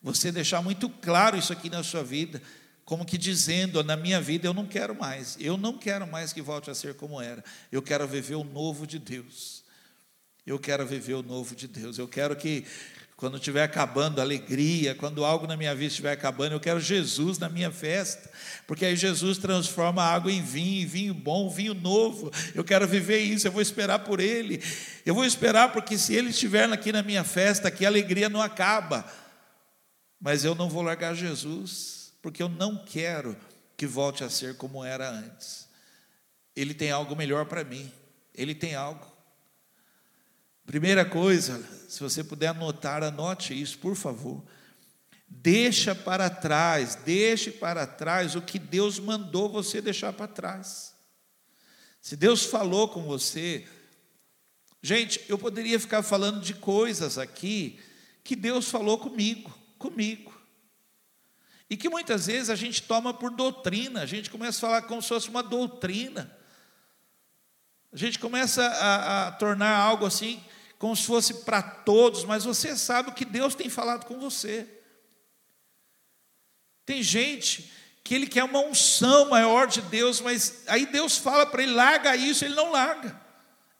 Você 0.00 0.30
deixar 0.30 0.62
muito 0.62 0.88
claro 0.88 1.36
isso 1.36 1.52
aqui 1.52 1.68
na 1.68 1.82
sua 1.82 2.02
vida, 2.02 2.42
como 2.84 3.04
que 3.04 3.16
dizendo, 3.16 3.82
na 3.84 3.96
minha 3.96 4.20
vida 4.20 4.46
eu 4.46 4.54
não 4.54 4.66
quero 4.66 4.94
mais. 4.94 5.36
Eu 5.40 5.56
não 5.56 5.78
quero 5.78 6.06
mais 6.06 6.32
que 6.32 6.42
volte 6.42 6.70
a 6.70 6.74
ser 6.74 6.94
como 6.94 7.20
era. 7.20 7.42
Eu 7.70 7.80
quero 7.82 8.06
viver 8.06 8.34
o 8.34 8.44
novo 8.44 8.86
de 8.86 8.98
Deus. 8.98 9.62
Eu 10.44 10.58
quero 10.58 10.84
viver 10.84 11.14
o 11.14 11.22
novo 11.22 11.54
de 11.54 11.68
Deus. 11.68 11.98
Eu 11.98 12.08
quero 12.08 12.34
que 12.34 12.64
quando 13.22 13.36
estiver 13.36 13.62
acabando 13.62 14.18
a 14.18 14.24
alegria, 14.24 14.96
quando 14.96 15.24
algo 15.24 15.46
na 15.46 15.56
minha 15.56 15.72
vida 15.76 15.86
estiver 15.86 16.10
acabando, 16.10 16.56
eu 16.56 16.58
quero 16.58 16.80
Jesus 16.80 17.38
na 17.38 17.48
minha 17.48 17.70
festa, 17.70 18.28
porque 18.66 18.84
aí 18.84 18.96
Jesus 18.96 19.38
transforma 19.38 20.02
a 20.02 20.12
água 20.12 20.32
em 20.32 20.42
vinho, 20.42 20.88
vinho 20.88 21.14
bom, 21.14 21.48
vinho 21.48 21.72
novo. 21.72 22.32
Eu 22.52 22.64
quero 22.64 22.84
viver 22.84 23.20
isso, 23.20 23.46
eu 23.46 23.52
vou 23.52 23.62
esperar 23.62 24.00
por 24.00 24.18
Ele. 24.18 24.60
Eu 25.06 25.14
vou 25.14 25.24
esperar 25.24 25.72
porque 25.72 25.96
se 25.96 26.12
Ele 26.16 26.30
estiver 26.30 26.68
aqui 26.72 26.90
na 26.90 27.00
minha 27.00 27.22
festa, 27.22 27.68
aqui 27.68 27.86
a 27.86 27.88
alegria 27.88 28.28
não 28.28 28.42
acaba. 28.42 29.06
Mas 30.20 30.44
eu 30.44 30.56
não 30.56 30.68
vou 30.68 30.82
largar 30.82 31.14
Jesus, 31.14 32.12
porque 32.20 32.42
eu 32.42 32.48
não 32.48 32.84
quero 32.84 33.36
que 33.76 33.86
volte 33.86 34.24
a 34.24 34.28
ser 34.28 34.56
como 34.56 34.84
era 34.84 35.08
antes. 35.08 35.68
Ele 36.56 36.74
tem 36.74 36.90
algo 36.90 37.14
melhor 37.14 37.44
para 37.44 37.62
mim. 37.62 37.88
Ele 38.34 38.52
tem 38.52 38.74
algo. 38.74 39.11
Primeira 40.72 41.04
coisa, 41.04 41.62
se 41.86 42.00
você 42.00 42.24
puder 42.24 42.46
anotar, 42.46 43.02
anote 43.02 43.52
isso, 43.52 43.78
por 43.78 43.94
favor. 43.94 44.42
Deixa 45.28 45.94
para 45.94 46.30
trás, 46.30 46.94
deixe 46.94 47.50
para 47.50 47.86
trás 47.86 48.34
o 48.36 48.40
que 48.40 48.58
Deus 48.58 48.98
mandou 48.98 49.50
você 49.50 49.82
deixar 49.82 50.14
para 50.14 50.26
trás. 50.26 50.94
Se 52.00 52.16
Deus 52.16 52.46
falou 52.46 52.88
com 52.88 53.02
você, 53.02 53.68
gente, 54.82 55.22
eu 55.28 55.36
poderia 55.36 55.78
ficar 55.78 56.02
falando 56.02 56.40
de 56.40 56.54
coisas 56.54 57.18
aqui 57.18 57.78
que 58.24 58.34
Deus 58.34 58.70
falou 58.70 58.96
comigo, 58.96 59.54
comigo. 59.78 60.32
E 61.68 61.76
que 61.76 61.90
muitas 61.90 62.28
vezes 62.28 62.48
a 62.48 62.56
gente 62.56 62.82
toma 62.82 63.12
por 63.12 63.30
doutrina, 63.30 64.00
a 64.00 64.06
gente 64.06 64.30
começa 64.30 64.56
a 64.56 64.60
falar 64.70 64.82
como 64.88 65.02
se 65.02 65.08
fosse 65.08 65.28
uma 65.28 65.42
doutrina. 65.42 66.34
A 67.92 67.96
gente 67.98 68.18
começa 68.18 68.64
a, 68.64 69.28
a 69.28 69.32
tornar 69.32 69.76
algo 69.76 70.06
assim 70.06 70.42
como 70.82 70.96
se 70.96 71.06
fosse 71.06 71.32
para 71.44 71.62
todos, 71.62 72.24
mas 72.24 72.42
você 72.42 72.76
sabe 72.76 73.08
o 73.08 73.14
que 73.14 73.24
Deus 73.24 73.54
tem 73.54 73.68
falado 73.68 74.04
com 74.04 74.18
você. 74.18 74.66
Tem 76.84 77.00
gente 77.00 77.70
que 78.02 78.12
ele 78.12 78.26
quer 78.26 78.42
uma 78.42 78.58
unção 78.58 79.30
maior 79.30 79.68
de 79.68 79.80
Deus, 79.80 80.20
mas 80.20 80.64
aí 80.66 80.84
Deus 80.86 81.16
fala 81.16 81.46
para 81.46 81.62
ele: 81.62 81.70
larga 81.70 82.16
isso, 82.16 82.44
ele 82.44 82.56
não 82.56 82.72
larga. 82.72 83.16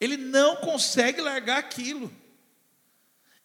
Ele 0.01 0.17
não 0.17 0.55
consegue 0.59 1.21
largar 1.21 1.59
aquilo. 1.59 2.09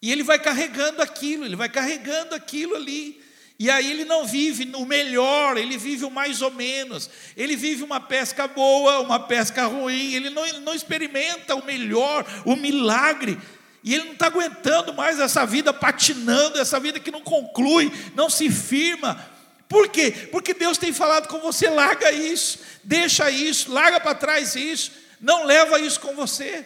E 0.00 0.12
ele 0.12 0.22
vai 0.22 0.38
carregando 0.38 1.02
aquilo, 1.02 1.44
ele 1.44 1.56
vai 1.56 1.68
carregando 1.68 2.36
aquilo 2.36 2.76
ali. 2.76 3.20
E 3.58 3.68
aí 3.68 3.90
ele 3.90 4.04
não 4.04 4.24
vive 4.24 4.70
o 4.76 4.86
melhor, 4.86 5.56
ele 5.56 5.76
vive 5.76 6.04
o 6.04 6.10
mais 6.10 6.40
ou 6.42 6.50
menos. 6.50 7.10
Ele 7.36 7.56
vive 7.56 7.82
uma 7.82 8.00
pesca 8.00 8.46
boa, 8.46 9.00
uma 9.00 9.18
pesca 9.18 9.66
ruim, 9.66 10.14
ele 10.14 10.30
não, 10.30 10.46
não 10.60 10.74
experimenta 10.74 11.56
o 11.56 11.64
melhor, 11.64 12.24
o 12.44 12.54
milagre. 12.54 13.36
E 13.82 13.94
ele 13.94 14.04
não 14.04 14.12
está 14.12 14.26
aguentando 14.26 14.94
mais 14.94 15.18
essa 15.18 15.44
vida 15.44 15.72
patinando, 15.72 16.58
essa 16.58 16.78
vida 16.78 17.00
que 17.00 17.10
não 17.10 17.20
conclui, 17.20 17.92
não 18.14 18.30
se 18.30 18.48
firma. 18.48 19.28
Por 19.68 19.88
quê? 19.88 20.28
Porque 20.30 20.54
Deus 20.54 20.78
tem 20.78 20.92
falado 20.92 21.26
com 21.26 21.40
você: 21.40 21.68
larga 21.68 22.12
isso, 22.12 22.60
deixa 22.84 23.28
isso, 23.28 23.72
larga 23.72 23.98
para 23.98 24.14
trás 24.14 24.54
isso, 24.54 24.92
não 25.20 25.44
leva 25.44 25.80
isso 25.80 25.98
com 25.98 26.14
você. 26.14 26.64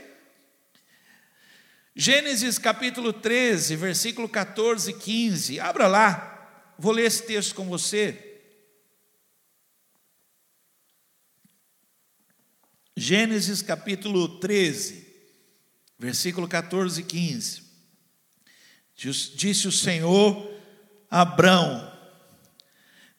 Gênesis 1.96 2.58
capítulo 2.58 3.14
13, 3.14 3.76
versículo 3.76 4.28
14 4.28 4.90
e 4.90 4.94
15. 4.94 5.60
Abra 5.60 5.86
lá. 5.86 6.31
Vou 6.82 6.90
ler 6.90 7.04
esse 7.04 7.22
texto 7.22 7.54
com 7.54 7.68
você. 7.68 8.40
Gênesis 12.96 13.62
capítulo 13.62 14.40
13, 14.40 15.06
versículo 15.96 16.48
14 16.48 17.00
e 17.00 17.04
15. 17.04 17.62
Disse 18.96 19.68
o 19.68 19.70
Senhor 19.70 20.52
a 21.08 21.20
Abrão, 21.20 21.96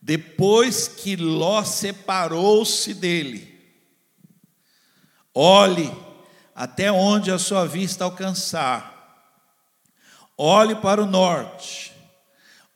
depois 0.01 0.89
que 0.89 1.15
Ló 1.15 1.63
separou-se 1.63 2.93
dele, 2.93 3.63
olhe 5.33 5.89
até 6.53 6.91
onde 6.91 7.31
a 7.31 7.39
sua 7.39 7.65
vista 7.65 8.03
alcançar, 8.03 9.39
olhe 10.37 10.75
para 10.75 11.01
o 11.01 11.05
norte, 11.05 11.92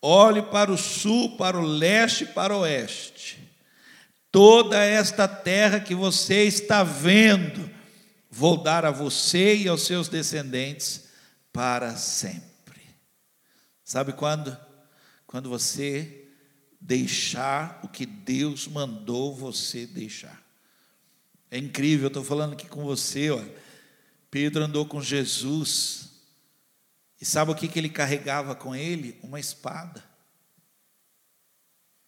Olhe 0.02 0.42
para 0.42 0.72
o 0.72 0.78
sul, 0.78 1.38
para 1.38 1.58
o 1.58 1.66
leste 1.66 2.26
para 2.26 2.56
o 2.56 2.60
oeste. 2.60 3.40
Toda 4.32 4.84
esta 4.84 5.28
terra 5.28 5.80
que 5.80 5.96
você 5.96 6.44
está 6.44 6.84
vendo, 6.84 7.70
vou 8.30 8.58
dar 8.58 8.86
a 8.86 8.92
você 8.92 9.56
e 9.56 9.68
aos 9.68 9.84
seus 9.84 10.08
descendentes 10.08 11.08
para 11.52 11.96
sempre. 11.96 12.82
Sabe 13.84 14.14
quando? 14.14 14.56
Quando 15.26 15.50
você 15.50 16.26
deixar 16.80 17.80
o 17.84 17.88
que 17.88 18.06
Deus 18.06 18.68
mandou 18.68 19.34
você 19.36 19.88
deixar. 19.88 20.46
É 21.50 21.58
incrível, 21.58 22.06
eu 22.06 22.10
estou 22.10 22.24
falando 22.24 22.54
aqui 22.54 22.68
com 22.68 22.84
você, 22.84 23.32
olha. 23.32 23.68
Pedro 24.30 24.64
andou 24.64 24.86
com 24.86 25.02
Jesus, 25.02 26.07
e 27.20 27.26
sabe 27.26 27.52
o 27.52 27.56
que, 27.56 27.68
que 27.68 27.80
ele 27.80 27.90
carregava 27.90 28.56
com 28.56 28.76
ele? 28.76 29.20
Uma 29.24 29.40
espada. 29.40 30.04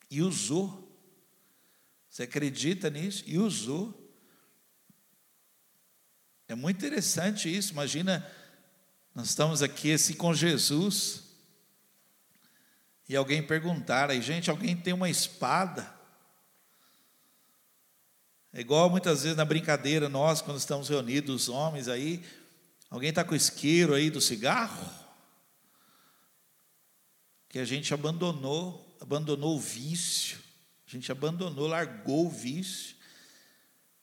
E 0.10 0.22
usou. 0.22 0.88
Você 2.10 2.24
acredita 2.24 2.90
nisso? 2.90 3.24
E 3.26 3.38
usou. 3.38 3.96
É 6.48 6.56
muito 6.56 6.78
interessante 6.78 7.54
isso. 7.56 7.74
Imagina, 7.74 8.28
nós 9.14 9.30
estamos 9.30 9.62
aqui 9.62 9.94
assim 9.94 10.14
com 10.14 10.34
Jesus. 10.34 11.24
E 13.08 13.16
alguém 13.16 13.42
perguntar 13.42 14.12
aí, 14.12 14.22
gente, 14.22 14.50
alguém 14.50 14.76
tem 14.76 14.94
uma 14.94 15.10
espada? 15.10 15.92
É 18.54 18.62
igual 18.62 18.90
muitas 18.90 19.24
vezes 19.24 19.38
na 19.38 19.46
brincadeira, 19.46 20.10
nós, 20.10 20.42
quando 20.42 20.58
estamos 20.58 20.90
reunidos, 20.90 21.44
os 21.44 21.50
homens 21.50 21.88
aí, 21.88 22.24
alguém 22.90 23.10
está 23.10 23.24
com 23.24 23.34
o 23.34 23.38
isqueiro 23.38 23.94
aí 23.94 24.10
do 24.10 24.22
cigarro? 24.22 25.00
que 27.50 27.58
a 27.58 27.66
gente 27.66 27.92
abandonou, 27.94 28.96
abandonou 29.02 29.58
o 29.58 29.60
vício, 29.60 30.38
a 30.88 30.92
gente 30.92 31.12
abandonou, 31.12 31.68
largou 31.68 32.28
o 32.28 32.30
vício, 32.30 32.96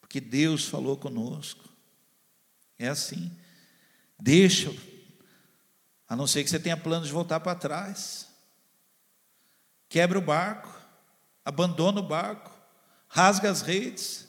porque 0.01 0.21
Deus 0.21 0.67
falou 0.67 0.97
conosco. 0.97 1.65
É 2.77 2.89
assim. 2.89 3.31
Deixa, 4.19 4.75
a 6.09 6.17
não 6.17 6.27
ser 6.27 6.43
que 6.43 6.51
você 6.51 6.59
tenha 6.59 6.77
plano 6.77 7.07
de 7.07 7.13
voltar 7.13 7.39
para 7.39 7.59
trás. 7.59 8.27
Quebra 9.89 10.19
o 10.19 10.23
barco, 10.23 10.75
abandona 11.45 12.01
o 12.01 12.07
barco, 12.07 12.53
rasga 13.07 13.49
as 13.49 13.63
redes. 13.63 14.27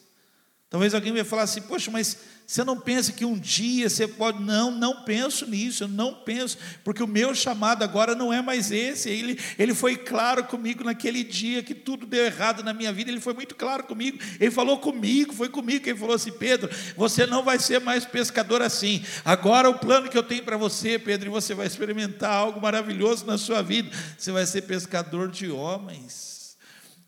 Talvez 0.69 0.93
alguém 0.93 1.11
vai 1.11 1.23
falar 1.23 1.43
assim: 1.43 1.61
Poxa, 1.61 1.89
mas 1.89 2.17
você 2.47 2.63
não 2.63 2.79
pensa 2.79 3.11
que 3.11 3.25
um 3.25 3.37
dia 3.37 3.89
você 3.89 4.07
pode. 4.07 4.41
Não, 4.41 4.71
não 4.71 5.03
penso 5.03 5.45
nisso, 5.45 5.83
eu 5.83 5.87
não 5.89 6.13
penso, 6.13 6.57
porque 6.81 7.03
o 7.03 7.07
meu 7.07 7.35
chamado 7.35 7.83
agora 7.83 8.15
não 8.15 8.31
é 8.31 8.41
mais 8.41 8.71
esse. 8.71 9.09
Ele, 9.09 9.37
ele 9.59 9.73
foi 9.73 9.97
claro 9.97 10.45
comigo 10.45 10.81
naquele 10.81 11.25
dia 11.25 11.61
que 11.61 11.75
tudo 11.75 12.05
deu 12.05 12.23
errado 12.23 12.63
na 12.63 12.73
minha 12.73 12.93
vida, 12.93 13.11
ele 13.11 13.19
foi 13.19 13.33
muito 13.33 13.53
claro 13.53 13.83
comigo. 13.83 14.17
Ele 14.39 14.49
falou 14.49 14.77
comigo, 14.79 15.33
foi 15.33 15.49
comigo. 15.49 15.89
Ele 15.89 15.99
falou 15.99 16.15
assim: 16.15 16.31
Pedro, 16.31 16.69
você 16.95 17.25
não 17.25 17.43
vai 17.43 17.59
ser 17.59 17.81
mais 17.81 18.05
pescador 18.05 18.61
assim. 18.61 19.03
Agora 19.25 19.69
o 19.69 19.77
plano 19.77 20.07
que 20.07 20.17
eu 20.17 20.23
tenho 20.23 20.43
para 20.43 20.55
você, 20.55 20.97
Pedro, 20.97 21.27
e 21.27 21.29
você 21.29 21.53
vai 21.53 21.67
experimentar 21.67 22.31
algo 22.31 22.61
maravilhoso 22.61 23.25
na 23.25 23.37
sua 23.37 23.61
vida. 23.61 23.91
Você 24.17 24.31
vai 24.31 24.45
ser 24.45 24.61
pescador 24.61 25.29
de 25.29 25.51
homens. 25.51 26.36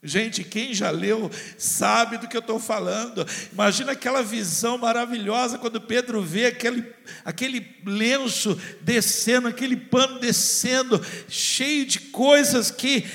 Gente, 0.02 0.46
quem 0.46 0.74
já 0.74 0.90
leu 0.92 1.30
sabe 1.58 2.18
do 2.18 2.28
que 2.28 2.38
eu 2.38 2.42
estou 2.42 2.58
falando. 2.58 3.26
Imagina 3.52 3.92
aquela 3.92 4.24
visão 4.24 4.78
maravilhosa 4.78 5.58
quando 5.58 5.82
Pedro 5.82 6.22
vê 6.22 6.46
aquele, 6.46 6.86
aquele 7.26 7.76
lenço 7.86 8.56
descendo, 8.82 9.50
aquele 9.50 9.76
pano 9.76 10.20
descendo, 10.20 11.06
cheio 11.28 11.86
de 11.86 12.00
coisas 12.00 12.72
que, 12.72 13.06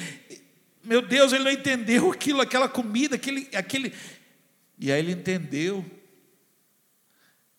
meu 0.82 1.00
Deus, 1.00 1.32
ele 1.32 1.44
não 1.44 1.50
entendeu 1.50 2.12
aquilo, 2.12 2.42
aquela 2.42 2.68
comida, 2.68 3.16
aquele, 3.16 3.48
aquele. 3.54 3.90
E 4.78 4.92
aí 4.92 5.00
ele 5.00 5.12
entendeu 5.12 5.82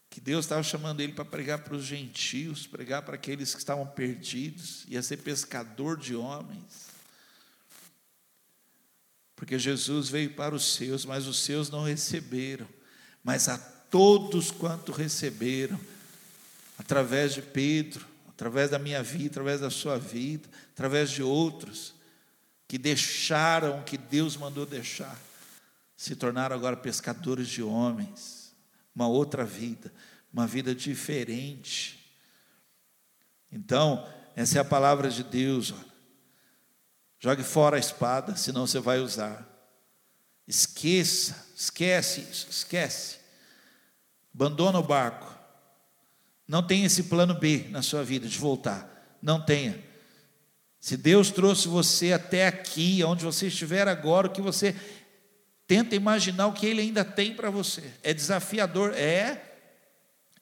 que 0.07 0.21
Deus 0.21 0.45
estava 0.45 0.61
chamando 0.61 1.01
ele 1.01 1.13
para 1.13 1.25
pregar 1.25 1.59
para 1.59 1.75
os 1.75 1.83
gentios, 1.83 2.67
pregar 2.67 3.01
para 3.01 3.15
aqueles 3.15 3.55
que 3.55 3.59
estavam 3.59 3.87
perdidos, 3.87 4.85
ia 4.87 5.01
ser 5.01 5.17
pescador 5.17 5.97
de 5.97 6.15
homens. 6.15 6.84
Porque 9.35 9.59
Jesus 9.59 10.09
veio 10.09 10.33
para 10.33 10.55
os 10.55 10.73
seus, 10.75 11.05
mas 11.05 11.27
os 11.27 11.39
seus 11.39 11.69
não 11.69 11.83
receberam. 11.83 12.67
Mas 13.23 13.49
a 13.49 13.57
todos 13.57 14.51
quanto 14.51 14.91
receberam, 14.91 15.79
através 16.77 17.33
de 17.33 17.41
Pedro, 17.41 18.05
através 18.29 18.69
da 18.69 18.79
minha 18.79 19.01
vida, 19.01 19.27
através 19.27 19.61
da 19.61 19.69
sua 19.69 19.97
vida, 19.97 20.47
através 20.73 21.09
de 21.09 21.23
outros, 21.23 21.93
que 22.67 22.77
deixaram 22.77 23.79
o 23.79 23.83
que 23.83 23.97
Deus 23.97 24.35
mandou 24.35 24.65
deixar, 24.65 25.19
se 25.95 26.15
tornaram 26.15 26.55
agora 26.55 26.75
pescadores 26.75 27.47
de 27.47 27.61
homens, 27.63 28.53
uma 28.93 29.07
outra 29.07 29.45
vida, 29.45 29.93
uma 30.33 30.45
vida 30.45 30.75
diferente, 30.75 32.01
Então, 33.51 34.05
essa 34.35 34.57
é 34.57 34.61
a 34.61 34.65
palavra 34.65 35.09
de 35.09 35.23
Deus. 35.23 35.71
Olha. 35.71 35.94
Jogue 37.19 37.43
fora 37.43 37.77
a 37.77 37.79
espada, 37.79 38.35
senão 38.35 38.67
você 38.67 38.79
vai 38.79 38.99
usar. 38.99 39.47
Esqueça, 40.47 41.47
esquece 41.55 42.21
isso, 42.21 42.47
esquece. 42.49 43.17
Abandona 44.33 44.79
o 44.79 44.83
barco. 44.83 45.33
Não 46.47 46.61
tenha 46.61 46.85
esse 46.85 47.03
plano 47.03 47.33
B 47.33 47.65
na 47.69 47.81
sua 47.81 48.03
vida 48.03 48.27
de 48.27 48.37
voltar. 48.37 49.17
Não 49.21 49.43
tenha. 49.43 49.83
Se 50.79 50.95
Deus 50.95 51.31
trouxe 51.31 51.67
você 51.67 52.13
até 52.13 52.45
aqui, 52.45 53.03
onde 53.03 53.25
você 53.25 53.47
estiver 53.47 53.87
agora, 53.87 54.27
o 54.27 54.29
que 54.29 54.41
você 54.41 54.75
tenta 55.65 55.95
imaginar 55.95 56.45
o 56.45 56.53
que 56.53 56.67
Ele 56.67 56.81
ainda 56.81 57.03
tem 57.03 57.33
para 57.33 57.49
você. 57.49 57.91
É 58.03 58.13
desafiador? 58.13 58.93
É. 58.93 59.54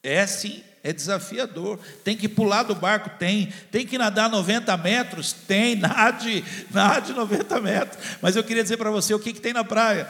É 0.03 0.27
sim, 0.27 0.61
é 0.83 0.91
desafiador. 0.91 1.79
Tem 2.03 2.17
que 2.17 2.27
pular 2.27 2.63
do 2.63 2.75
barco? 2.75 3.09
Tem. 3.17 3.51
Tem 3.71 3.87
que 3.87 3.97
nadar 3.97 4.29
90 4.29 4.75
metros? 4.77 5.31
Tem. 5.31 5.77
Nade, 5.79 6.43
nade 6.69 7.13
90 7.13 7.61
metros. 7.61 8.05
Mas 8.21 8.35
eu 8.35 8.43
queria 8.43 8.61
dizer 8.61 8.75
para 8.75 8.91
você 8.91 9.13
o 9.13 9.19
que, 9.19 9.31
que 9.31 9.39
tem 9.39 9.53
na 9.53 9.63
praia. 9.63 10.09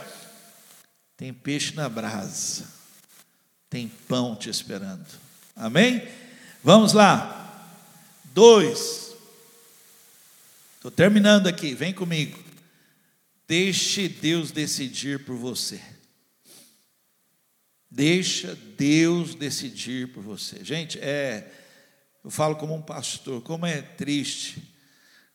Tem 1.16 1.32
peixe 1.32 1.76
na 1.76 1.88
brasa. 1.88 2.66
Tem 3.70 3.88
pão 4.08 4.36
te 4.36 4.50
esperando. 4.50 5.06
Amém? 5.56 6.08
Vamos 6.64 6.94
lá. 6.94 7.40
Dois. 8.34 9.16
Estou 10.76 10.90
terminando 10.90 11.48
aqui, 11.48 11.76
vem 11.76 11.94
comigo. 11.94 12.38
Deixe 13.48 14.08
Deus 14.08 14.52
decidir 14.52 15.24
por 15.24 15.36
você. 15.36 15.80
Deixa 17.96 18.56
Deus 18.56 19.36
decidir 19.36 20.12
por 20.14 20.24
você. 20.24 20.66
Gente, 20.66 20.98
é, 20.98 21.48
eu 22.24 22.32
falo 22.32 22.56
como 22.56 22.74
um 22.74 22.82
pastor, 22.82 23.40
como 23.44 23.68
é 23.68 23.84
triste 23.84 24.74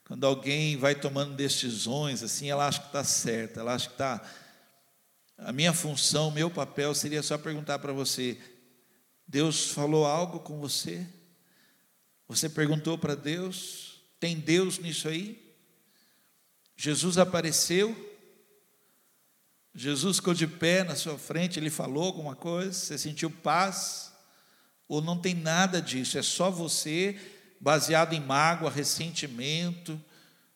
quando 0.02 0.24
alguém 0.24 0.76
vai 0.76 0.96
tomando 0.96 1.36
decisões 1.36 2.22
assim, 2.22 2.50
ela 2.50 2.66
acha 2.66 2.80
que 2.80 2.86
está 2.86 3.04
certa, 3.04 3.61
ela 3.61 3.74
acha 3.74 3.86
que 3.86 3.94
está. 3.94 4.20
A 5.36 5.52
minha 5.52 5.72
função, 5.72 6.32
meu 6.32 6.50
papel 6.50 6.92
seria 6.96 7.22
só 7.22 7.38
perguntar 7.38 7.78
para 7.78 7.92
você: 7.92 8.36
Deus 9.24 9.70
falou 9.70 10.04
algo 10.04 10.40
com 10.40 10.59
você? 10.59 11.06
Você 12.26 12.48
perguntou 12.48 12.98
para 12.98 13.14
Deus? 13.14 14.02
Tem 14.18 14.36
Deus 14.36 14.80
nisso 14.80 15.06
aí? 15.06 15.54
Jesus 16.76 17.18
apareceu, 17.18 17.94
Jesus 19.80 20.16
ficou 20.16 20.34
de 20.34 20.44
pé 20.44 20.82
na 20.82 20.96
sua 20.96 21.16
frente, 21.16 21.56
ele 21.56 21.70
falou 21.70 22.06
alguma 22.06 22.34
coisa, 22.34 22.72
você 22.72 22.98
sentiu 22.98 23.30
paz? 23.30 24.12
Ou 24.88 25.00
não 25.00 25.16
tem 25.16 25.34
nada 25.34 25.80
disso, 25.80 26.18
é 26.18 26.22
só 26.22 26.50
você, 26.50 27.16
baseado 27.60 28.12
em 28.12 28.18
mágoa, 28.18 28.72
ressentimento, 28.72 30.00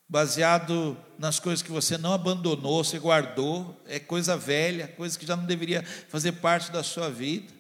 baseado 0.09 0.97
nas 1.21 1.39
coisas 1.39 1.63
que 1.63 1.71
você 1.71 1.97
não 1.97 2.13
abandonou, 2.13 2.83
você 2.83 2.99
guardou, 2.99 3.81
é 3.87 4.01
coisa 4.01 4.37
velha, 4.37 4.89
coisa 4.89 5.17
que 5.17 5.25
já 5.25 5.37
não 5.37 5.47
deveria 5.47 5.85
fazer 6.09 6.33
parte 6.33 6.73
da 6.73 6.83
sua 6.83 7.09
vida. 7.09 7.53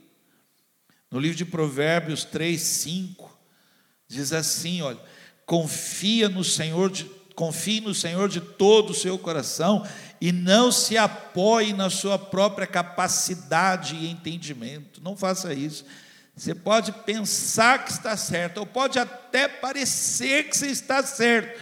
No 1.12 1.20
livro 1.20 1.36
de 1.36 1.44
Provérbios 1.44 2.24
3, 2.24 2.60
5, 2.60 3.38
diz 4.08 4.32
assim: 4.32 4.82
olha, 4.82 4.98
confia 5.46 6.28
no 6.28 6.42
Senhor, 6.42 6.90
de, 6.90 7.04
confie 7.36 7.80
no 7.80 7.94
Senhor 7.94 8.28
de 8.28 8.40
todo 8.40 8.90
o 8.90 8.94
seu 8.94 9.16
coração 9.16 9.86
e 10.22 10.30
não 10.30 10.70
se 10.70 10.96
apoie 10.96 11.72
na 11.72 11.90
sua 11.90 12.16
própria 12.16 12.64
capacidade 12.64 13.96
e 13.96 14.08
entendimento. 14.08 15.02
Não 15.02 15.16
faça 15.16 15.52
isso. 15.52 15.84
Você 16.36 16.54
pode 16.54 16.92
pensar 16.92 17.84
que 17.84 17.90
está 17.90 18.16
certo, 18.16 18.58
ou 18.58 18.64
pode 18.64 19.00
até 19.00 19.48
parecer 19.48 20.48
que 20.48 20.56
você 20.56 20.68
está 20.68 21.02
certo, 21.02 21.60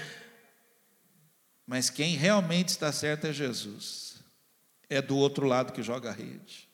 mas 1.67 1.89
quem 1.89 2.17
realmente 2.17 2.69
está 2.69 2.93
certo 2.93 3.29
é 3.29 3.33
Jesus. 3.33 4.17
É 4.91 5.01
do 5.01 5.17
outro 5.17 5.47
lado 5.47 5.73
que 5.73 5.83
joga 5.83 6.11
a 6.11 6.13
rede. 6.13 6.69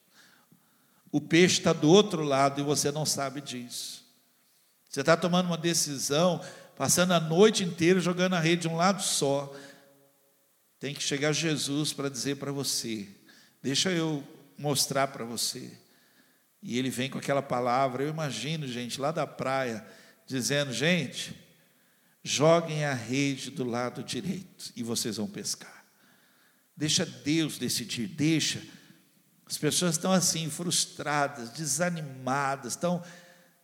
O 1.13 1.21
peixe 1.21 1.59
está 1.59 1.73
do 1.73 1.89
outro 1.89 2.25
lado 2.25 2.61
e 2.61 2.65
você 2.65 2.91
não 2.91 3.07
sabe 3.07 3.41
disso. 3.41 4.05
Você 4.89 5.03
está 5.03 5.17
tomando 5.17 5.47
uma 5.47 5.57
decisão 5.57 6.45
passando 6.77 7.13
a 7.13 7.21
noite 7.21 7.63
inteira 7.63 8.01
jogando 8.01 8.35
a 8.35 8.41
rede 8.41 8.63
de 8.63 8.69
um 8.69 8.75
lado 8.75 9.01
só. 9.01 9.55
Tem 10.79 10.95
que 10.95 11.03
chegar 11.03 11.33
Jesus 11.33 11.93
para 11.93 12.09
dizer 12.09 12.37
para 12.37 12.53
você: 12.53 13.09
deixa 13.63 13.91
eu 13.91 14.27
mostrar 14.59 15.09
para 15.09 15.25
você. 15.25 15.73
E 16.63 16.79
ele 16.79 16.91
vem 16.91 17.09
com 17.09 17.19
aquela 17.19 17.43
palavra, 17.43 18.03
eu 18.03 18.09
imagino, 18.09 18.67
gente, 18.67 19.01
lá 19.01 19.11
da 19.11 19.27
praia, 19.27 19.87
dizendo: 20.27 20.73
gente, 20.73 21.35
joguem 22.23 22.85
a 22.85 22.93
rede 22.93 23.51
do 23.51 23.65
lado 23.65 24.03
direito 24.03 24.73
e 24.75 24.83
vocês 24.83 25.17
vão 25.17 25.29
pescar. 25.29 25.85
Deixa 26.77 27.07
Deus 27.07 27.57
decidir, 27.57 28.09
deixa. 28.09 28.63
As 29.47 29.57
pessoas 29.57 29.93
estão 29.93 30.13
assim, 30.13 30.51
frustradas, 30.51 31.51
desanimadas, 31.51 32.73
estão 32.73 33.03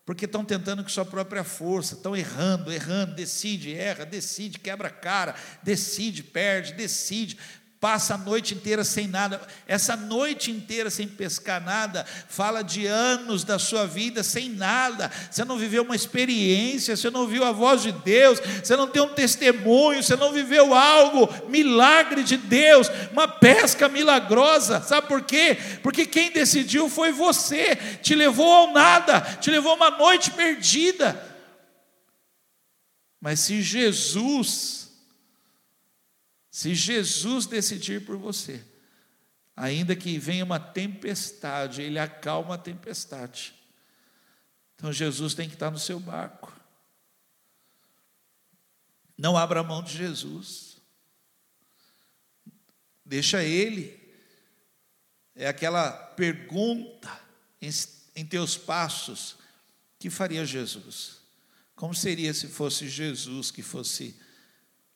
porque 0.05 0.25
estão 0.25 0.45
tentando 0.45 0.83
com 0.83 0.89
sua 0.89 1.05
própria 1.05 1.45
força, 1.45 1.95
estão 1.95 2.17
errando, 2.17 2.73
errando, 2.73 3.15
decide, 3.15 3.75
erra, 3.75 4.05
decide, 4.05 4.59
quebra 4.59 4.89
a 4.89 4.91
cara, 4.91 5.35
decide, 5.63 6.23
perde, 6.23 6.73
decide, 6.73 7.39
passa 7.83 8.15
a 8.15 8.19
noite 8.19 8.55
inteira 8.55 8.85
sem 8.85 9.09
nada. 9.09 9.41
Essa 9.67 9.97
noite 9.97 10.53
inteira 10.53 10.89
sem 10.89 11.09
pescar 11.09 11.61
nada, 11.61 12.07
fala 12.29 12.63
de 12.63 12.87
anos 12.87 13.43
da 13.43 13.59
sua 13.59 13.89
vida 13.89 14.23
sem 14.23 14.51
nada. 14.51 15.11
Você 15.29 15.45
não 15.45 15.59
viveu 15.59 15.83
uma 15.83 15.97
experiência, 15.97 16.97
você 16.97 17.11
não 17.11 17.27
viu 17.27 17.45
a 17.45 17.51
voz 17.51 17.83
de 17.83 17.91
Deus, 17.91 18.39
você 18.63 18.77
não 18.77 18.87
tem 18.87 19.03
um 19.03 19.13
testemunho, 19.13 20.01
você 20.01 20.15
não 20.15 20.33
viveu 20.33 20.73
algo, 20.73 21.29
milagre 21.49 22.23
de 22.23 22.37
Deus, 22.37 22.89
uma 23.11 23.27
pesca 23.27 23.89
milagrosa. 23.89 24.81
Sabe 24.81 25.09
por 25.09 25.23
quê? 25.23 25.59
Porque 25.83 26.07
quem 26.07 26.31
decidiu 26.31 26.89
foi 26.89 27.11
você, 27.11 27.75
te 28.01 28.15
levou 28.15 28.49
ao 28.49 28.73
nada, 28.73 29.21
te 29.41 29.51
levou 29.51 29.75
uma 29.75 29.91
noite 29.91 30.31
perdida. 30.31 31.21
Mas 33.21 33.41
se 33.41 33.61
Jesus 33.61 34.82
se 36.53 36.75
Jesus 36.75 37.47
decidir 37.47 38.05
por 38.05 38.19
você, 38.19 38.63
ainda 39.57 39.97
que 39.97 40.19
venha 40.19 40.45
uma 40.45 40.61
tempestade, 40.61 41.81
ele 41.81 41.99
acalma 41.99 42.57
a 42.57 42.59
tempestade. 42.59 43.55
Então 44.75 44.93
Jesus 44.93 45.33
tem 45.33 45.49
que 45.49 45.55
estar 45.55 45.71
no 45.71 45.79
seu 45.79 45.99
barco. 45.99 46.55
Não 49.17 49.35
abra 49.35 49.63
mão 49.63 49.83
de 49.83 49.97
Jesus. 49.97 50.77
Deixa 53.03 53.43
ele. 53.43 53.99
É 55.35 55.49
aquela 55.49 55.91
pergunta 55.91 57.19
em, 57.63 57.71
em 58.15 58.27
teus 58.27 58.59
passos: 58.59 59.39
que 59.99 60.11
faria 60.11 60.45
Jesus? 60.45 61.17
Como 61.75 61.95
seria 61.95 62.35
se 62.35 62.47
fosse 62.47 62.91
Jesus 62.91 63.51
que 63.51 63.63
fosse 63.63 64.21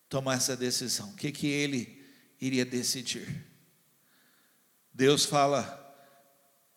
tomar 0.09 0.37
essa 0.37 0.57
decisão. 0.57 1.11
O 1.11 1.17
que, 1.17 1.33
que 1.33 1.47
ele 1.47 2.05
iria 2.41 2.65
decidir? 2.65 3.45
Deus 4.93 5.25
fala: 5.25 5.83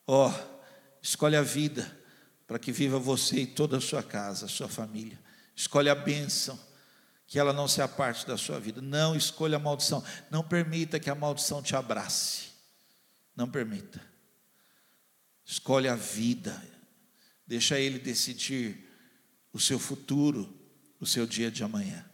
ó, 0.05 0.29
oh, 0.29 0.59
escolhe 1.01 1.35
a 1.35 1.41
vida 1.41 1.97
para 2.45 2.59
que 2.59 2.71
viva 2.71 2.97
você 2.97 3.41
e 3.41 3.47
toda 3.47 3.77
a 3.77 3.81
sua 3.81 4.01
casa, 4.01 4.45
a 4.45 4.49
sua 4.49 4.67
família. 4.67 5.19
Escolhe 5.55 5.89
a 5.89 5.95
bênção, 5.95 6.59
que 7.27 7.37
ela 7.37 7.53
não 7.53 7.67
se 7.67 7.81
aparte 7.81 8.25
da 8.25 8.37
sua 8.37 8.59
vida. 8.59 8.81
Não 8.81 9.15
escolha 9.15 9.57
a 9.57 9.59
maldição. 9.59 10.03
Não 10.31 10.43
permita 10.43 10.99
que 10.99 11.11
a 11.11 11.15
maldição 11.15 11.61
te 11.61 11.75
abrace. 11.75 12.47
Não 13.35 13.47
permita. 13.47 14.01
Escolhe 15.45 15.87
a 15.87 15.95
vida. 15.95 16.59
Deixa 17.45 17.79
Ele 17.79 17.99
decidir 17.99 18.89
o 19.53 19.59
seu 19.59 19.77
futuro, 19.77 20.51
o 20.99 21.05
seu 21.05 21.27
dia 21.27 21.51
de 21.51 21.63
amanhã. 21.63 22.08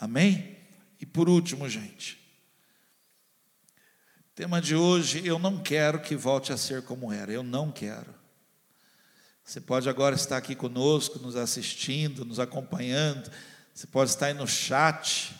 Amém? 0.00 0.56
E 0.98 1.04
por 1.04 1.28
último, 1.28 1.68
gente, 1.68 2.18
tema 4.34 4.58
de 4.58 4.74
hoje, 4.74 5.26
eu 5.26 5.38
não 5.38 5.62
quero 5.62 6.00
que 6.00 6.16
volte 6.16 6.54
a 6.54 6.56
ser 6.56 6.82
como 6.82 7.12
era, 7.12 7.30
eu 7.30 7.42
não 7.42 7.70
quero. 7.70 8.14
Você 9.44 9.60
pode 9.60 9.90
agora 9.90 10.14
estar 10.14 10.38
aqui 10.38 10.54
conosco, 10.54 11.18
nos 11.18 11.36
assistindo, 11.36 12.24
nos 12.24 12.40
acompanhando, 12.40 13.30
você 13.74 13.86
pode 13.86 14.08
estar 14.08 14.26
aí 14.26 14.34
no 14.34 14.48
chat, 14.48 15.34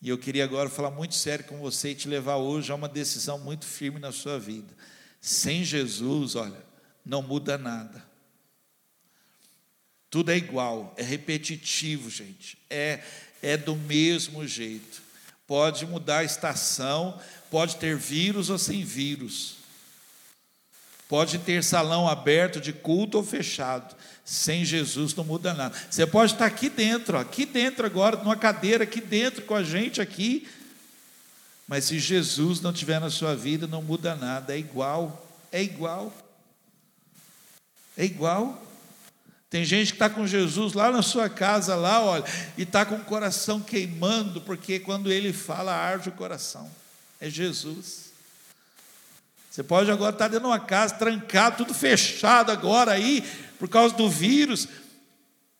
e 0.00 0.08
eu 0.08 0.16
queria 0.16 0.44
agora 0.44 0.70
falar 0.70 0.90
muito 0.90 1.14
sério 1.14 1.44
com 1.44 1.58
você 1.58 1.90
e 1.90 1.94
te 1.94 2.08
levar 2.08 2.36
hoje 2.36 2.72
a 2.72 2.74
uma 2.74 2.88
decisão 2.88 3.38
muito 3.38 3.66
firme 3.66 3.98
na 3.98 4.12
sua 4.12 4.38
vida. 4.38 4.74
Sem 5.20 5.62
Jesus, 5.62 6.36
olha, 6.36 6.64
não 7.04 7.20
muda 7.20 7.58
nada. 7.58 8.08
Tudo 10.08 10.30
é 10.30 10.36
igual, 10.38 10.94
é 10.96 11.02
repetitivo, 11.02 12.08
gente. 12.08 12.56
É 12.70 13.02
é 13.42 13.56
do 13.56 13.76
mesmo 13.76 14.46
jeito. 14.46 15.02
Pode 15.46 15.86
mudar 15.86 16.18
a 16.18 16.24
estação, 16.24 17.18
pode 17.50 17.76
ter 17.76 17.96
vírus 17.96 18.50
ou 18.50 18.58
sem 18.58 18.84
vírus. 18.84 19.56
Pode 21.08 21.38
ter 21.38 21.64
salão 21.64 22.06
aberto 22.06 22.60
de 22.60 22.72
culto 22.72 23.16
ou 23.16 23.24
fechado. 23.24 23.96
Sem 24.24 24.62
Jesus 24.62 25.14
não 25.14 25.24
muda 25.24 25.54
nada. 25.54 25.74
Você 25.90 26.06
pode 26.06 26.34
estar 26.34 26.44
aqui 26.44 26.68
dentro, 26.68 27.16
aqui 27.16 27.46
dentro 27.46 27.86
agora, 27.86 28.16
numa 28.18 28.36
cadeira 28.36 28.84
aqui 28.84 29.00
dentro 29.00 29.42
com 29.42 29.54
a 29.54 29.62
gente 29.62 30.02
aqui. 30.02 30.46
Mas 31.66 31.84
se 31.84 31.98
Jesus 31.98 32.60
não 32.60 32.70
estiver 32.70 33.00
na 33.00 33.08
sua 33.08 33.34
vida, 33.34 33.66
não 33.66 33.80
muda 33.80 34.14
nada. 34.14 34.54
É 34.54 34.58
igual. 34.58 35.26
É 35.50 35.62
igual. 35.62 36.12
É 37.96 38.04
igual. 38.04 38.67
Tem 39.50 39.64
gente 39.64 39.88
que 39.88 39.94
está 39.94 40.10
com 40.10 40.26
Jesus 40.26 40.74
lá 40.74 40.90
na 40.90 41.00
sua 41.00 41.28
casa, 41.30 41.74
lá, 41.74 42.02
olha, 42.02 42.24
e 42.56 42.62
está 42.62 42.84
com 42.84 42.96
o 42.96 43.04
coração 43.04 43.60
queimando, 43.60 44.42
porque 44.42 44.78
quando 44.78 45.10
ele 45.10 45.32
fala, 45.32 45.74
arde 45.74 46.10
o 46.10 46.12
coração. 46.12 46.70
É 47.18 47.30
Jesus. 47.30 48.12
Você 49.50 49.62
pode 49.62 49.90
agora 49.90 50.14
estar 50.14 50.28
dentro 50.28 50.44
de 50.44 50.52
uma 50.52 50.60
casa, 50.60 50.94
trancado, 50.94 51.56
tudo 51.58 51.72
fechado 51.72 52.52
agora 52.52 52.92
aí, 52.92 53.22
por 53.58 53.68
causa 53.68 53.94
do 53.96 54.08
vírus. 54.08 54.68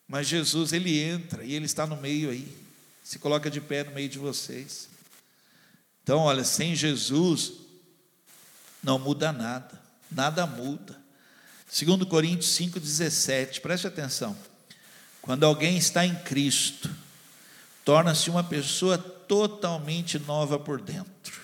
Mas 0.06 0.28
Jesus, 0.28 0.72
ele 0.72 1.00
entra 1.00 1.42
e 1.42 1.54
ele 1.54 1.64
está 1.64 1.86
no 1.86 1.96
meio 1.96 2.30
aí. 2.30 2.56
Se 3.02 3.18
coloca 3.18 3.50
de 3.50 3.60
pé 3.60 3.84
no 3.84 3.92
meio 3.92 4.08
de 4.08 4.18
vocês. 4.18 4.88
Então, 6.02 6.20
olha, 6.20 6.44
sem 6.44 6.74
Jesus 6.74 7.52
não 8.82 8.98
muda 8.98 9.32
nada. 9.32 9.80
Nada 10.10 10.46
muda. 10.46 11.07
Segundo 11.68 12.06
Coríntios 12.06 12.50
5:17, 12.56 13.60
preste 13.60 13.86
atenção. 13.86 14.36
Quando 15.20 15.44
alguém 15.44 15.76
está 15.76 16.06
em 16.06 16.14
Cristo, 16.14 16.90
torna-se 17.84 18.30
uma 18.30 18.42
pessoa 18.42 18.96
totalmente 18.96 20.18
nova 20.18 20.58
por 20.58 20.80
dentro. 20.80 21.38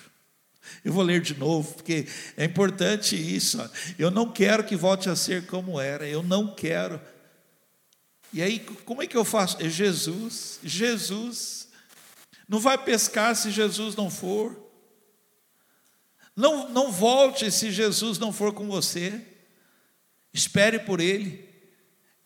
Eu 0.82 0.92
vou 0.92 1.02
ler 1.02 1.20
de 1.20 1.34
novo, 1.34 1.74
porque 1.74 2.08
é 2.36 2.44
importante 2.44 3.14
isso. 3.14 3.58
Eu 3.98 4.10
não 4.10 4.30
quero 4.30 4.64
que 4.64 4.76
volte 4.76 5.10
a 5.10 5.16
ser 5.16 5.46
como 5.46 5.78
era, 5.78 6.08
eu 6.08 6.22
não 6.22 6.54
quero. 6.54 7.00
E 8.32 8.42
aí, 8.42 8.58
como 8.58 9.02
é 9.02 9.06
que 9.06 9.16
eu 9.16 9.24
faço? 9.24 9.58
É 9.62 9.68
Jesus, 9.68 10.58
Jesus. 10.62 11.68
Não 12.48 12.58
vai 12.58 12.76
pescar 12.78 13.36
se 13.36 13.50
Jesus 13.50 13.94
não 13.94 14.10
for. 14.10 14.58
Não, 16.34 16.68
não 16.70 16.90
volte 16.90 17.50
se 17.50 17.70
Jesus 17.70 18.18
não 18.18 18.32
for 18.32 18.52
com 18.52 18.66
você. 18.66 19.33
Espere 20.34 20.80
por 20.80 21.00
Ele. 21.00 21.48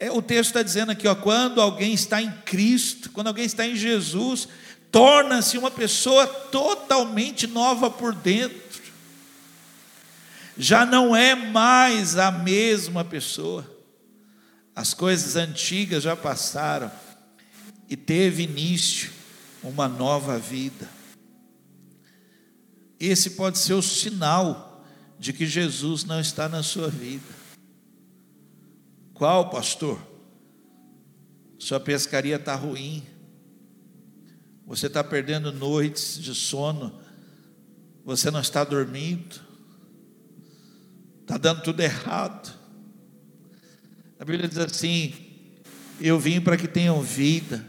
É, 0.00 0.10
o 0.10 0.22
texto 0.22 0.48
está 0.50 0.62
dizendo 0.62 0.92
aqui, 0.92 1.06
ó, 1.06 1.14
quando 1.14 1.60
alguém 1.60 1.92
está 1.92 2.22
em 2.22 2.30
Cristo, 2.46 3.10
quando 3.10 3.26
alguém 3.26 3.44
está 3.44 3.66
em 3.66 3.76
Jesus, 3.76 4.48
torna-se 4.90 5.58
uma 5.58 5.70
pessoa 5.70 6.26
totalmente 6.26 7.46
nova 7.46 7.90
por 7.90 8.14
dentro. 8.14 8.82
Já 10.56 10.86
não 10.86 11.14
é 11.14 11.34
mais 11.34 12.16
a 12.16 12.30
mesma 12.30 13.04
pessoa. 13.04 13.68
As 14.74 14.94
coisas 14.94 15.36
antigas 15.36 16.04
já 16.04 16.16
passaram 16.16 16.90
e 17.90 17.96
teve 17.96 18.44
início 18.44 19.10
uma 19.62 19.88
nova 19.88 20.38
vida. 20.38 20.88
Esse 22.98 23.30
pode 23.30 23.58
ser 23.58 23.74
o 23.74 23.82
sinal 23.82 24.84
de 25.18 25.32
que 25.32 25.46
Jesus 25.46 26.04
não 26.04 26.20
está 26.20 26.48
na 26.48 26.62
sua 26.62 26.88
vida. 26.88 27.37
Qual, 29.18 29.50
pastor? 29.50 30.00
Sua 31.58 31.80
pescaria 31.80 32.36
está 32.36 32.54
ruim. 32.54 33.02
Você 34.64 34.86
está 34.86 35.02
perdendo 35.02 35.50
noites 35.50 36.22
de 36.22 36.32
sono. 36.36 37.00
Você 38.04 38.30
não 38.30 38.40
está 38.40 38.62
dormindo. 38.62 39.40
Está 41.22 41.36
dando 41.36 41.62
tudo 41.62 41.80
errado. 41.80 42.56
A 44.20 44.24
Bíblia 44.24 44.48
diz 44.48 44.58
assim: 44.58 45.12
Eu 46.00 46.20
vim 46.20 46.40
para 46.40 46.56
que 46.56 46.68
tenham 46.68 47.02
vida 47.02 47.66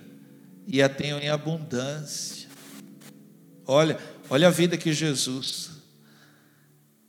e 0.67 0.83
a 0.83 0.87
tenham 0.87 1.17
em 1.17 1.29
abundância. 1.29 2.47
Olha, 3.65 3.99
olha 4.29 4.49
a 4.49 4.51
vida 4.51 4.77
que 4.77 4.93
Jesus. 4.93 5.71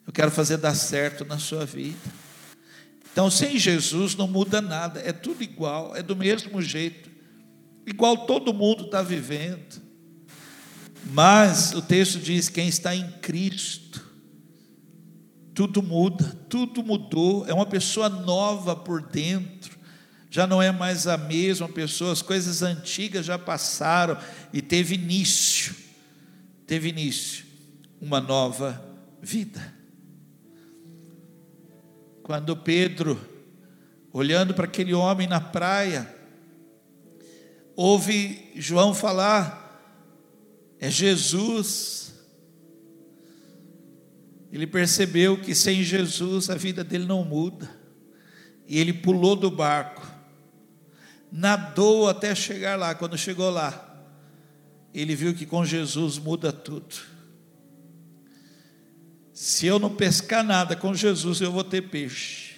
Eu 0.06 0.14
quero 0.14 0.30
fazer 0.30 0.56
dar 0.56 0.74
certo 0.74 1.26
na 1.26 1.38
sua 1.38 1.66
vida. 1.66 2.19
Então, 3.12 3.30
sem 3.30 3.58
Jesus 3.58 4.14
não 4.14 4.28
muda 4.28 4.60
nada, 4.60 5.00
é 5.00 5.12
tudo 5.12 5.42
igual, 5.42 5.96
é 5.96 6.02
do 6.02 6.14
mesmo 6.14 6.62
jeito, 6.62 7.10
igual 7.86 8.26
todo 8.26 8.54
mundo 8.54 8.84
está 8.84 9.02
vivendo. 9.02 9.82
Mas 11.06 11.72
o 11.72 11.82
texto 11.82 12.18
diz: 12.18 12.48
quem 12.48 12.68
está 12.68 12.94
em 12.94 13.10
Cristo, 13.20 14.04
tudo 15.54 15.82
muda, 15.82 16.24
tudo 16.48 16.82
mudou, 16.82 17.46
é 17.46 17.52
uma 17.52 17.66
pessoa 17.66 18.08
nova 18.08 18.76
por 18.76 19.02
dentro, 19.02 19.76
já 20.30 20.46
não 20.46 20.62
é 20.62 20.70
mais 20.70 21.06
a 21.08 21.16
mesma 21.16 21.68
pessoa, 21.68 22.12
as 22.12 22.22
coisas 22.22 22.62
antigas 22.62 23.26
já 23.26 23.38
passaram 23.38 24.16
e 24.52 24.62
teve 24.62 24.94
início, 24.94 25.74
teve 26.66 26.90
início, 26.90 27.44
uma 28.00 28.20
nova 28.20 28.82
vida. 29.20 29.79
Quando 32.30 32.56
Pedro, 32.56 33.20
olhando 34.12 34.54
para 34.54 34.64
aquele 34.64 34.94
homem 34.94 35.26
na 35.26 35.40
praia, 35.40 36.14
ouve 37.74 38.52
João 38.54 38.94
falar, 38.94 39.84
é 40.78 40.88
Jesus. 40.88 42.14
Ele 44.52 44.64
percebeu 44.64 45.40
que 45.40 45.56
sem 45.56 45.82
Jesus 45.82 46.48
a 46.48 46.54
vida 46.54 46.84
dele 46.84 47.04
não 47.04 47.24
muda. 47.24 47.68
E 48.64 48.78
ele 48.78 48.92
pulou 48.92 49.34
do 49.34 49.50
barco, 49.50 50.06
nadou 51.32 52.08
até 52.08 52.32
chegar 52.32 52.78
lá. 52.78 52.94
Quando 52.94 53.18
chegou 53.18 53.50
lá, 53.50 54.06
ele 54.94 55.16
viu 55.16 55.34
que 55.34 55.44
com 55.44 55.64
Jesus 55.64 56.16
muda 56.16 56.52
tudo. 56.52 56.94
Se 59.40 59.66
eu 59.66 59.78
não 59.78 59.96
pescar 59.96 60.44
nada 60.44 60.76
com 60.76 60.92
Jesus, 60.92 61.40
eu 61.40 61.50
vou 61.50 61.64
ter 61.64 61.88
peixe. 61.88 62.56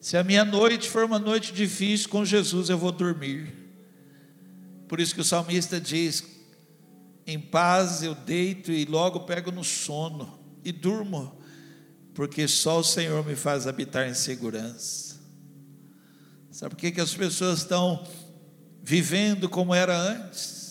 Se 0.00 0.16
a 0.16 0.24
minha 0.24 0.42
noite 0.42 0.88
for 0.88 1.04
uma 1.04 1.18
noite 1.18 1.52
difícil, 1.52 2.08
com 2.08 2.24
Jesus 2.24 2.70
eu 2.70 2.78
vou 2.78 2.90
dormir. 2.90 3.52
Por 4.88 5.00
isso 5.00 5.14
que 5.14 5.20
o 5.20 5.24
salmista 5.24 5.78
diz: 5.78 6.24
Em 7.26 7.38
paz 7.38 8.02
eu 8.02 8.14
deito 8.14 8.72
e 8.72 8.86
logo 8.86 9.20
pego 9.20 9.52
no 9.52 9.62
sono 9.62 10.40
e 10.64 10.72
durmo, 10.72 11.38
porque 12.14 12.48
só 12.48 12.78
o 12.78 12.84
Senhor 12.84 13.22
me 13.26 13.36
faz 13.36 13.66
habitar 13.66 14.08
em 14.08 14.14
segurança. 14.14 15.20
Sabe 16.50 16.74
por 16.74 16.80
que, 16.80 16.90
que 16.90 17.02
as 17.02 17.12
pessoas 17.12 17.58
estão 17.58 18.02
vivendo 18.82 19.46
como 19.46 19.74
era 19.74 19.94
antes? 19.94 20.63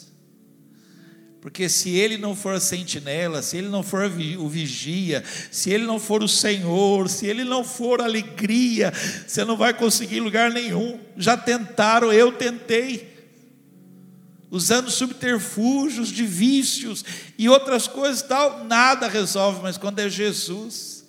Porque 1.43 1.67
se 1.67 1.89
ele 1.89 2.17
não 2.17 2.37
for 2.37 2.53
a 2.55 2.59
sentinela, 2.61 3.41
se 3.41 3.57
ele 3.57 3.67
não 3.67 3.83
for 3.83 4.05
o 4.05 4.47
vigia, 4.47 5.21
se 5.51 5.69
ele 5.69 5.85
não 5.85 5.99
for 5.99 6.23
o 6.23 6.27
Senhor, 6.27 7.09
se 7.09 7.27
ele 7.27 7.43
não 7.43 7.65
for 7.65 8.01
alegria, 8.01 8.93
você 9.27 9.43
não 9.43 9.57
vai 9.57 9.73
conseguir 9.73 10.21
lugar 10.21 10.51
nenhum. 10.51 10.97
Já 11.17 11.35
tentaram, 11.35 12.13
eu 12.13 12.31
tentei. 12.31 13.13
Usando 14.49 14.89
subterfúgios 14.89 16.07
de 16.07 16.25
vícios 16.25 17.03
e 17.37 17.49
outras 17.49 17.89
coisas 17.89 18.21
tal, 18.21 18.63
nada 18.63 19.09
resolve, 19.09 19.59
mas 19.61 19.77
quando 19.77 19.99
é 19.99 20.07
Jesus, 20.07 21.03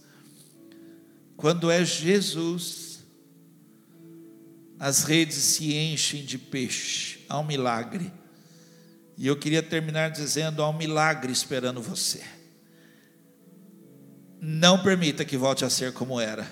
quando 1.37 1.70
é 1.70 1.85
Jesus, 1.85 3.05
as 4.80 5.05
redes 5.05 5.37
se 5.37 5.76
enchem 5.76 6.24
de 6.24 6.39
peixe, 6.39 7.20
há 7.28 7.39
um 7.39 7.45
milagre. 7.45 8.11
E 9.17 9.27
eu 9.27 9.37
queria 9.37 9.62
terminar 9.62 10.11
dizendo: 10.11 10.62
há 10.62 10.69
um 10.69 10.77
milagre 10.77 11.33
esperando 11.33 11.81
você. 11.81 12.21
Não 14.41 14.83
permita 14.83 15.25
que 15.25 15.37
volte 15.37 15.65
a 15.65 15.71
ser 15.71 15.93
como 15.93 16.21
era. 16.21 16.47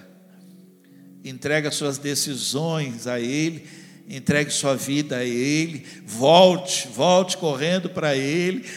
Entregue 1.24 1.68
as 1.68 1.74
suas 1.74 1.98
decisões 1.98 3.06
a 3.06 3.20
Ele, 3.20 3.68
entregue 4.08 4.50
sua 4.50 4.74
vida 4.74 5.18
a 5.18 5.24
Ele, 5.24 5.86
volte, 6.04 6.88
volte 6.88 7.36
correndo 7.36 7.90
para 7.90 8.16
Ele. 8.16 8.68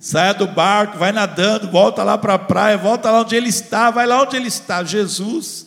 Saia 0.00 0.32
do 0.32 0.46
barco, 0.46 0.96
vai 0.96 1.10
nadando, 1.10 1.70
volta 1.70 2.04
lá 2.04 2.16
para 2.16 2.34
a 2.34 2.38
praia, 2.38 2.76
volta 2.76 3.10
lá 3.10 3.22
onde 3.22 3.34
Ele 3.34 3.48
está, 3.48 3.90
vai 3.90 4.06
lá 4.06 4.22
onde 4.22 4.36
Ele 4.36 4.48
está. 4.48 4.84
Jesus, 4.84 5.66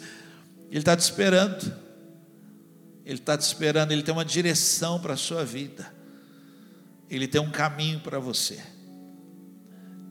Ele 0.69 0.79
está 0.79 0.95
te 0.95 1.01
esperando. 1.01 1.73
Ele 3.05 3.19
está 3.19 3.37
te 3.37 3.41
esperando, 3.41 3.91
Ele 3.91 4.03
tem 4.03 4.13
uma 4.13 4.23
direção 4.23 4.99
para 4.99 5.13
a 5.15 5.17
sua 5.17 5.43
vida. 5.43 6.00
Ele 7.11 7.27
tem 7.27 7.41
um 7.41 7.51
caminho 7.51 7.99
para 7.99 8.17
você. 8.19 8.57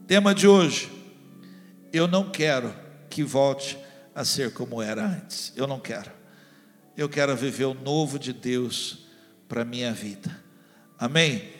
Tema 0.05 0.35
de 0.35 0.47
hoje: 0.47 0.91
eu 1.91 2.07
não 2.07 2.29
quero 2.29 2.73
que 3.09 3.23
volte 3.23 3.77
a 4.13 4.23
ser 4.23 4.53
como 4.53 4.81
era 4.81 5.03
antes. 5.05 5.51
Eu 5.55 5.65
não 5.65 5.79
quero. 5.79 6.11
Eu 6.95 7.09
quero 7.09 7.35
viver 7.35 7.65
o 7.65 7.73
novo 7.73 8.19
de 8.19 8.31
Deus 8.31 9.07
para 9.47 9.65
minha 9.65 9.91
vida. 9.91 10.39
Amém? 10.99 11.51